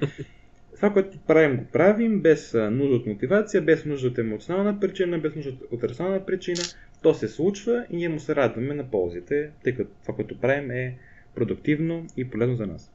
Това, 0.75 0.93
което 0.93 1.17
правим, 1.27 1.57
го 1.57 1.65
правим 1.65 2.21
без 2.21 2.53
нужда 2.53 2.95
от 2.95 3.05
мотивация, 3.05 3.61
без 3.61 3.85
нужда 3.85 4.07
от 4.07 4.17
емоционална 4.17 4.79
причина, 4.79 5.19
без 5.19 5.35
нужда 5.35 5.53
от 5.71 5.83
рационална 5.83 6.25
причина. 6.25 6.61
То 7.01 7.13
се 7.13 7.27
случва 7.27 7.85
и 7.89 7.97
ние 7.97 8.09
му 8.09 8.19
се 8.19 8.35
радваме 8.35 8.73
на 8.73 8.91
ползите, 8.91 9.51
тъй 9.63 9.75
като 9.75 9.89
това, 10.01 10.15
което 10.15 10.39
правим 10.39 10.71
е 10.71 10.97
продуктивно 11.35 12.07
и 12.17 12.29
полезно 12.29 12.55
за 12.55 12.67
нас. 12.67 12.91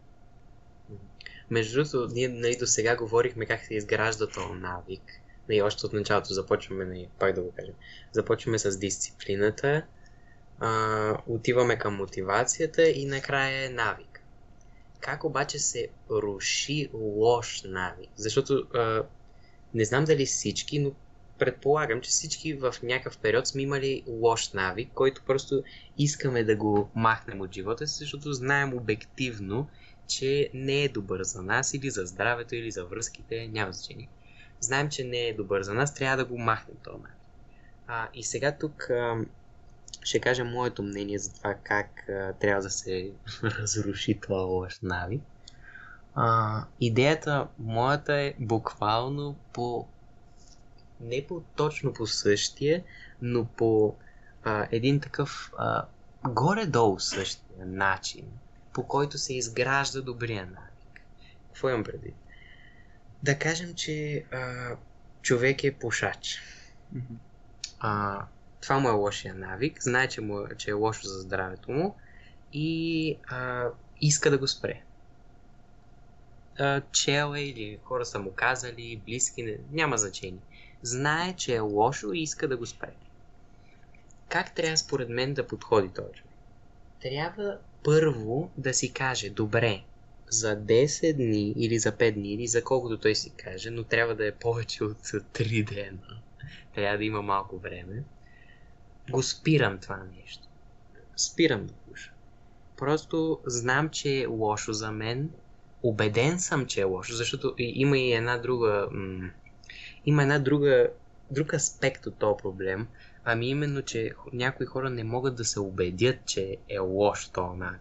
Между 1.51 1.75
другото, 1.75 2.15
ние 2.15 2.29
нали, 2.29 2.57
до 2.61 2.67
сега 2.67 2.97
говорихме 2.97 3.47
как 3.47 3.61
се 3.61 3.75
изгражда 3.75 4.27
този 4.27 4.61
навик. 4.61 5.03
Нали, 5.49 5.63
още 5.63 5.87
от 5.87 5.93
началото 5.93 6.35
започваме, 6.35 6.85
нали, 6.85 7.09
пак 7.19 7.35
да 7.35 7.43
го 7.43 7.53
кажем, 7.57 7.75
започваме 8.13 8.59
с 8.59 8.79
дисциплината, 8.79 9.83
а, 10.59 11.19
отиваме 11.27 11.79
към 11.79 11.97
мотивацията 11.97 12.89
и 12.89 13.07
накрая 13.07 13.67
е 13.67 13.69
навик. 13.69 14.21
Как 15.01 15.25
обаче 15.25 15.59
се 15.59 15.89
руши 16.11 16.91
лош 16.93 17.63
навик? 17.67 18.11
Защото 18.17 18.67
а, 18.75 19.03
не 19.75 19.85
знам 19.85 20.05
дали 20.05 20.27
всички, 20.27 20.79
но 20.79 20.93
предполагам, 21.39 22.01
че 22.01 22.11
всички 22.11 22.55
в 22.55 22.75
някакъв 22.83 23.19
период 23.19 23.47
сме 23.47 23.63
имали 23.63 24.03
лош 24.07 24.53
навик, 24.53 24.91
който 24.95 25.23
просто 25.27 25.63
искаме 25.99 26.45
да 26.45 26.57
го 26.57 26.91
махнем 26.95 27.41
от 27.41 27.55
живота 27.55 27.87
си, 27.87 27.99
защото 27.99 28.33
знаем 28.33 28.75
обективно, 28.75 29.69
че 30.09 30.51
не 30.55 30.85
е 30.85 30.89
добър 30.89 31.23
за 31.23 31.43
нас 31.43 31.75
или 31.75 31.91
за 31.91 32.07
здравето 32.07 32.55
или 32.55 32.71
за 32.71 32.85
връзките, 32.85 33.49
няма 33.49 33.73
значение. 33.73 34.09
Знаем, 34.65 34.91
че 34.91 35.05
не 35.05 35.19
е 35.19 35.35
добър 35.35 35.63
за 35.63 35.75
нас, 35.75 35.95
трябва 35.95 36.17
да 36.17 36.25
го 36.25 36.39
махнем 36.39 36.77
този 36.83 36.97
навик. 36.97 37.17
А, 37.87 38.09
и 38.15 38.25
сега 38.25 38.57
тук 38.59 38.91
а, 38.91 39.17
ще 40.03 40.21
кажа 40.21 40.45
моето 40.45 40.83
мнение 40.83 41.19
за 41.19 41.35
това 41.35 41.55
как 41.55 42.09
а, 42.09 42.33
трябва 42.33 42.63
да 42.63 42.71
се 42.71 43.13
разруши 43.43 44.21
това 44.21 44.37
лош 44.37 44.79
навик. 44.83 45.23
А, 46.15 46.65
идеята 46.81 47.49
моята 47.59 48.15
е 48.15 48.35
буквално 48.41 49.37
по 49.53 49.89
не 51.01 51.27
по 51.27 51.43
точно 51.57 51.93
по 51.93 52.07
същия, 52.07 52.85
но 53.23 53.45
по 53.45 53.97
а, 54.45 54.69
един 54.71 55.01
такъв 55.01 55.53
а, 55.59 55.87
горе-долу 56.29 57.01
същия 57.01 57.67
начин, 57.67 58.27
по 58.73 58.87
който 58.87 59.19
се 59.19 59.35
изгражда 59.35 60.01
добрия 60.01 60.47
навик. 60.47 61.03
Какво 61.49 61.69
имам 61.69 61.85
преди? 61.85 62.15
Да 63.25 63.39
кажем, 63.39 63.75
че 63.75 64.25
а, 64.33 64.77
човек 65.23 65.65
е 65.65 65.75
пушач. 65.75 66.41
Mm-hmm. 66.95 67.17
А, 67.81 68.21
това 68.61 68.79
му 68.79 68.89
е 68.89 68.93
лошия 68.93 69.35
навик, 69.35 69.83
знае, 69.83 70.09
че, 70.09 70.21
му, 70.21 70.41
е, 70.41 70.57
че 70.57 70.71
е 70.71 70.73
лошо 70.73 71.07
за 71.07 71.21
здравето 71.21 71.71
му 71.71 71.97
и 72.53 73.19
а, 73.27 73.69
иска 74.01 74.31
да 74.31 74.39
го 74.39 74.49
спре. 74.49 74.83
А, 76.59 76.81
чел 76.93 77.35
е 77.37 77.41
или 77.41 77.79
хора 77.85 78.05
са 78.05 78.19
му 78.19 78.33
казали, 78.33 79.03
близки, 79.07 79.43
не, 79.43 79.57
няма 79.71 79.99
значение. 79.99 80.41
Знае, 80.83 81.33
че 81.33 81.55
е 81.55 81.61
лошо 81.61 82.13
и 82.13 82.23
иска 82.23 82.49
да 82.49 82.57
го 82.57 82.67
спре. 82.67 82.93
Как 84.29 84.55
трябва 84.55 84.77
според 84.77 85.09
мен 85.09 85.35
да 85.35 85.47
подходи 85.47 85.89
този 85.89 86.13
човек? 86.13 86.33
Трябва 87.03 87.59
първо 87.85 88.51
да 88.57 88.75
си 88.75 88.93
каже, 88.93 89.31
добре, 89.31 89.83
за 90.29 90.57
10 90.57 91.17
дни 91.17 91.55
или 91.57 91.79
за 91.79 91.93
5 91.93 92.15
дни 92.15 92.33
или 92.33 92.47
за 92.47 92.65
колкото 92.65 92.99
той 92.99 93.15
си 93.15 93.33
каже, 93.37 93.71
но 93.71 93.85
трябва 93.85 94.15
да 94.15 94.27
е 94.27 94.35
повече 94.35 94.85
от 94.85 94.99
3 94.99 95.75
дена. 95.75 96.21
Трябва 96.75 96.99
да 96.99 97.05
има 97.05 97.23
малко 97.23 97.59
време. 97.59 98.05
Го 99.11 99.23
спирам 99.23 99.79
това 99.79 100.05
нещо. 100.17 100.49
Спирам 101.17 101.67
да 101.67 101.75
пуша. 101.75 102.13
Просто 102.77 103.41
знам, 103.47 103.89
че 103.91 104.21
е 104.21 104.27
лошо 104.27 104.73
за 104.73 104.93
мен. 104.93 105.31
Убеден 105.83 106.41
съм, 106.41 106.67
че 106.67 106.81
е 106.81 106.85
лошо, 106.85 107.15
защото 107.15 107.55
има 107.59 107.99
и 107.99 108.13
една 108.13 108.39
друга... 108.39 108.89
М- 108.93 109.31
има 110.05 110.23
една 110.23 110.39
друга 110.39 110.89
друг 111.31 111.53
аспект 111.53 112.07
от 112.07 112.19
този 112.19 112.37
проблем, 112.43 112.89
Ами 113.25 113.49
именно, 113.49 113.83
че 113.83 114.13
някои 114.33 114.67
хора 114.67 114.91
не 114.91 115.05
могат 115.05 115.37
да 115.37 115.45
се 115.45 115.61
убедят, 115.61 116.17
че 116.27 116.57
е 116.69 116.79
лош 116.79 117.29
този 117.29 117.59
навик. 117.59 117.81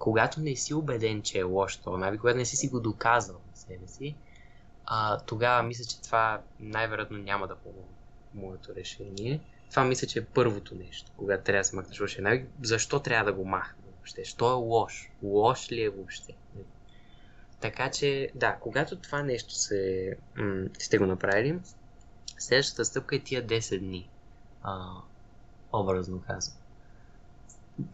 Когато 0.00 0.40
не 0.40 0.56
си 0.56 0.74
убеден, 0.74 1.22
че 1.22 1.38
е 1.38 1.42
лош 1.42 1.76
този 1.76 2.00
навик, 2.00 2.20
когато 2.20 2.38
не 2.38 2.44
си 2.44 2.56
си 2.56 2.68
го 2.68 2.80
доказал 2.80 3.40
на 3.50 3.56
себе 3.56 3.86
си, 3.86 4.16
а, 4.86 5.20
тогава 5.20 5.62
мисля, 5.62 5.84
че 5.84 6.02
това 6.02 6.42
най-вероятно 6.60 7.18
няма 7.18 7.48
да 7.48 7.56
помогне 7.56 7.96
моето 8.34 8.74
решение. 8.74 9.40
това 9.70 9.84
мисля, 9.84 10.06
че 10.06 10.18
е 10.18 10.24
първото 10.24 10.74
нещо, 10.74 11.12
когато 11.16 11.44
трябва 11.44 11.60
да 11.60 11.64
се 11.64 11.76
махнеш 11.76 12.00
лошия 12.00 12.22
навик. 12.22 12.48
Защо 12.62 13.00
трябва 13.00 13.32
да 13.32 13.36
го 13.36 13.44
махнем 13.44 13.84
въобще? 13.86 14.24
Що 14.24 14.50
е 14.50 14.54
лош? 14.54 15.10
Лош 15.22 15.72
ли 15.72 15.82
е 15.82 15.90
въобще? 15.90 16.36
Така 17.60 17.90
че, 17.90 18.30
да, 18.34 18.56
когато 18.60 18.96
това 18.96 19.22
нещо 19.22 19.54
се, 19.54 20.16
м- 20.36 20.68
сте 20.78 20.98
го 20.98 21.06
направили, 21.06 21.58
следващата 22.38 22.84
стъпка 22.84 23.16
е 23.16 23.18
тия 23.18 23.46
10 23.46 23.78
дни. 23.78 24.10
А, 24.62 24.90
образно 25.72 26.22
казвам. 26.26 26.56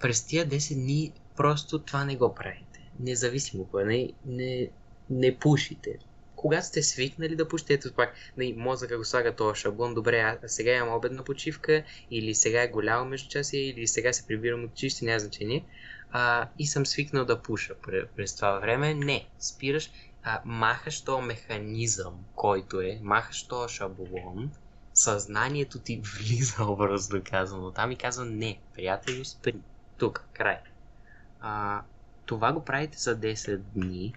През 0.00 0.26
тия 0.26 0.46
10 0.46 0.74
дни 0.74 1.12
просто 1.37 1.78
това 1.78 2.05
не 2.05 2.16
го 2.16 2.34
правите. 2.34 2.91
Независимо 3.01 3.64
кое. 3.64 3.84
Не, 3.84 4.12
не, 4.26 4.70
не 5.11 5.39
пушите 5.39 5.99
когато 6.37 6.66
сте 6.66 6.82
свикнали 6.82 7.37
да 7.37 7.49
пушите, 7.49 7.80
пак, 7.97 8.14
нали, 8.37 8.55
мозъка 8.57 8.99
го 8.99 9.05
слага 9.05 9.37
този 9.37 9.61
шаблон, 9.61 9.95
добре, 9.95 10.20
а 10.20 10.39
сега 10.49 10.72
имам 10.72 10.95
обедна 10.95 11.24
почивка, 11.24 11.82
или 12.11 12.34
сега 12.34 12.62
е 12.62 12.68
голямо 12.68 13.05
междучасие, 13.05 13.61
или 13.61 13.87
сега 13.87 14.12
се 14.12 14.26
прибирам 14.26 14.64
от 14.64 14.74
чисти, 14.74 15.05
няма 15.05 15.18
значение, 15.18 15.64
а, 16.11 16.49
и 16.59 16.66
съм 16.66 16.87
свикнал 16.87 17.24
да 17.24 17.43
пуша 17.43 17.74
през 18.16 18.37
това 18.37 18.59
време. 18.59 18.95
Не, 18.95 19.26
спираш, 19.39 19.91
а, 20.22 20.41
махаш 20.45 21.05
този 21.05 21.26
механизъм, 21.26 22.24
който 22.34 22.80
е, 22.80 22.99
махаш 23.03 23.47
този 23.47 23.74
шаблон, 23.74 24.51
съзнанието 24.95 25.78
ти 25.78 26.03
влиза 26.18 26.64
образно 26.64 27.22
казано 27.30 27.70
там 27.70 27.91
и 27.91 27.97
казва 27.97 28.24
не, 28.24 28.59
приятели, 28.74 29.24
спри. 29.24 29.55
Тук, 29.99 30.24
край. 30.32 30.59
А, 31.49 31.82
това 32.26 32.53
го 32.53 32.64
правите 32.64 32.99
за 32.99 33.16
10 33.16 33.57
дни, 33.57 34.14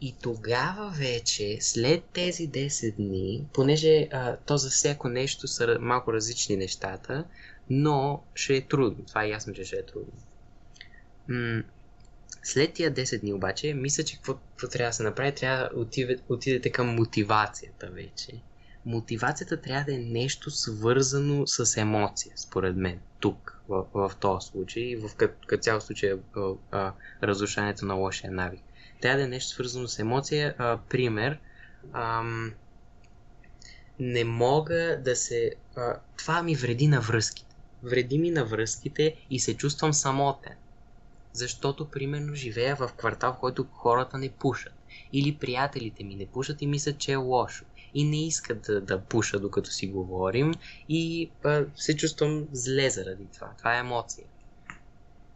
и 0.00 0.14
тогава 0.22 0.90
вече, 0.90 1.58
след 1.60 2.04
тези 2.04 2.50
10 2.50 2.94
дни, 2.96 3.46
понеже 3.52 4.08
а, 4.12 4.36
то 4.36 4.56
за 4.56 4.70
всяко 4.70 5.08
нещо 5.08 5.48
са 5.48 5.76
малко 5.80 6.12
различни 6.12 6.56
нещата, 6.56 7.24
но 7.70 8.22
ще 8.34 8.56
е 8.56 8.66
трудно. 8.66 9.04
Това 9.04 9.24
е 9.24 9.28
ясно, 9.28 9.54
че 9.54 9.64
ще 9.64 9.76
е 9.76 9.86
трудно. 9.86 10.12
М- 11.28 11.62
след 12.42 12.72
тия 12.72 12.94
10 12.94 13.20
дни 13.20 13.32
обаче, 13.32 13.74
мисля, 13.74 14.04
че 14.04 14.16
какво, 14.16 14.34
какво 14.34 14.68
трябва 14.68 14.90
да 14.90 14.94
се 14.94 15.02
направи, 15.02 15.34
трябва 15.34 15.58
да 15.58 15.70
отидете, 16.28 16.72
към 16.72 16.94
мотивацията 16.94 17.90
вече. 17.90 18.32
Мотивацията 18.86 19.60
трябва 19.60 19.84
да 19.84 19.94
е 19.94 19.98
нещо 19.98 20.50
свързано 20.50 21.46
с 21.46 21.76
емоция, 21.76 22.32
според 22.36 22.76
мен, 22.76 23.00
тук, 23.20 23.53
в, 23.68 23.84
в 23.94 24.12
този 24.20 24.46
случай, 24.46 24.96
в 24.96 25.14
като, 25.16 25.56
цяло 25.56 25.80
случай 25.80 26.10
е, 26.10 26.16
разрушаването 27.22 27.86
на 27.86 27.94
лошия 27.94 28.32
навик 28.32 28.62
трябва 29.04 29.18
да 29.18 29.24
е 29.24 29.28
нещо 29.28 29.50
свързано 29.50 29.88
с 29.88 29.98
емоция. 29.98 30.54
А, 30.58 30.78
пример, 30.88 31.38
ам, 31.92 32.52
не 33.98 34.24
мога 34.24 35.00
да 35.04 35.16
се... 35.16 35.52
А, 35.76 35.96
това 36.16 36.42
ми 36.42 36.54
вреди 36.56 36.88
на 36.88 37.00
връзките. 37.00 37.56
Вреди 37.82 38.18
ми 38.18 38.30
на 38.30 38.44
връзките 38.44 39.16
и 39.30 39.40
се 39.40 39.56
чувствам 39.56 39.92
самотен. 39.92 40.52
Защото, 41.32 41.90
примерно, 41.90 42.34
живея 42.34 42.76
в 42.76 42.90
квартал, 42.96 43.32
в 43.32 43.38
който 43.38 43.66
хората 43.72 44.18
не 44.18 44.28
пушат. 44.28 44.72
Или 45.12 45.36
приятелите 45.36 46.04
ми 46.04 46.14
не 46.14 46.26
пушат 46.26 46.62
и 46.62 46.66
мислят, 46.66 46.98
че 46.98 47.12
е 47.12 47.16
лошо. 47.16 47.64
И 47.94 48.04
не 48.04 48.26
искат 48.26 48.62
да, 48.62 48.80
да 48.80 49.00
пуша, 49.00 49.40
докато 49.40 49.70
си 49.70 49.86
говорим. 49.86 50.54
И 50.88 51.30
а, 51.44 51.64
се 51.76 51.96
чувствам 51.96 52.48
зле 52.52 52.90
заради 52.90 53.26
това. 53.32 53.54
Това 53.58 53.76
е 53.76 53.80
емоция 53.80 54.26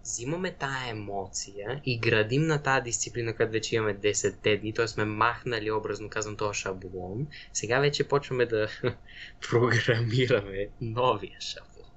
взимаме 0.09 0.53
тая 0.53 0.91
емоция 0.91 1.81
и 1.85 1.99
градим 1.99 2.47
на 2.47 2.63
тази 2.63 2.85
дисциплина, 2.85 3.35
като 3.35 3.53
вече 3.53 3.77
имаме 3.77 3.97
10 3.97 4.61
дни, 4.61 4.75
т.е. 4.75 4.89
сме 4.89 5.05
махнали 5.05 5.71
образно 5.71 6.09
казвам 6.09 6.37
този 6.37 6.61
шаблон, 6.61 7.27
сега 7.53 7.81
вече 7.81 8.09
почваме 8.09 8.47
да 8.47 8.69
програмираме 9.51 10.69
новия 10.81 11.41
шаблон, 11.41 11.91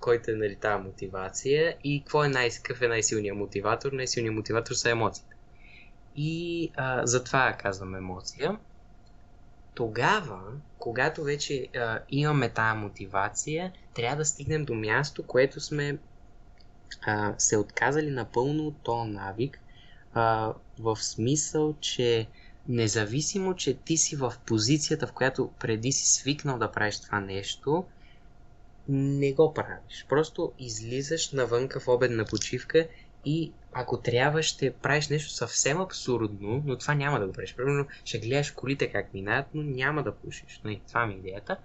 който 0.00 0.30
е 0.30 0.34
нали, 0.34 0.56
тази 0.56 0.82
мотивация 0.82 1.76
и 1.84 2.00
какво 2.00 2.24
е 2.24 2.28
най- 2.28 2.50
какъв 2.50 2.82
е 2.82 2.88
най-силният 2.88 3.36
мотиватор? 3.36 3.92
Най-силният 3.92 4.36
мотиватор 4.36 4.74
са 4.74 4.90
емоциите. 4.90 5.36
И 6.16 6.70
а, 6.76 7.06
затова 7.06 7.56
казвам 7.58 7.94
емоция. 7.94 8.58
Тогава, 9.74 10.40
когато 10.78 11.24
вече 11.24 11.68
а, 11.76 12.00
имаме 12.08 12.48
тази 12.48 12.78
мотивация, 12.78 13.72
трябва 13.94 14.16
да 14.16 14.24
стигнем 14.24 14.64
до 14.64 14.74
място, 14.74 15.26
което 15.26 15.60
сме 15.60 15.98
а, 17.06 17.34
се 17.38 17.56
отказали 17.56 18.10
напълно 18.10 18.66
от 18.66 18.76
този 18.82 19.10
навик, 19.10 19.60
а, 20.14 20.52
в 20.78 20.96
смисъл, 20.96 21.74
че 21.80 22.28
независимо, 22.68 23.54
че 23.54 23.74
ти 23.74 23.96
си 23.96 24.16
в 24.16 24.34
позицията, 24.46 25.06
в 25.06 25.12
която 25.12 25.50
преди 25.60 25.92
си 25.92 26.06
свикнал 26.06 26.58
да 26.58 26.72
правиш 26.72 27.00
това 27.00 27.20
нещо, 27.20 27.84
не 28.88 29.32
го 29.32 29.54
правиш. 29.54 30.06
Просто 30.08 30.52
излизаш 30.58 31.32
навънка 31.32 31.80
в 31.80 31.88
обедна 31.88 32.24
почивка 32.24 32.88
и 33.24 33.52
ако 33.74 34.00
трябва 34.00 34.42
ще 34.42 34.72
правиш 34.72 35.08
нещо 35.08 35.30
съвсем 35.30 35.80
абсурдно, 35.80 36.62
но 36.66 36.78
това 36.78 36.94
няма 36.94 37.20
да 37.20 37.26
го 37.26 37.32
правиш. 37.32 37.54
Примерно 37.54 37.86
ще 38.04 38.18
гледаш 38.18 38.50
колите 38.50 38.92
как 38.92 39.14
минаят, 39.14 39.46
но 39.54 39.62
няма 39.62 40.02
да 40.02 40.14
пушиш. 40.14 40.60
Но 40.64 40.70
и 40.70 40.80
това 40.88 41.06
ми 41.06 41.14
е 41.14 41.16
идеята. 41.16 41.56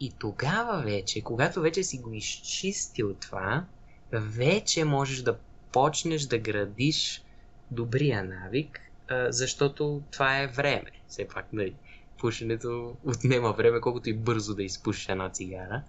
И 0.00 0.12
тогава 0.18 0.82
вече, 0.82 1.20
когато 1.20 1.60
вече 1.60 1.82
си 1.82 1.98
го 1.98 2.14
изчистил 2.14 3.14
това, 3.14 3.64
вече 4.12 4.84
можеш 4.84 5.22
да 5.22 5.38
почнеш 5.72 6.22
да 6.22 6.38
градиш 6.38 7.22
добрия 7.70 8.24
навик, 8.24 8.80
защото 9.28 10.02
това 10.10 10.40
е 10.40 10.46
време. 10.46 10.90
Все 11.08 11.28
пак, 11.28 11.52
нали, 11.52 11.74
пушенето 12.18 12.96
отнема 13.04 13.52
време, 13.52 13.80
колкото 13.80 14.10
и 14.10 14.14
бързо 14.14 14.54
да 14.54 14.62
изпушиш 14.62 15.08
една 15.08 15.30
цигара. 15.30 15.82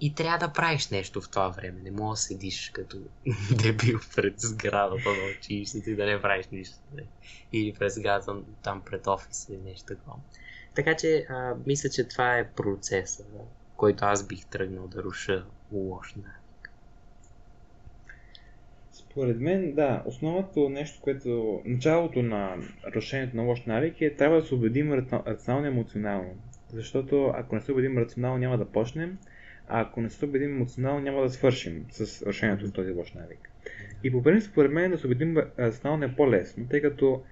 И 0.00 0.14
трябва 0.14 0.46
да 0.46 0.52
правиш 0.52 0.88
нещо 0.88 1.20
в 1.20 1.30
това 1.30 1.48
време. 1.48 1.80
Не 1.82 1.90
мога 1.90 2.12
да 2.12 2.16
седиш 2.16 2.70
като 2.70 2.98
дебил 3.62 4.00
пред 4.16 4.40
сградата 4.40 5.08
на 5.08 5.38
училището 5.38 5.90
и 5.90 5.96
да 5.96 6.06
не 6.06 6.22
правиш 6.22 6.46
нищо. 6.52 6.76
Не. 6.94 7.02
Или 7.52 7.72
пред 7.72 7.92
сградата 7.92 8.36
там 8.62 8.82
пред 8.86 9.06
офиса 9.06 9.52
или 9.52 9.60
нещо 9.60 9.86
такова. 9.86 10.16
Така 10.74 10.96
че, 10.96 11.26
а, 11.28 11.54
мисля, 11.66 11.88
че 11.88 12.08
това 12.08 12.38
е 12.38 12.50
процеса, 12.50 13.24
който 13.76 14.04
аз 14.04 14.26
бих 14.26 14.46
тръгнал 14.46 14.88
да 14.88 15.02
руша 15.02 15.44
лош 15.72 16.14
навик. 16.14 16.72
Според 18.92 19.40
мен, 19.40 19.74
да, 19.74 20.02
основното 20.06 20.68
нещо, 20.68 21.00
което 21.00 21.62
началото 21.64 22.22
на 22.22 22.56
решението 22.94 23.36
на 23.36 23.42
лош 23.42 23.64
навик 23.66 24.00
е 24.00 24.16
трябва 24.16 24.40
да 24.40 24.46
се 24.46 24.54
убедим 24.54 24.92
рационално 24.92 25.66
емоционално. 25.66 26.34
Защото 26.72 27.32
ако 27.34 27.54
не 27.54 27.60
се 27.60 27.72
убедим 27.72 27.98
рационално, 27.98 28.38
няма 28.38 28.58
да 28.58 28.64
почнем, 28.64 29.18
а 29.68 29.80
ако 29.80 30.00
не 30.00 30.10
се 30.10 30.24
убедим 30.24 30.50
емоционално, 30.50 31.00
няма 31.00 31.22
да 31.22 31.30
свършим 31.30 31.84
с 31.90 32.26
решението 32.26 32.64
на 32.64 32.72
този 32.72 32.90
лош 32.90 33.12
навик. 33.12 33.50
И 34.04 34.12
по 34.12 34.22
принцип, 34.22 34.50
според 34.52 34.72
мен, 34.72 34.90
да 34.90 34.98
се 34.98 35.06
убедим 35.06 35.36
рационално 35.58 36.04
е 36.04 36.14
по-лесно, 36.16 36.66
тъй 36.68 36.82
като 36.82 37.22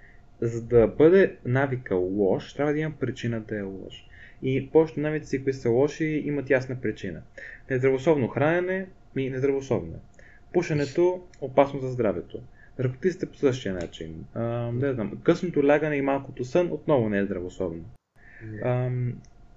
за 0.40 0.62
да 0.62 0.86
бъде 0.86 1.36
навика 1.44 1.94
лош, 1.94 2.54
трябва 2.54 2.72
да 2.72 2.78
има 2.78 2.92
причина 3.00 3.40
да 3.40 3.58
е 3.58 3.62
лош. 3.62 4.06
И 4.42 4.70
повечето 4.70 5.00
навици, 5.00 5.44
които 5.44 5.58
са 5.58 5.70
лоши, 5.70 6.04
имат 6.04 6.50
ясна 6.50 6.80
причина. 6.80 7.22
Нездравословно 7.70 8.28
хранене 8.28 8.86
ми 9.16 9.30
нездравословно 9.30 9.94
е 9.94 10.16
пушенето 10.56 11.20
опасно 11.40 11.80
за 11.80 11.88
здравето. 11.88 12.40
Наркотиците 12.78 13.26
по 13.26 13.36
същия 13.36 13.74
начин. 13.74 14.24
А, 14.34 14.42
не 14.72 14.92
знам, 14.92 15.12
късното 15.22 15.66
лягане 15.66 15.96
и 15.96 16.02
малкото 16.02 16.44
сън 16.44 16.72
отново 16.72 17.08
не 17.08 17.18
е 17.18 17.24
здравословно. 17.24 17.84
А, 18.62 18.90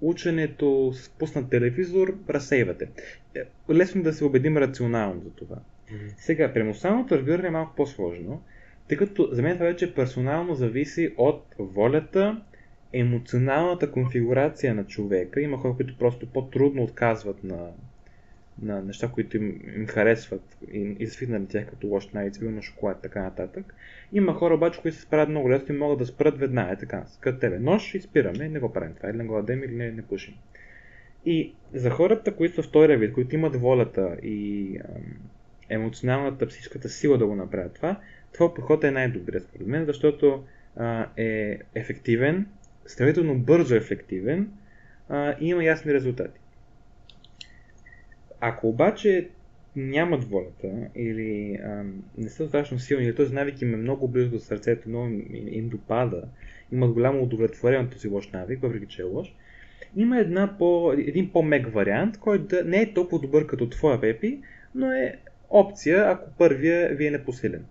ученето 0.01 0.91
с 0.93 1.09
пуснат 1.09 1.49
телевизор 1.49 2.17
разсейвате. 2.29 2.89
Е, 3.35 3.41
лесно 3.73 4.03
да 4.03 4.13
се 4.13 4.25
убедим 4.25 4.57
рационално 4.57 5.21
за 5.21 5.29
това. 5.29 5.55
Сега, 6.17 6.53
при 6.53 6.59
емоционалното 6.59 7.15
разбиране 7.15 7.47
е 7.47 7.51
малко 7.51 7.75
по-сложно, 7.75 8.41
тъй 8.87 8.97
като 8.97 9.29
за 9.31 9.41
мен 9.41 9.53
това 9.53 9.65
вече 9.65 9.95
персонално 9.95 10.55
зависи 10.55 11.13
от 11.17 11.55
волята, 11.59 12.41
емоционалната 12.93 13.91
конфигурация 13.91 14.75
на 14.75 14.85
човека. 14.85 15.41
Има 15.41 15.57
хора, 15.57 15.73
които 15.75 15.97
просто 15.97 16.27
по-трудно 16.27 16.83
отказват 16.83 17.43
на 17.43 17.67
на 18.61 18.81
неща, 18.81 19.07
които 19.07 19.37
им, 19.37 19.61
им 19.75 19.87
харесват 19.87 20.57
и, 20.71 20.95
и 20.99 21.07
свикнали 21.07 21.47
тях 21.47 21.69
като 21.69 21.87
лош 21.87 22.07
навици, 22.07 22.43
на 22.43 22.61
шоколад 22.61 22.97
и 22.99 23.01
така 23.01 23.23
нататък. 23.23 23.75
Има 24.13 24.33
хора 24.33 24.53
обаче, 24.53 24.81
които 24.81 24.97
се 24.97 25.03
справят 25.03 25.29
много 25.29 25.49
лесно 25.49 25.75
и 25.75 25.77
могат 25.77 25.99
да 25.99 26.05
спрат 26.05 26.37
веднага, 26.37 26.75
така, 26.75 27.05
като 27.19 27.39
тебе 27.39 27.59
нож 27.59 27.95
и 27.95 28.01
спираме, 28.01 28.49
не 28.49 28.59
го 28.59 28.73
правим 28.73 28.93
това, 28.95 29.09
или 29.09 29.17
не 29.17 29.23
го 29.23 29.35
дадем, 29.35 29.63
или 29.63 29.75
не, 29.75 29.91
не 29.91 30.01
пушим. 30.01 30.33
И 31.25 31.53
за 31.73 31.89
хората, 31.89 32.35
които 32.35 32.55
са 32.55 32.63
втория 32.63 32.97
вид, 32.97 33.13
които 33.13 33.35
имат 33.35 33.55
волята 33.55 34.17
и 34.23 34.75
ам, 34.77 35.03
емоционалната, 35.69 36.47
психическата 36.47 36.89
сила 36.89 37.17
да 37.17 37.27
го 37.27 37.35
направят 37.35 37.73
това, 37.73 37.99
това 38.33 38.53
подход 38.53 38.83
е 38.83 38.91
най-добрият 38.91 39.43
според 39.43 39.67
мен, 39.67 39.85
защото 39.85 40.43
а, 40.75 41.07
е 41.17 41.59
ефективен, 41.75 42.47
сравнително 42.85 43.39
бързо 43.39 43.75
ефективен 43.75 44.51
а, 45.09 45.35
и 45.39 45.47
има 45.47 45.63
ясни 45.63 45.93
резултати. 45.93 46.38
Ако 48.41 48.69
обаче 48.69 49.29
нямат 49.75 50.23
волята 50.23 50.87
или 50.95 51.59
а, 51.63 51.83
не 52.17 52.29
са 52.29 52.43
достатъчно 52.43 52.79
силни, 52.79 53.05
или 53.05 53.15
този 53.15 53.33
навик 53.33 53.61
им 53.61 53.73
е 53.73 53.77
много 53.77 54.07
близо 54.07 54.29
до 54.29 54.39
сърцето, 54.39 54.89
много 54.89 55.05
им, 55.05 55.25
им 55.31 55.69
допада, 55.69 56.23
имат 56.71 56.91
голямо 56.91 57.23
удовлетворение 57.23 57.85
от 57.85 57.91
този 57.91 58.07
лош 58.07 58.31
навик, 58.31 58.61
въпреки 58.61 58.85
че 58.85 59.01
е 59.01 59.05
лош, 59.05 59.33
Има 59.95 60.19
една 60.19 60.57
по, 60.57 60.93
един 60.97 61.31
по-мек 61.31 61.73
вариант, 61.73 62.17
който 62.17 62.45
да 62.45 62.63
не 62.63 62.81
е 62.81 62.93
толкова 62.93 63.21
добър 63.21 63.47
като 63.47 63.69
твоя 63.69 64.01
Пепи, 64.01 64.39
но 64.75 64.91
е 64.91 65.15
опция, 65.49 66.11
ако 66.11 66.31
първия 66.37 66.95
ви 66.95 67.07
е 67.07 67.11
непосилен. 67.11 67.65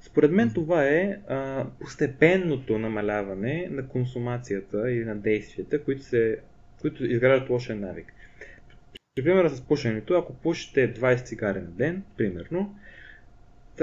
Според 0.00 0.30
мен 0.30 0.50
това 0.54 0.84
е 0.84 1.18
а, 1.28 1.66
постепенното 1.80 2.78
намаляване 2.78 3.68
на 3.70 3.88
консумацията 3.88 4.92
или 4.92 5.04
на 5.04 5.16
действията, 5.16 5.84
които, 5.84 6.02
се, 6.02 6.38
които 6.80 7.06
изграждат 7.06 7.50
лошия 7.50 7.76
навик. 7.76 8.12
При 9.14 9.24
примера 9.24 9.50
с 9.50 9.60
пушенето, 9.60 10.14
ако 10.14 10.34
пушите 10.34 10.94
20 10.94 11.24
цигари 11.24 11.60
на 11.60 11.70
ден, 11.70 12.02
примерно, 12.16 12.74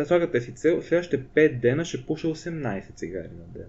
слагате 0.05 0.41
си 0.41 0.55
цел, 0.55 0.82
следващите 0.82 1.23
5 1.23 1.59
дена 1.59 1.86
ще 1.86 2.05
пуша 2.05 2.27
18 2.27 2.95
цигари 2.95 3.27
на 3.27 3.59
ден. 3.59 3.67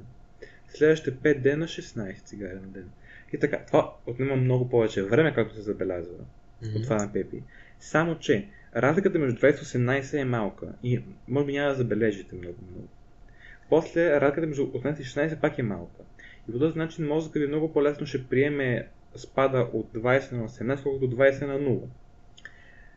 Следващите 0.68 1.16
5 1.16 1.40
дена 1.40 1.64
16 1.64 2.22
цигари 2.24 2.54
на 2.54 2.66
ден. 2.66 2.90
И 3.32 3.38
така, 3.38 3.64
това 3.66 3.92
отнема 4.06 4.36
много 4.36 4.68
повече 4.68 5.02
време, 5.02 5.34
както 5.34 5.54
се 5.54 5.60
забелязва 5.60 6.14
mm-hmm. 6.14 6.76
от 6.76 6.82
това 6.82 6.96
на 6.96 7.12
Пепи. 7.12 7.42
Само, 7.80 8.18
че 8.18 8.46
разликата 8.76 9.18
между 9.18 9.40
20 9.40 9.50
и 9.50 9.78
18 9.78 10.20
е 10.20 10.24
малка 10.24 10.72
и 10.82 11.02
може 11.28 11.46
би 11.46 11.52
няма 11.52 11.68
да 11.68 11.74
забележите 11.74 12.34
много 12.34 12.58
много. 12.70 12.88
После 13.68 14.20
разликата 14.20 14.46
между 14.46 14.66
18 14.66 15.00
и 15.00 15.04
16 15.04 15.40
пак 15.40 15.58
е 15.58 15.62
малка. 15.62 16.02
И 16.48 16.52
по 16.52 16.58
този 16.58 16.78
начин 16.78 17.06
мозъкът 17.06 17.42
ви 17.42 17.48
много 17.48 17.72
по-лесно 17.72 18.06
ще 18.06 18.26
приеме 18.26 18.88
спада 19.16 19.68
от 19.72 19.92
20 19.92 20.32
на 20.32 20.48
18, 20.48 20.82
колкото 20.82 21.16
20 21.16 21.46
на 21.46 21.58
0. 21.58 21.80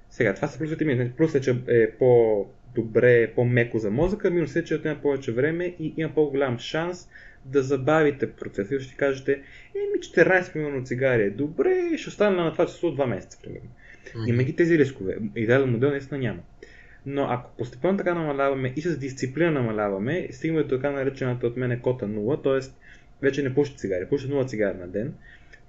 Сега, 0.09 0.34
това 0.34 0.47
са 0.47 0.59
плюсите 0.59 0.86
ми. 0.86 1.11
Плюс 1.18 1.36
е, 1.36 1.41
че 1.41 1.55
е 1.68 1.91
по-добре, 1.91 3.34
по-меко 3.36 3.80
за 3.80 3.91
мозъка, 3.91 4.32
минус 4.32 4.55
е, 4.55 4.64
че 4.64 4.76
отнема 4.76 5.01
повече 5.01 5.32
време 5.32 5.66
и 5.80 5.93
има 5.97 6.14
по-голям 6.14 6.59
шанс 6.59 7.09
да 7.45 7.64
забавите 7.64 8.32
процеса 8.32 8.76
и 8.76 8.80
ще 8.80 8.95
кажете, 8.95 9.41
еми 9.76 10.26
14 10.26 10.55
милиона 10.55 10.84
цигари 10.84 11.24
е 11.24 11.30
добре, 11.30 11.97
ще 11.97 12.09
остане 12.09 12.36
на 12.36 12.51
това 12.51 12.66
число 12.66 12.89
2 12.89 13.05
месеца, 13.05 13.39
примерно. 13.43 13.70
Mm-hmm. 14.05 14.30
Има 14.30 14.43
ги 14.43 14.55
тези 14.55 14.78
рискове. 14.78 15.18
Идеален 15.36 15.72
модел 15.72 15.89
наистина 15.89 16.20
няма. 16.20 16.39
Но 17.05 17.28
ако 17.30 17.51
постепенно 17.57 17.97
така 17.97 18.14
намаляваме 18.14 18.74
и 18.76 18.82
с 18.82 18.97
дисциплина 18.97 19.51
намаляваме, 19.51 20.28
стигаме 20.32 20.64
до 20.64 20.76
така 20.76 20.91
наречената 20.91 21.47
от 21.47 21.57
мен 21.57 21.80
кота 21.80 22.05
0, 22.05 22.43
т.е. 22.43 22.72
вече 23.22 23.43
не 23.43 23.53
пушите 23.53 23.78
цигари, 23.78 24.05
пушите 24.09 24.34
0 24.34 24.47
цигари 24.47 24.78
на 24.78 24.88
ден, 24.88 25.14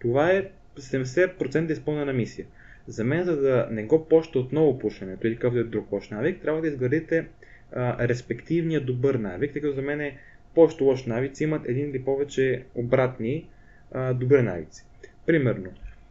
това 0.05 0.31
е 0.31 0.51
70% 0.79 1.73
изпълнена 1.73 2.13
мисия. 2.13 2.47
За 2.87 3.05
мен, 3.05 3.25
за 3.25 3.37
да 3.37 3.69
не 3.71 3.85
го 3.85 4.09
почта 4.09 4.39
отново 4.39 4.79
пушенето 4.79 5.27
или 5.27 5.35
какъвто 5.35 5.59
е 5.59 5.65
друг 5.65 5.93
лош 5.93 6.11
навик, 6.11 6.43
трябва 6.43 6.61
да 6.61 6.69
изградите 6.69 7.27
а, 7.73 8.09
респективния 8.09 8.81
добър 8.81 9.15
навик, 9.15 9.53
тъй 9.53 9.63
като 9.63 9.75
за 9.75 9.83
мен 9.83 10.01
е 10.01 10.19
повечето 10.55 10.85
лош 10.85 11.07
навици 11.07 11.45
имат 11.45 11.69
един 11.69 11.91
или 11.91 12.05
повече 12.05 12.65
обратни 12.75 13.49
а, 13.93 14.15
добри 14.15 14.43
навици. 14.43 14.85
Примерно, 15.27 15.71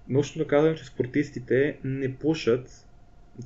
научно 0.09 0.43
доказвам, 0.43 0.75
че 0.75 0.85
спортистите 0.85 1.77
не 1.83 2.15
пушат 2.15 2.87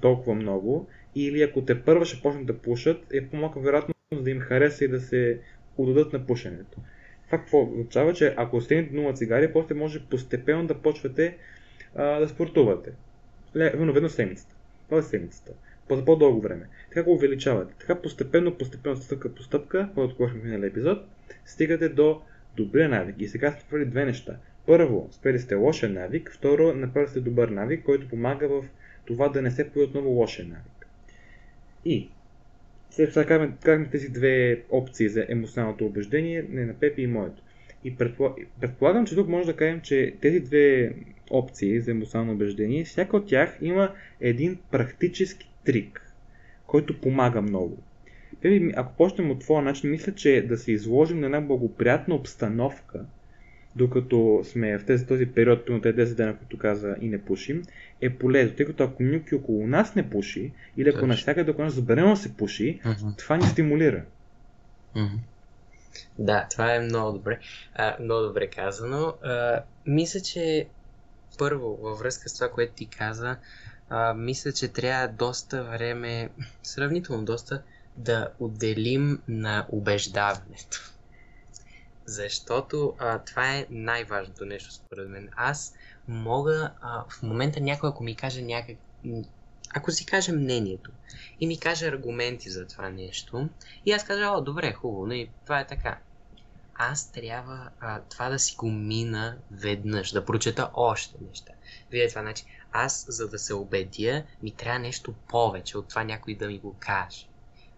толкова 0.02 0.36
много 0.36 0.88
или 1.16 1.42
ако 1.42 1.62
те 1.62 1.82
първа 1.82 2.06
ще 2.06 2.22
почнат 2.22 2.46
да 2.46 2.58
пушат, 2.58 3.14
е 3.14 3.28
по-малка 3.28 3.60
вероятност 3.60 4.24
да 4.24 4.30
им 4.30 4.40
хареса 4.40 4.86
и 4.86 4.88
да 4.88 5.00
се 5.00 5.40
удадат 5.78 6.14
на 6.14 6.26
пушенето. 6.26 6.80
Това 7.28 7.38
какво 7.38 7.64
означава, 7.64 8.14
че 8.14 8.34
ако 8.38 8.62
стигнете 8.62 8.96
0 8.96 9.16
цигари, 9.16 9.54
после 9.54 9.76
може 9.76 10.06
постепенно 10.10 10.68
да 10.68 10.82
почвате 10.82 11.38
а, 11.96 12.20
да 12.20 12.30
спортувате. 12.30 12.92
Ведно, 13.56 13.94
ведно 13.94 14.10
седмицата. 14.10 14.56
Това 14.86 15.00
е 15.00 15.04
седмицата. 15.04 15.52
За 15.92 16.06
по-дълго 16.06 16.42
време. 16.42 16.68
Така 16.90 17.04
го 17.04 17.14
увеличавате. 17.14 17.74
Така 17.80 18.02
постепенно, 18.02 18.58
постепенно, 18.58 18.96
стъпка 18.96 19.36
по 19.36 19.44
стъпка, 19.44 19.90
което 19.96 20.16
говорихме 20.16 20.40
в 20.40 20.44
миналия 20.44 20.68
епизод, 20.68 21.00
стигате 21.46 21.90
до 21.90 22.22
добрия 22.58 22.90
навик. 22.90 23.16
И 23.20 23.28
сега 23.28 23.52
сте 23.52 23.64
направили 23.64 23.90
две 23.90 24.06
неща. 24.06 24.38
Първо, 24.66 25.10
спели 25.12 25.40
сте 25.40 25.56
лошия 25.56 25.90
навик. 25.90 26.32
Второ, 26.34 26.74
направили 26.74 27.10
сте 27.10 27.20
добър 27.20 27.50
навик, 27.50 27.86
който 27.86 28.10
помага 28.10 28.48
в 28.48 28.66
това 29.06 29.30
да 29.30 29.42
не 29.42 29.52
се 29.52 29.70
появи 29.70 29.90
отново 29.90 30.10
лошия 30.10 30.48
навик. 30.48 30.88
И 31.86 32.10
след 32.90 33.10
това 33.10 33.26
казваме 33.26 33.88
тези 33.92 34.10
две 34.10 34.64
опции 34.70 35.10
за 35.10 35.26
емоционалното 35.30 35.86
убеждение, 35.86 36.46
не 36.50 36.66
на 36.66 36.74
Пепи 36.74 37.02
и 37.02 37.08
моето. 37.08 37.44
И 37.84 37.96
предполагам, 38.62 39.06
че 39.06 39.16
тук 39.16 39.28
може 39.28 39.46
да 39.46 39.56
кажем, 39.56 39.82
че 39.82 40.14
тези 40.22 40.40
две 40.40 40.94
опции 41.32 41.80
за 41.80 41.92
емоционално 41.92 42.34
убеждение, 42.34 42.84
всяка 42.84 43.18
от 43.18 43.28
тях 43.28 43.58
има 43.62 43.94
един 44.22 44.58
практически 44.72 45.52
трик, 45.66 46.14
който 46.68 47.02
помага 47.02 47.42
много. 47.42 47.78
Пепи, 48.42 48.72
ако 48.76 48.94
почнем 48.98 49.32
от 49.32 49.40
твоя 49.40 49.62
начин, 49.62 49.90
мисля, 49.90 50.16
че 50.16 50.42
да 50.42 50.58
се 50.58 50.72
изложим 50.72 51.20
на 51.20 51.26
една 51.26 51.42
благоприятна 51.42 52.16
обстановка, 52.16 53.06
докато 53.78 54.42
сме 54.44 54.78
в 54.78 54.86
тези, 54.86 55.08
този 55.08 55.26
период, 55.26 55.66
примерно 55.66 55.82
тези 55.82 56.14
10 56.14 56.16
дена, 56.16 56.38
които 56.38 56.58
каза 56.58 56.96
и 57.02 57.10
не 57.10 57.22
пушим, 57.22 57.64
е 58.02 58.10
полезно, 58.10 58.56
тъй 58.56 58.66
като 58.66 58.84
ако 58.84 59.04
никой 59.04 59.38
около 59.38 59.68
нас 59.68 59.96
не 59.96 60.10
пуши, 60.10 60.52
или 60.78 60.90
ако 60.90 61.08
навсякъде 61.08 61.52
около 61.52 61.66
нас 61.66 61.74
забранено 61.74 62.16
се 62.16 62.38
пуши, 62.38 62.82
uh-huh. 62.86 63.18
това 63.18 63.38
ни 63.38 63.44
стимулира. 63.44 64.04
Uh-huh. 64.96 65.20
Да, 66.20 66.48
това 66.52 66.76
е 66.76 66.80
много 66.80 67.12
добре. 67.12 67.40
А, 67.76 67.96
много 68.00 68.22
добре 68.22 68.48
казано. 68.48 69.14
А, 69.24 69.64
мисля, 69.86 70.20
че 70.20 70.68
първо, 71.38 71.78
във 71.82 72.00
връзка 72.00 72.30
с 72.30 72.34
това, 72.34 72.50
което 72.52 72.74
ти 72.74 72.86
каза, 72.86 73.38
а, 73.90 74.14
мисля, 74.14 74.52
че 74.52 74.68
трябва 74.68 75.08
доста 75.08 75.64
време, 75.64 76.30
сравнително 76.64 77.26
доста, 77.26 77.62
да 77.98 78.30
отделим 78.40 79.22
на 79.28 79.66
убеждаването. 79.70 80.94
Защото 82.08 82.94
а, 83.00 83.20
това 83.20 83.56
е 83.56 83.68
най-важното 83.70 84.46
нещо 84.46 84.74
според 84.74 85.10
мен. 85.10 85.30
Аз 85.36 85.74
мога 86.08 86.72
а, 86.82 87.04
в 87.10 87.24
момента 87.24 87.62
някой, 87.62 87.90
ако 87.90 88.04
ми 88.04 88.16
каже 88.16 88.42
някак... 88.42 88.78
Ако 89.76 89.92
си 89.92 90.06
каже 90.06 90.32
мнението 90.32 90.92
и 91.40 91.48
ми 91.48 91.60
каже 91.60 91.88
аргументи 91.88 92.50
за 92.50 92.68
това 92.68 92.90
нещо, 92.90 93.50
и 93.86 93.92
аз 93.92 94.04
кажа, 94.04 94.30
о, 94.30 94.42
добре, 94.42 94.74
хубаво, 94.74 95.08
не, 95.08 95.28
това 95.46 95.60
е 95.60 95.68
така. 95.68 96.00
Аз 96.76 97.12
трябва 97.12 97.70
а, 97.80 98.02
това 98.02 98.30
да 98.30 98.40
си 98.40 98.56
го 98.56 98.72
мина 98.72 99.38
веднъж, 99.52 100.12
да 100.12 100.26
прочета 100.26 100.70
още 100.74 101.18
неща. 101.30 101.54
Вие 101.92 102.10
това, 102.10 102.22
значи, 102.22 102.44
аз, 102.72 103.06
за 103.10 103.30
да 103.30 103.40
се 103.40 103.54
убедя, 103.54 104.24
ми 104.44 104.52
трябва 104.52 104.80
нещо 104.80 105.14
повече 105.30 105.78
от 105.78 105.88
това 105.88 106.04
някой 106.04 106.36
да 106.36 106.48
ми 106.48 106.60
го 106.60 106.76
каже. 106.80 107.26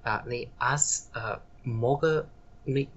А, 0.03 0.23
не, 0.27 0.45
аз 0.59 1.11
а, 1.13 1.39
мога 1.65 2.25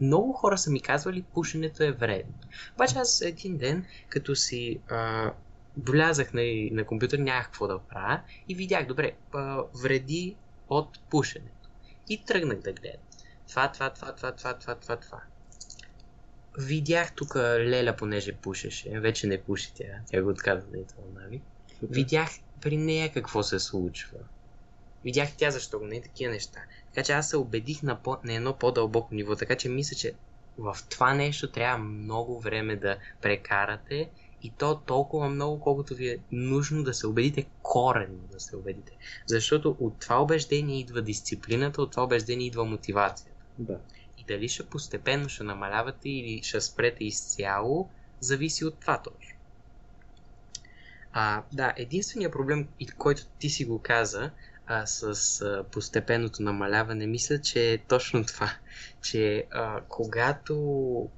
много 0.00 0.32
хора 0.32 0.58
са 0.58 0.70
ми 0.70 0.80
казвали, 0.80 1.22
пушенето 1.22 1.82
е 1.84 1.92
вредно. 1.92 2.34
Обаче 2.74 2.98
аз 2.98 3.20
един 3.20 3.56
ден, 3.56 3.84
като 4.08 4.36
си 4.36 4.80
а, 4.88 5.32
влязах 5.76 6.34
на, 6.34 6.42
на 6.70 6.84
компютър, 6.84 7.18
нямах 7.18 7.44
какво 7.44 7.66
да 7.66 7.78
правя 7.78 8.20
и 8.48 8.54
видях, 8.54 8.86
добре, 8.86 9.12
а, 9.32 9.62
вреди 9.82 10.36
от 10.68 10.98
пушенето. 11.10 11.68
И 12.08 12.24
тръгнах 12.24 12.58
да 12.58 12.72
гледам. 12.72 13.00
Това, 13.48 13.72
това, 13.72 13.90
това, 13.90 14.12
това, 14.12 14.32
това, 14.32 14.54
това, 14.54 14.74
това, 14.74 14.96
това. 14.96 15.20
Видях 16.58 17.14
тук 17.14 17.36
Леля, 17.36 17.96
понеже 17.96 18.32
пушеше. 18.32 19.00
Вече 19.00 19.26
не 19.26 19.42
пуши 19.42 19.72
тя. 19.74 20.00
Тя 20.06 20.22
го 20.22 20.30
отказа 20.30 20.66
на 20.74 20.86
това 20.86 21.20
навик. 21.20 21.42
Видях 21.82 22.30
при 22.60 22.76
нея 22.76 23.12
какво 23.12 23.42
се 23.42 23.58
случва. 23.58 24.18
Видях 25.04 25.28
тя 25.36 25.50
защо 25.50 25.78
го 25.78 25.86
не 25.86 25.96
е 25.96 26.02
такива 26.02 26.32
неща. 26.32 26.60
Така 26.95 27.05
че 27.05 27.12
аз 27.12 27.30
се 27.30 27.36
убедих 27.36 27.82
на, 27.82 28.03
по, 28.03 28.16
на 28.24 28.34
едно 28.34 28.59
по-дълбоко 28.59 29.14
ниво. 29.14 29.36
Така 29.36 29.57
че 29.57 29.68
мисля, 29.68 29.97
че 29.97 30.12
в 30.59 30.76
това 30.90 31.14
нещо 31.14 31.51
трябва 31.51 31.78
много 31.78 32.40
време 32.40 32.76
да 32.76 32.97
прекарате 33.20 34.11
и 34.43 34.51
то 34.51 34.80
толкова 34.86 35.28
много, 35.28 35.61
колкото 35.61 35.95
ви 35.95 36.09
е 36.09 36.18
нужно 36.32 36.84
да 36.84 36.95
се 36.95 37.07
убедите 37.07 37.47
коренно 37.62 38.18
да 38.32 38.40
се 38.40 38.57
убедите. 38.57 38.93
Защото 39.26 39.76
от 39.80 39.99
това 39.99 40.22
убеждение 40.22 40.80
идва 40.80 41.03
дисциплината, 41.03 41.82
от 41.82 41.90
това 41.90 42.05
убеждение 42.05 42.47
идва 42.47 42.64
мотивацията. 42.64 43.32
Да. 43.59 43.78
И 44.18 44.24
дали 44.24 44.49
ще 44.49 44.66
постепенно 44.66 45.28
ще 45.28 45.45
намалявате 45.45 46.09
или 46.09 46.43
ще 46.43 46.61
спрете 46.61 47.05
изцяло, 47.05 47.88
зависи 48.20 48.64
от 48.64 48.80
това 48.80 49.03
точно. 49.03 49.38
А, 51.12 51.43
да, 51.53 51.72
единственият 51.76 52.32
проблем, 52.32 52.68
който 52.99 53.26
ти 53.38 53.51
си 53.51 53.64
го 53.64 53.78
каза, 53.78 54.30
а, 54.66 54.86
с 54.86 55.40
а, 55.40 55.64
постепенното 55.72 56.42
намаляване, 56.42 57.06
мисля, 57.06 57.40
че 57.40 57.72
е 57.72 57.78
точно 57.78 58.24
това, 58.24 58.50
че 59.02 59.46
а, 59.50 59.80
когато 59.88 61.08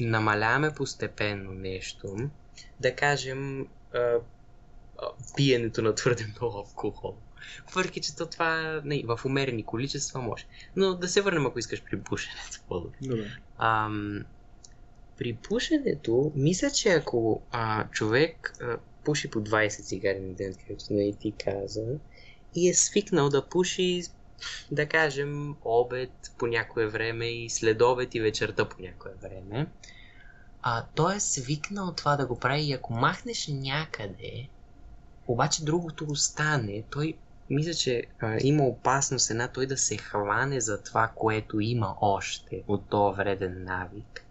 намаляваме 0.00 0.74
постепенно 0.74 1.52
нещо, 1.52 2.16
да 2.80 2.94
кажем 2.94 3.60
а, 3.94 3.98
а, 3.98 4.20
пиенето 5.36 5.82
на 5.82 5.94
твърде 5.94 6.26
много 6.26 6.56
алкохол, 6.56 7.16
въпреки 7.74 8.00
че 8.00 8.16
то 8.16 8.26
това 8.26 8.80
не, 8.84 9.02
в 9.04 9.20
умерени 9.24 9.62
количества 9.62 10.20
може. 10.20 10.46
Но 10.76 10.94
да 10.94 11.08
се 11.08 11.20
върнем, 11.20 11.46
ако 11.46 11.58
искаш 11.58 11.82
при 11.82 12.00
пушенето. 12.00 12.90
Добре. 13.02 13.30
Ам, 13.58 14.24
при 15.18 15.32
пушенето, 15.32 16.32
мисля, 16.34 16.70
че 16.70 16.88
ако 16.88 17.42
а, 17.50 17.88
човек 17.88 18.52
а, 18.60 18.76
пуши 19.04 19.30
по 19.30 19.40
20 19.40 19.84
цигари 19.84 20.20
на 20.20 20.34
ден, 20.34 20.54
както 20.68 20.84
не 20.90 21.12
ти 21.12 21.32
каза, 21.44 21.84
и 22.54 22.68
е 22.68 22.74
свикнал 22.74 23.28
да 23.28 23.48
пуши, 23.48 24.02
да 24.70 24.88
кажем, 24.88 25.56
обед 25.64 26.10
по 26.38 26.46
някое 26.46 26.86
време 26.86 27.26
и 27.26 27.50
следобед 27.50 28.14
и 28.14 28.20
вечерта 28.20 28.68
по 28.68 28.82
някое 28.82 29.12
време. 29.22 29.66
а, 30.62 30.86
той 30.94 31.16
е 31.16 31.20
свикнал 31.20 31.92
това 31.94 32.16
да 32.16 32.26
го 32.26 32.38
прави 32.38 32.62
и 32.62 32.72
ако 32.72 32.92
махнеш 32.92 33.48
някъде, 33.48 34.48
обаче 35.26 35.64
другото 35.64 36.06
остане, 36.08 36.84
той 36.90 37.14
мисля, 37.50 37.74
че 37.74 38.04
а, 38.20 38.38
има 38.40 38.64
опасност 38.64 39.30
една 39.30 39.48
той 39.48 39.66
да 39.66 39.76
се 39.76 39.96
хване 39.96 40.60
за 40.60 40.82
това, 40.82 41.12
което 41.14 41.60
има 41.60 41.94
още 42.00 42.62
от 42.68 42.88
този 42.88 43.16
вреден 43.16 43.64
навик. 43.64 44.26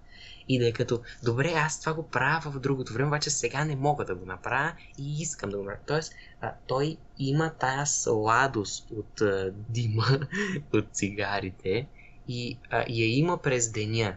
И 0.48 0.60
да 0.60 0.68
е 0.68 0.72
като, 0.72 1.02
добре, 1.24 1.54
аз 1.56 1.80
това 1.80 1.94
го 1.94 2.08
правя 2.08 2.52
в 2.52 2.60
другото 2.60 2.94
време, 2.94 3.08
обаче 3.08 3.30
сега 3.30 3.66
не 3.66 3.76
мога 3.76 4.06
да 4.06 4.16
го 4.16 4.26
направя 4.26 4.74
и 4.98 5.22
искам 5.22 5.50
да 5.50 5.58
го 5.58 5.64
направя. 5.64 5.84
Тоест, 5.88 6.14
а, 6.42 6.54
той 6.68 6.98
има 7.20 7.54
тая 7.60 7.88
сладост 7.88 8.92
от 8.92 9.22
а, 9.22 9.54
дима, 9.70 10.20
от 10.74 10.86
цигарите 10.92 11.88
и 12.28 12.58
а, 12.70 12.86
я 12.90 13.18
има 13.18 13.38
през 13.38 13.72
деня. 13.72 14.16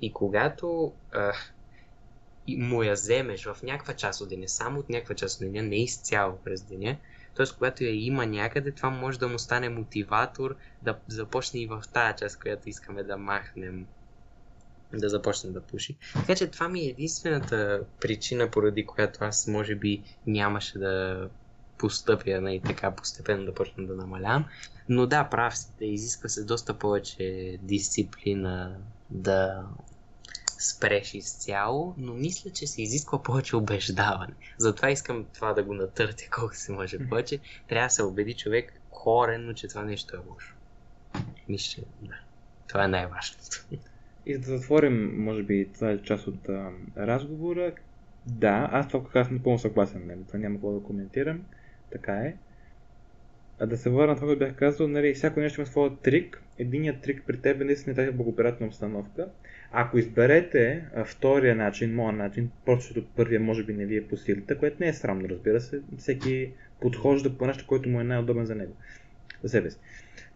И 0.00 0.12
когато 0.12 0.92
а, 1.12 1.32
му 2.48 2.82
я 2.82 2.92
вземеш 2.92 3.44
в 3.44 3.56
някаква 3.62 3.94
част 3.94 4.20
от 4.20 4.28
деня, 4.28 4.48
само 4.48 4.80
от 4.80 4.88
някаква 4.88 5.14
част 5.14 5.40
от 5.40 5.52
деня, 5.52 5.68
не 5.68 5.76
изцяло 5.76 6.38
през 6.44 6.62
деня, 6.62 6.96
т.е. 7.36 7.46
когато 7.58 7.84
я 7.84 8.06
има 8.06 8.26
някъде, 8.26 8.72
това 8.72 8.90
може 8.90 9.18
да 9.18 9.28
му 9.28 9.38
стане 9.38 9.68
мотиватор 9.68 10.56
да 10.82 10.98
започне 11.08 11.60
и 11.60 11.66
в 11.66 11.84
тази 11.92 12.18
част, 12.18 12.40
която 12.40 12.68
искаме 12.68 13.02
да 13.02 13.16
махнем 13.16 13.86
да 14.98 15.08
започне 15.08 15.50
да 15.50 15.60
пуши. 15.60 15.96
Така 16.14 16.34
че 16.34 16.46
това 16.46 16.68
ми 16.68 16.80
е 16.80 16.88
единствената 16.88 17.80
причина, 18.00 18.50
поради 18.50 18.86
която 18.86 19.24
аз 19.24 19.46
може 19.46 19.74
би 19.74 20.02
нямаше 20.26 20.78
да 20.78 21.28
постъпя 21.78 22.30
и 22.30 22.40
нали, 22.40 22.60
така 22.60 22.90
постепенно 22.90 23.44
да 23.46 23.54
почна 23.54 23.86
да 23.86 23.94
намалявам. 23.94 24.44
Но 24.88 25.06
да, 25.06 25.24
прав 25.24 25.58
си, 25.58 25.68
да 25.78 25.84
изисква 25.84 26.28
се 26.28 26.44
доста 26.44 26.74
повече 26.74 27.58
дисциплина 27.62 28.76
да 29.10 29.66
спреш 30.58 31.14
изцяло, 31.14 31.94
но 31.98 32.14
мисля, 32.14 32.50
че 32.50 32.66
се 32.66 32.82
изисква 32.82 33.22
повече 33.22 33.56
убеждаване. 33.56 34.34
Затова 34.58 34.90
искам 34.90 35.26
това 35.34 35.52
да 35.52 35.62
го 35.62 35.74
натъртя 35.74 36.24
колко 36.30 36.56
се 36.56 36.72
може 36.72 37.08
повече. 37.08 37.38
Трябва 37.68 37.86
да 37.86 37.90
се 37.90 38.02
убеди 38.02 38.34
човек 38.34 38.80
коренно, 38.90 39.54
че 39.54 39.68
това 39.68 39.82
нещо 39.82 40.16
е 40.16 40.30
лошо. 40.30 40.54
Мисля, 41.48 41.82
да. 42.02 42.14
Това 42.68 42.84
е 42.84 42.88
най-важното. 42.88 43.64
И 44.26 44.38
да 44.38 44.44
затворим, 44.44 45.24
може 45.24 45.42
би, 45.42 45.68
това 45.74 45.90
е 45.90 46.02
част 46.02 46.26
от 46.26 46.48
а, 46.48 46.70
разговора. 46.96 47.72
Да, 48.26 48.68
аз 48.72 48.88
това 48.88 49.10
аз 49.14 49.30
напълно 49.30 49.58
съгласен, 49.58 50.02
нали? 50.06 50.20
това 50.26 50.38
няма 50.38 50.54
какво 50.54 50.72
да 50.72 50.82
коментирам. 50.82 51.44
Така 51.90 52.12
е. 52.12 52.34
А 53.58 53.66
да 53.66 53.76
се 53.76 53.90
върна 53.90 54.14
това, 54.14 54.26
което 54.26 54.38
бях 54.38 54.54
казал, 54.54 54.88
нали, 54.88 55.14
всяко 55.14 55.40
нещо 55.40 55.60
има 55.60 55.66
своя 55.66 55.96
трик. 55.96 56.42
Единият 56.58 57.00
трик 57.00 57.22
при 57.26 57.40
теб 57.40 57.60
е 57.60 57.64
наистина 57.64 57.96
тази 57.96 58.10
благоприятна 58.10 58.66
обстановка. 58.66 59.28
Ако 59.72 59.98
изберете 59.98 60.84
а, 60.94 61.04
втория 61.04 61.56
начин, 61.56 61.94
моят 61.94 62.16
начин, 62.16 62.50
просто 62.64 63.06
първия 63.16 63.40
може 63.40 63.64
би 63.64 63.72
не 63.72 63.86
ви 63.86 63.96
е 63.96 64.08
по 64.08 64.16
силите, 64.16 64.58
което 64.58 64.76
не 64.80 64.88
е 64.88 64.92
срамно, 64.92 65.28
разбира 65.28 65.60
се. 65.60 65.80
Всеки 65.98 66.52
подхожда 66.80 67.38
по 67.38 67.46
нещо, 67.46 67.66
който 67.66 67.88
му 67.88 68.00
е 68.00 68.04
най-удобен 68.04 68.46
за 68.46 68.54
него. 68.54 68.76
За 69.42 69.48
себе 69.48 69.70
си. 69.70 69.78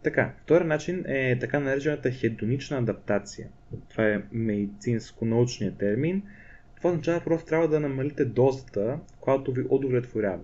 Така, 0.03 0.33
втори 0.43 0.65
начин 0.65 1.05
е 1.07 1.39
така 1.39 1.61
наречената 1.61 2.11
хедонична 2.11 2.79
адаптация. 2.79 3.49
Това 3.89 4.09
е 4.09 4.23
медицинско-научният 4.33 5.79
термин. 5.79 6.23
Това 6.77 6.91
означава 6.91 7.21
просто 7.21 7.47
трябва 7.47 7.69
да 7.69 7.81
намалите 7.81 8.25
дозата, 8.25 8.99
която 9.21 9.53
ви 9.53 9.65
удовлетворява. 9.69 10.43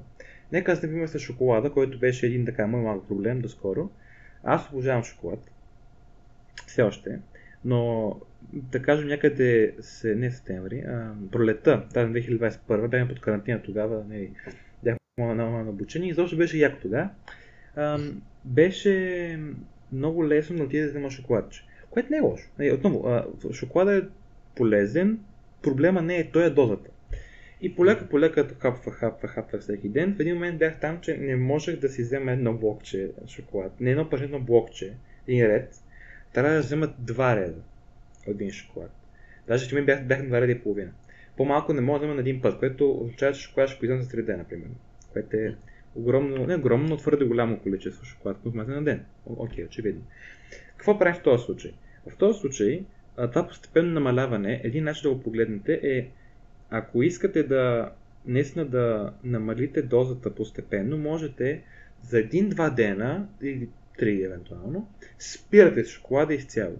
Нека 0.52 0.72
аз 0.72 0.82
не 0.82 1.08
с 1.08 1.18
шоколада, 1.18 1.70
който 1.70 1.98
беше 1.98 2.26
един 2.26 2.44
така 2.44 2.66
мой 2.66 2.80
малък 2.80 3.08
проблем 3.08 3.40
доскоро. 3.40 3.90
Аз 4.44 4.72
обожавам 4.72 5.04
шоколад. 5.04 5.50
Все 6.66 6.82
още. 6.82 7.18
Но 7.64 8.16
да 8.52 8.82
кажем 8.82 9.08
някъде 9.08 9.74
се, 9.80 10.14
не 10.14 10.30
септември, 10.30 10.84
пролета, 11.32 11.88
тази 11.94 12.12
2021, 12.12 12.88
бяхме 12.88 13.08
под 13.08 13.20
карантина 13.20 13.62
тогава, 13.62 14.04
не, 14.08 14.30
бяхме 14.84 14.98
на, 15.18 15.50
на, 15.50 15.70
обучение 15.70 16.10
и 16.10 16.14
защо 16.14 16.36
беше 16.36 16.58
яко 16.58 16.78
тогава 16.82 17.10
беше 18.44 19.38
много 19.92 20.28
лесно 20.28 20.56
да 20.56 20.62
отиде 20.62 20.82
да 20.82 20.90
взема 20.90 21.10
шоколадче. 21.10 21.64
Което 21.90 22.10
не 22.10 22.16
е 22.16 22.20
лошо. 22.20 22.48
Е, 22.60 22.72
отново, 22.72 23.22
шоколада 23.52 23.96
е 23.96 24.02
полезен, 24.54 25.18
проблема 25.62 26.02
не 26.02 26.16
е 26.16 26.30
той 26.30 26.44
е 26.44 26.50
дозата. 26.50 26.90
И 27.60 27.74
полека, 27.74 28.08
полека 28.08 28.48
хапва, 28.58 28.92
хапва, 28.92 29.28
хапва 29.28 29.58
всеки 29.58 29.88
ден. 29.88 30.14
В 30.14 30.20
един 30.20 30.34
момент 30.34 30.58
бях 30.58 30.80
там, 30.80 31.00
че 31.00 31.16
не 31.16 31.36
можех 31.36 31.76
да 31.76 31.88
си 31.88 32.02
взема 32.02 32.32
едно 32.32 32.54
блокче 32.54 33.10
шоколад. 33.28 33.80
Не 33.80 33.90
едно 33.90 34.10
пътно 34.10 34.40
блокче, 34.40 34.92
един 35.28 35.46
ред. 35.46 35.74
Трябва 36.32 36.54
да 36.54 36.60
взема 36.60 36.94
два 36.98 37.36
реда 37.36 37.60
от 38.26 38.34
един 38.34 38.50
шоколад. 38.50 38.90
Даже 39.46 39.68
че 39.68 39.74
ми 39.74 39.82
бях, 39.82 40.04
бях 40.04 40.26
два 40.26 40.40
реда 40.40 40.52
и 40.52 40.58
половина. 40.58 40.90
По-малко 41.36 41.72
не 41.72 41.80
мога 41.80 41.98
да 41.98 42.04
взема 42.04 42.14
на 42.14 42.20
един 42.20 42.42
път, 42.42 42.58
което 42.58 42.92
означава, 43.00 43.32
че 43.32 43.40
шоколад 43.40 43.68
ще 43.68 43.86
го 43.86 44.02
за 44.02 44.08
3 44.08 44.22
дена, 44.24 44.44
примерно. 44.44 44.74
Което 45.12 45.36
е 45.36 45.56
огромно, 45.94 46.46
не 46.46 46.56
огромно, 46.56 46.88
но 46.88 46.96
твърде 46.96 47.24
голямо 47.24 47.58
количество 47.58 48.04
шоколад 48.04 48.38
консумация 48.42 48.76
на 48.76 48.84
ден. 48.84 49.04
Окей, 49.26 49.64
очевидно. 49.64 50.02
Какво 50.76 50.98
правим 50.98 51.20
в 51.20 51.22
този 51.22 51.44
случай? 51.44 51.72
В 52.06 52.16
този 52.16 52.40
случай, 52.40 52.84
това 53.16 53.48
постепенно 53.48 53.92
намаляване, 53.92 54.60
един 54.64 54.84
начин 54.84 55.02
да 55.02 55.14
го 55.16 55.22
погледнете 55.22 55.80
е, 55.82 56.08
ако 56.70 57.02
искате 57.02 57.42
да 57.42 57.92
наистина 58.26 58.64
да 58.64 59.12
намалите 59.24 59.82
дозата 59.82 60.34
постепенно, 60.34 60.98
можете 60.98 61.62
за 62.02 62.18
един-два 62.18 62.70
дена 62.70 63.28
или 63.42 63.68
три 63.98 64.22
евентуално, 64.22 64.88
спирате 65.18 65.84
шоколада 65.84 66.34
изцяло. 66.34 66.76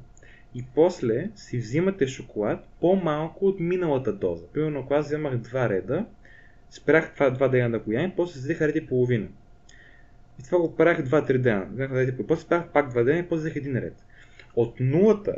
И 0.54 0.64
после 0.74 1.30
си 1.36 1.58
взимате 1.58 2.06
шоколад 2.06 2.68
по-малко 2.80 3.46
от 3.46 3.60
миналата 3.60 4.12
доза. 4.12 4.46
Примерно, 4.52 4.80
ако 4.80 4.94
аз 4.94 5.06
вземах 5.06 5.36
два 5.36 5.68
реда, 5.68 6.06
спрях 6.72 7.14
това 7.14 7.30
два 7.30 7.48
дена 7.48 7.70
да 7.70 7.78
го 7.78 7.92
ям, 7.92 8.12
после 8.16 8.38
взех 8.38 8.60
реди 8.60 8.86
половина. 8.86 9.28
И 10.40 10.42
това 10.42 10.58
го 10.58 10.76
правях 10.76 11.04
2-3 11.04 11.38
дена. 11.38 11.66
Реди, 11.78 12.26
после 12.26 12.42
спрях 12.42 12.68
пак 12.72 12.90
два 12.90 13.02
дена 13.02 13.18
и 13.18 13.28
после 13.28 13.40
взех 13.40 13.56
един 13.56 13.76
ред. 13.76 13.94
От 14.56 14.80
нулата, 14.80 15.34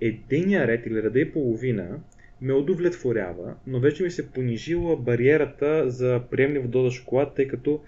единия 0.00 0.66
ред 0.66 0.86
или 0.86 1.02
реда 1.02 1.20
и 1.20 1.32
половина 1.32 1.98
ме 2.40 2.52
удовлетворява, 2.52 3.54
но 3.66 3.80
вече 3.80 4.02
ми 4.02 4.10
се 4.10 4.30
понижила 4.30 4.96
бариерата 4.96 5.90
за 5.90 6.22
приемлива 6.30 6.68
доза 6.68 6.90
шоколад, 6.90 7.34
тъй 7.34 7.48
като 7.48 7.80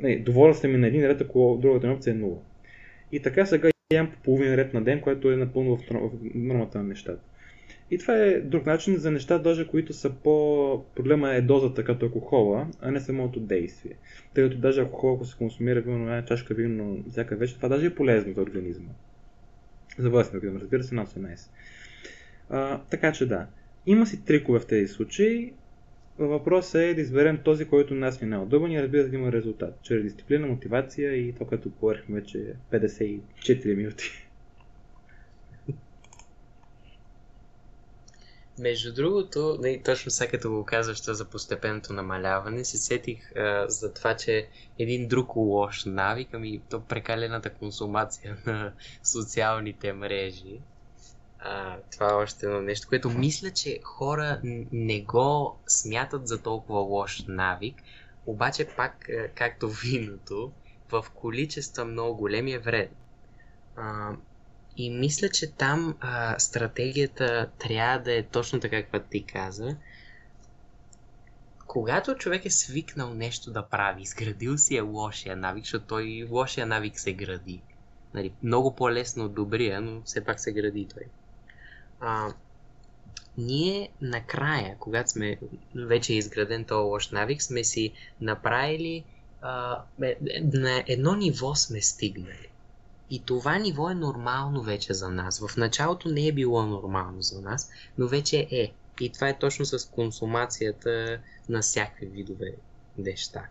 не, 0.00 0.18
доволен 0.18 0.54
съм 0.54 0.72
ми 0.72 0.78
на 0.78 0.86
един 0.86 1.06
ред, 1.06 1.20
ако 1.20 1.58
другата 1.62 1.88
опция 1.88 2.14
е 2.14 2.16
0. 2.16 2.38
И 3.12 3.20
така 3.20 3.46
сега 3.46 3.70
ям 3.92 4.10
по 4.10 4.22
половин 4.22 4.54
ред 4.54 4.74
на 4.74 4.84
ден, 4.84 5.00
което 5.00 5.32
е 5.32 5.36
напълно 5.36 5.76
в 5.76 5.82
нормата 6.34 6.78
на 6.78 6.84
нещата. 6.84 7.22
И 7.90 7.98
това 7.98 8.16
е 8.16 8.40
друг 8.40 8.66
начин 8.66 8.96
за 8.96 9.10
неща, 9.10 9.38
даже 9.38 9.66
които 9.66 9.92
са 9.92 10.10
по... 10.10 10.84
Проблема 10.94 11.30
е 11.30 11.40
дозата 11.40 11.84
като 11.84 12.06
алкохола, 12.06 12.66
а 12.80 12.90
не 12.90 13.00
самото 13.00 13.40
действие. 13.40 13.92
Тъй 14.34 14.44
като 14.44 14.58
даже 14.58 14.80
алкохол, 14.80 15.14
ако 15.14 15.24
се 15.24 15.36
консумира 15.36 15.80
вино, 15.80 15.96
една 15.96 16.24
чашка 16.24 16.54
вино 16.54 17.04
всяка 17.10 17.36
вечер, 17.36 17.56
това 17.56 17.68
даже 17.68 17.86
е 17.86 17.94
полезно 17.94 18.34
за 18.34 18.42
организма. 18.42 18.90
За 19.98 20.10
външния 20.10 20.38
организъм, 20.38 20.60
разбира 20.62 20.84
се, 20.84 20.94
not 20.94 21.06
so 21.06 21.18
nice. 21.18 21.50
А, 22.50 22.80
така 22.90 23.12
че 23.12 23.26
да. 23.26 23.46
Има 23.86 24.06
си 24.06 24.24
трикове 24.24 24.60
в 24.60 24.66
тези 24.66 24.88
случаи. 24.92 25.52
Въпросът 26.18 26.74
е 26.74 26.94
да 26.94 27.00
изберем 27.00 27.38
този, 27.44 27.64
който 27.64 27.94
нас 27.94 28.20
ни 28.20 28.26
е 28.26 28.30
най-удобен 28.30 28.72
и 28.72 28.82
разбира 28.82 29.02
се 29.02 29.08
да 29.08 29.16
има 29.16 29.32
резултат. 29.32 29.78
Чрез 29.82 30.02
дисциплина, 30.02 30.46
мотивация 30.46 31.16
и 31.16 31.32
това, 31.32 31.46
което 31.46 31.70
поверхме 31.70 32.20
вече 32.20 32.54
54 32.72 33.76
минути. 33.76 34.29
Между 38.60 38.94
другото, 38.94 39.58
не, 39.60 39.82
точно 39.82 40.10
сега 40.10 40.30
като 40.30 40.50
го 40.50 40.64
казваш 40.64 41.02
за 41.02 41.24
постепенното 41.24 41.92
намаляване, 41.92 42.64
се 42.64 42.76
сетих 42.76 43.36
а, 43.36 43.68
за 43.68 43.94
това, 43.94 44.16
че 44.16 44.48
един 44.78 45.08
друг 45.08 45.36
лош 45.36 45.84
навик, 45.84 46.28
ами 46.32 46.60
то 46.70 46.80
прекалената 46.80 47.50
консумация 47.50 48.36
на 48.46 48.72
социалните 49.04 49.92
мрежи. 49.92 50.60
А, 51.38 51.76
това 51.92 52.10
е 52.10 52.14
още 52.14 52.46
едно 52.46 52.60
нещо, 52.60 52.88
което 52.88 53.10
мисля, 53.10 53.50
че 53.50 53.80
хора 53.82 54.40
не 54.72 55.00
го 55.00 55.58
смятат 55.66 56.28
за 56.28 56.42
толкова 56.42 56.80
лош 56.80 57.24
навик, 57.28 57.82
обаче 58.26 58.68
пак, 58.76 59.08
както 59.34 59.68
виното, 59.68 60.52
в 60.90 61.04
количества 61.14 61.84
много 61.84 62.16
големи 62.16 62.52
е 62.52 62.58
вредно. 62.58 62.96
А, 63.76 64.12
и 64.76 64.90
мисля, 64.90 65.28
че 65.28 65.52
там 65.52 65.96
а, 66.00 66.38
стратегията 66.38 67.50
трябва 67.58 67.98
да 67.98 68.14
е 68.14 68.22
точно 68.22 68.60
така, 68.60 68.82
както 68.82 69.08
ти 69.10 69.24
каза. 69.24 69.76
Когато 71.66 72.14
човек 72.14 72.44
е 72.44 72.50
свикнал 72.50 73.14
нещо 73.14 73.50
да 73.50 73.62
прави, 73.62 74.02
изградил 74.02 74.58
си 74.58 74.76
е 74.76 74.80
лошия 74.80 75.36
навик, 75.36 75.64
защото 75.64 75.86
той 75.86 76.26
лошия 76.30 76.66
навик 76.66 77.00
се 77.00 77.12
гради. 77.12 77.60
Нали, 78.14 78.32
много 78.42 78.76
по-лесно 78.76 79.24
от 79.24 79.34
добрия, 79.34 79.80
но 79.80 80.02
все 80.02 80.24
пак 80.24 80.40
се 80.40 80.52
гради 80.52 80.88
той. 80.94 81.02
А, 82.00 82.32
ние 83.38 83.88
накрая, 84.00 84.76
когато 84.78 85.10
сме 85.10 85.38
вече 85.74 86.14
изграден 86.14 86.64
този 86.64 86.84
лош 86.86 87.10
навик, 87.10 87.42
сме 87.42 87.64
си 87.64 87.92
направили 88.20 89.04
а, 89.42 89.82
е, 90.02 90.16
на 90.42 90.84
едно 90.86 91.14
ниво 91.14 91.54
сме 91.54 91.80
стигнали. 91.82 92.49
И 93.10 93.24
това 93.24 93.58
ниво 93.58 93.90
е 93.90 93.94
нормално 93.94 94.62
вече 94.62 94.94
за 94.94 95.08
нас. 95.08 95.46
В 95.48 95.56
началото 95.56 96.08
не 96.08 96.26
е 96.26 96.32
било 96.32 96.66
нормално 96.66 97.22
за 97.22 97.40
нас, 97.40 97.70
но 97.98 98.08
вече 98.08 98.48
е. 98.50 98.72
И 99.00 99.12
това 99.12 99.28
е 99.28 99.38
точно 99.38 99.64
с 99.64 99.90
консумацията 99.90 101.20
на 101.48 101.60
всякакви 101.60 102.06
видове 102.06 102.54
неща. 102.98 103.46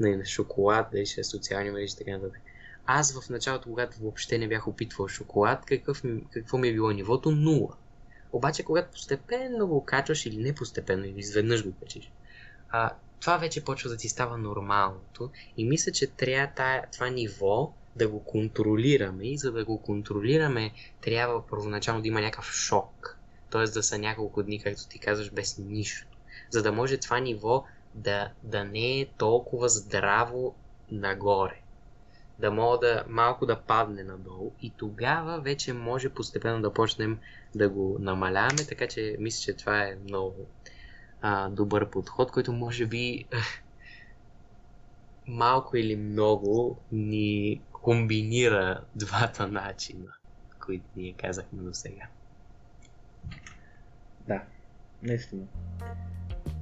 На, 0.00 0.16
на 0.16 0.24
шоколад, 0.24 0.86
дали 0.92 1.06
ще 1.06 1.20
е 1.20 1.24
социални 1.24 1.70
мрежи 1.70 1.96
така 1.96 2.10
нататък. 2.10 2.40
Аз 2.86 3.20
в 3.20 3.30
началото, 3.30 3.68
когато 3.68 4.00
въобще 4.00 4.38
не 4.38 4.48
бях 4.48 4.68
опитвал 4.68 5.08
шоколад, 5.08 5.64
какъв, 5.64 6.02
какво 6.30 6.58
ми 6.58 6.68
е 6.68 6.72
било 6.72 6.90
нивото? 6.90 7.30
Нула. 7.30 7.76
Обаче, 8.32 8.62
когато 8.62 8.90
постепенно 8.90 9.66
го 9.66 9.84
качваш 9.84 10.26
или 10.26 10.36
не 10.36 10.54
постепенно, 10.54 11.04
или 11.04 11.18
изведнъж 11.18 11.64
го 11.64 11.72
качиш, 11.80 12.12
а, 12.70 12.90
това 13.20 13.36
вече 13.36 13.64
почва 13.64 13.90
да 13.90 13.96
ти 13.96 14.08
става 14.08 14.38
нормалното 14.38 15.30
и 15.56 15.64
мисля, 15.64 15.92
че 15.92 16.06
трябва 16.06 16.54
тая, 16.54 16.86
това 16.92 17.10
ниво 17.10 17.72
да 17.96 18.08
го 18.08 18.24
контролираме 18.24 19.24
и 19.24 19.38
за 19.38 19.52
да 19.52 19.64
го 19.64 19.82
контролираме 19.82 20.72
трябва 21.00 21.46
първоначално 21.46 22.02
да 22.02 22.08
има 22.08 22.20
някакъв 22.20 22.52
шок. 22.52 23.18
Т.е. 23.50 23.64
да 23.64 23.82
са 23.82 23.98
няколко 23.98 24.42
дни, 24.42 24.60
както 24.60 24.88
ти 24.88 24.98
казваш, 24.98 25.30
без 25.30 25.58
нищо. 25.58 26.06
За 26.50 26.62
да 26.62 26.72
може 26.72 26.96
това 26.96 27.20
ниво 27.20 27.64
да, 27.94 28.30
да 28.42 28.64
не 28.64 29.00
е 29.00 29.06
толкова 29.18 29.68
здраво 29.68 30.54
нагоре. 30.90 31.60
Да 32.38 32.50
мога 32.50 32.78
да 32.78 33.04
малко 33.08 33.46
да 33.46 33.60
падне 33.60 34.02
надолу 34.02 34.52
и 34.62 34.70
тогава 34.76 35.40
вече 35.40 35.72
може 35.72 36.08
постепенно 36.08 36.62
да 36.62 36.72
почнем 36.72 37.18
да 37.54 37.68
го 37.68 37.96
намаляваме, 38.00 38.66
така 38.68 38.88
че 38.88 39.16
мисля, 39.18 39.42
че 39.42 39.58
това 39.58 39.82
е 39.82 39.96
много 40.04 40.46
а, 41.22 41.48
добър 41.48 41.90
подход, 41.90 42.30
който 42.30 42.52
може 42.52 42.86
би 42.86 43.24
малко 45.26 45.76
или 45.76 45.96
много 45.96 46.78
ни 46.92 47.60
комбинира 47.82 48.80
двата 48.94 49.48
начина, 49.48 50.06
които 50.66 50.84
ние 50.96 51.12
казахме 51.12 51.62
до 51.62 51.74
сега. 51.74 52.06
Да, 54.28 54.42
наистина. 55.02 55.42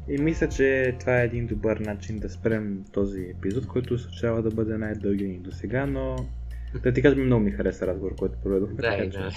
И 0.08 0.18
мисля, 0.18 0.48
че 0.48 0.96
това 1.00 1.20
е 1.20 1.24
един 1.24 1.46
добър 1.46 1.76
начин 1.76 2.18
да 2.18 2.30
спрем 2.30 2.84
този 2.92 3.20
епизод, 3.20 3.66
който 3.66 3.98
се 3.98 4.08
очава 4.08 4.42
да 4.42 4.50
бъде 4.50 4.78
най-дълги 4.78 5.38
до 5.40 5.52
сега, 5.52 5.86
но 5.86 6.16
да 6.82 6.92
ти 6.92 7.02
кажем, 7.02 7.24
много 7.24 7.44
ми 7.44 7.50
хареса 7.50 7.86
разговор, 7.86 8.14
който 8.16 8.38
проведохме. 8.42 8.76
Да, 8.76 8.96
така, 8.96 9.18
да. 9.18 9.30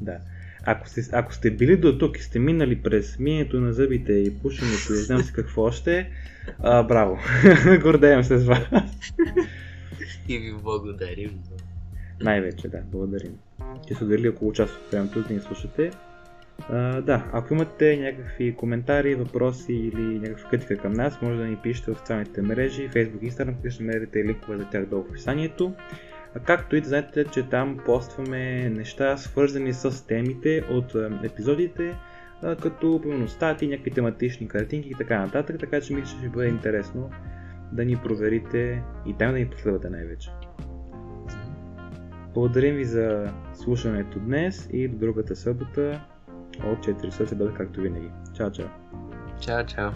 да. 0.00 0.18
Ако 0.64 0.88
сте, 0.88 1.00
ако 1.12 1.34
сте 1.34 1.50
били 1.50 1.76
до 1.76 1.98
тук 1.98 2.18
и 2.18 2.22
сте 2.22 2.38
минали 2.38 2.82
през 2.82 3.18
миенето 3.18 3.60
на 3.60 3.72
зъбите 3.72 4.12
и 4.12 4.38
пушенето 4.38 4.92
и 4.92 4.96
знам 4.96 5.22
си 5.22 5.32
какво 5.32 5.62
още, 5.62 6.10
а, 6.58 6.82
браво! 6.82 7.18
Гордеем 7.82 8.24
се 8.24 8.38
с 8.38 8.44
вас! 8.44 8.60
И 10.28 10.38
ви 10.38 10.52
благодарим. 10.52 11.40
Най-вече, 12.20 12.68
да, 12.68 12.78
благодарим. 12.92 13.38
Че 13.88 13.94
сте 13.94 14.04
дали 14.04 14.28
около 14.28 14.52
час 14.52 14.70
от 14.70 14.90
времето 14.90 15.22
да 15.22 15.34
ни 15.34 15.40
слушате. 15.40 15.90
А, 16.68 17.00
да, 17.00 17.30
ако 17.32 17.54
имате 17.54 17.96
някакви 17.96 18.54
коментари, 18.54 19.14
въпроси 19.14 19.72
или 19.72 20.18
някаква 20.18 20.50
критика 20.50 20.76
към 20.76 20.92
нас, 20.92 21.22
може 21.22 21.38
да 21.38 21.44
ни 21.44 21.56
пишете 21.56 21.90
в 21.90 21.98
социалните 21.98 22.42
мрежи, 22.42 22.90
Facebook, 22.90 23.30
Instagram, 23.30 23.56
където 23.56 23.70
ще 23.70 23.82
намерите 23.82 24.24
линкове 24.24 24.58
за 24.58 24.64
тях 24.64 24.86
долу 24.86 25.02
в 25.02 25.08
описанието. 25.08 25.74
А 26.34 26.38
както 26.38 26.76
и 26.76 26.80
да 26.80 26.88
знаете, 26.88 27.24
че 27.24 27.42
там 27.42 27.78
постваме 27.86 28.70
неща 28.70 29.16
свързани 29.16 29.72
с 29.72 30.06
темите 30.06 30.64
от 30.70 30.94
епизодите, 31.24 31.94
като 32.62 33.00
примерно 33.02 33.28
стати, 33.28 33.66
някакви 33.66 33.90
тематични 33.90 34.48
картинки 34.48 34.88
и 34.88 34.94
така 34.98 35.20
нататък, 35.20 35.56
така 35.60 35.80
че 35.80 35.94
мисля, 35.94 36.10
че 36.10 36.18
ще 36.18 36.28
бъде 36.28 36.48
интересно 36.48 37.10
да 37.72 37.84
ни 37.84 37.96
проверите 37.96 38.82
и 39.06 39.14
там 39.18 39.32
да 39.32 39.38
ни 39.38 39.50
последвате 39.50 39.90
най-вече. 39.90 40.30
Благодарим 42.34 42.74
ви 42.74 42.84
за 42.84 43.32
слушането 43.54 44.18
днес 44.18 44.68
и 44.72 44.88
до 44.88 44.96
другата 44.96 45.36
събота 45.36 46.00
от 46.64 46.78
400 46.78 47.34
бъде 47.34 47.54
както 47.54 47.80
винаги. 47.80 48.10
Чао, 48.34 48.50
чао! 48.50 48.66
Чао, 49.40 49.66
чао! 49.66 49.90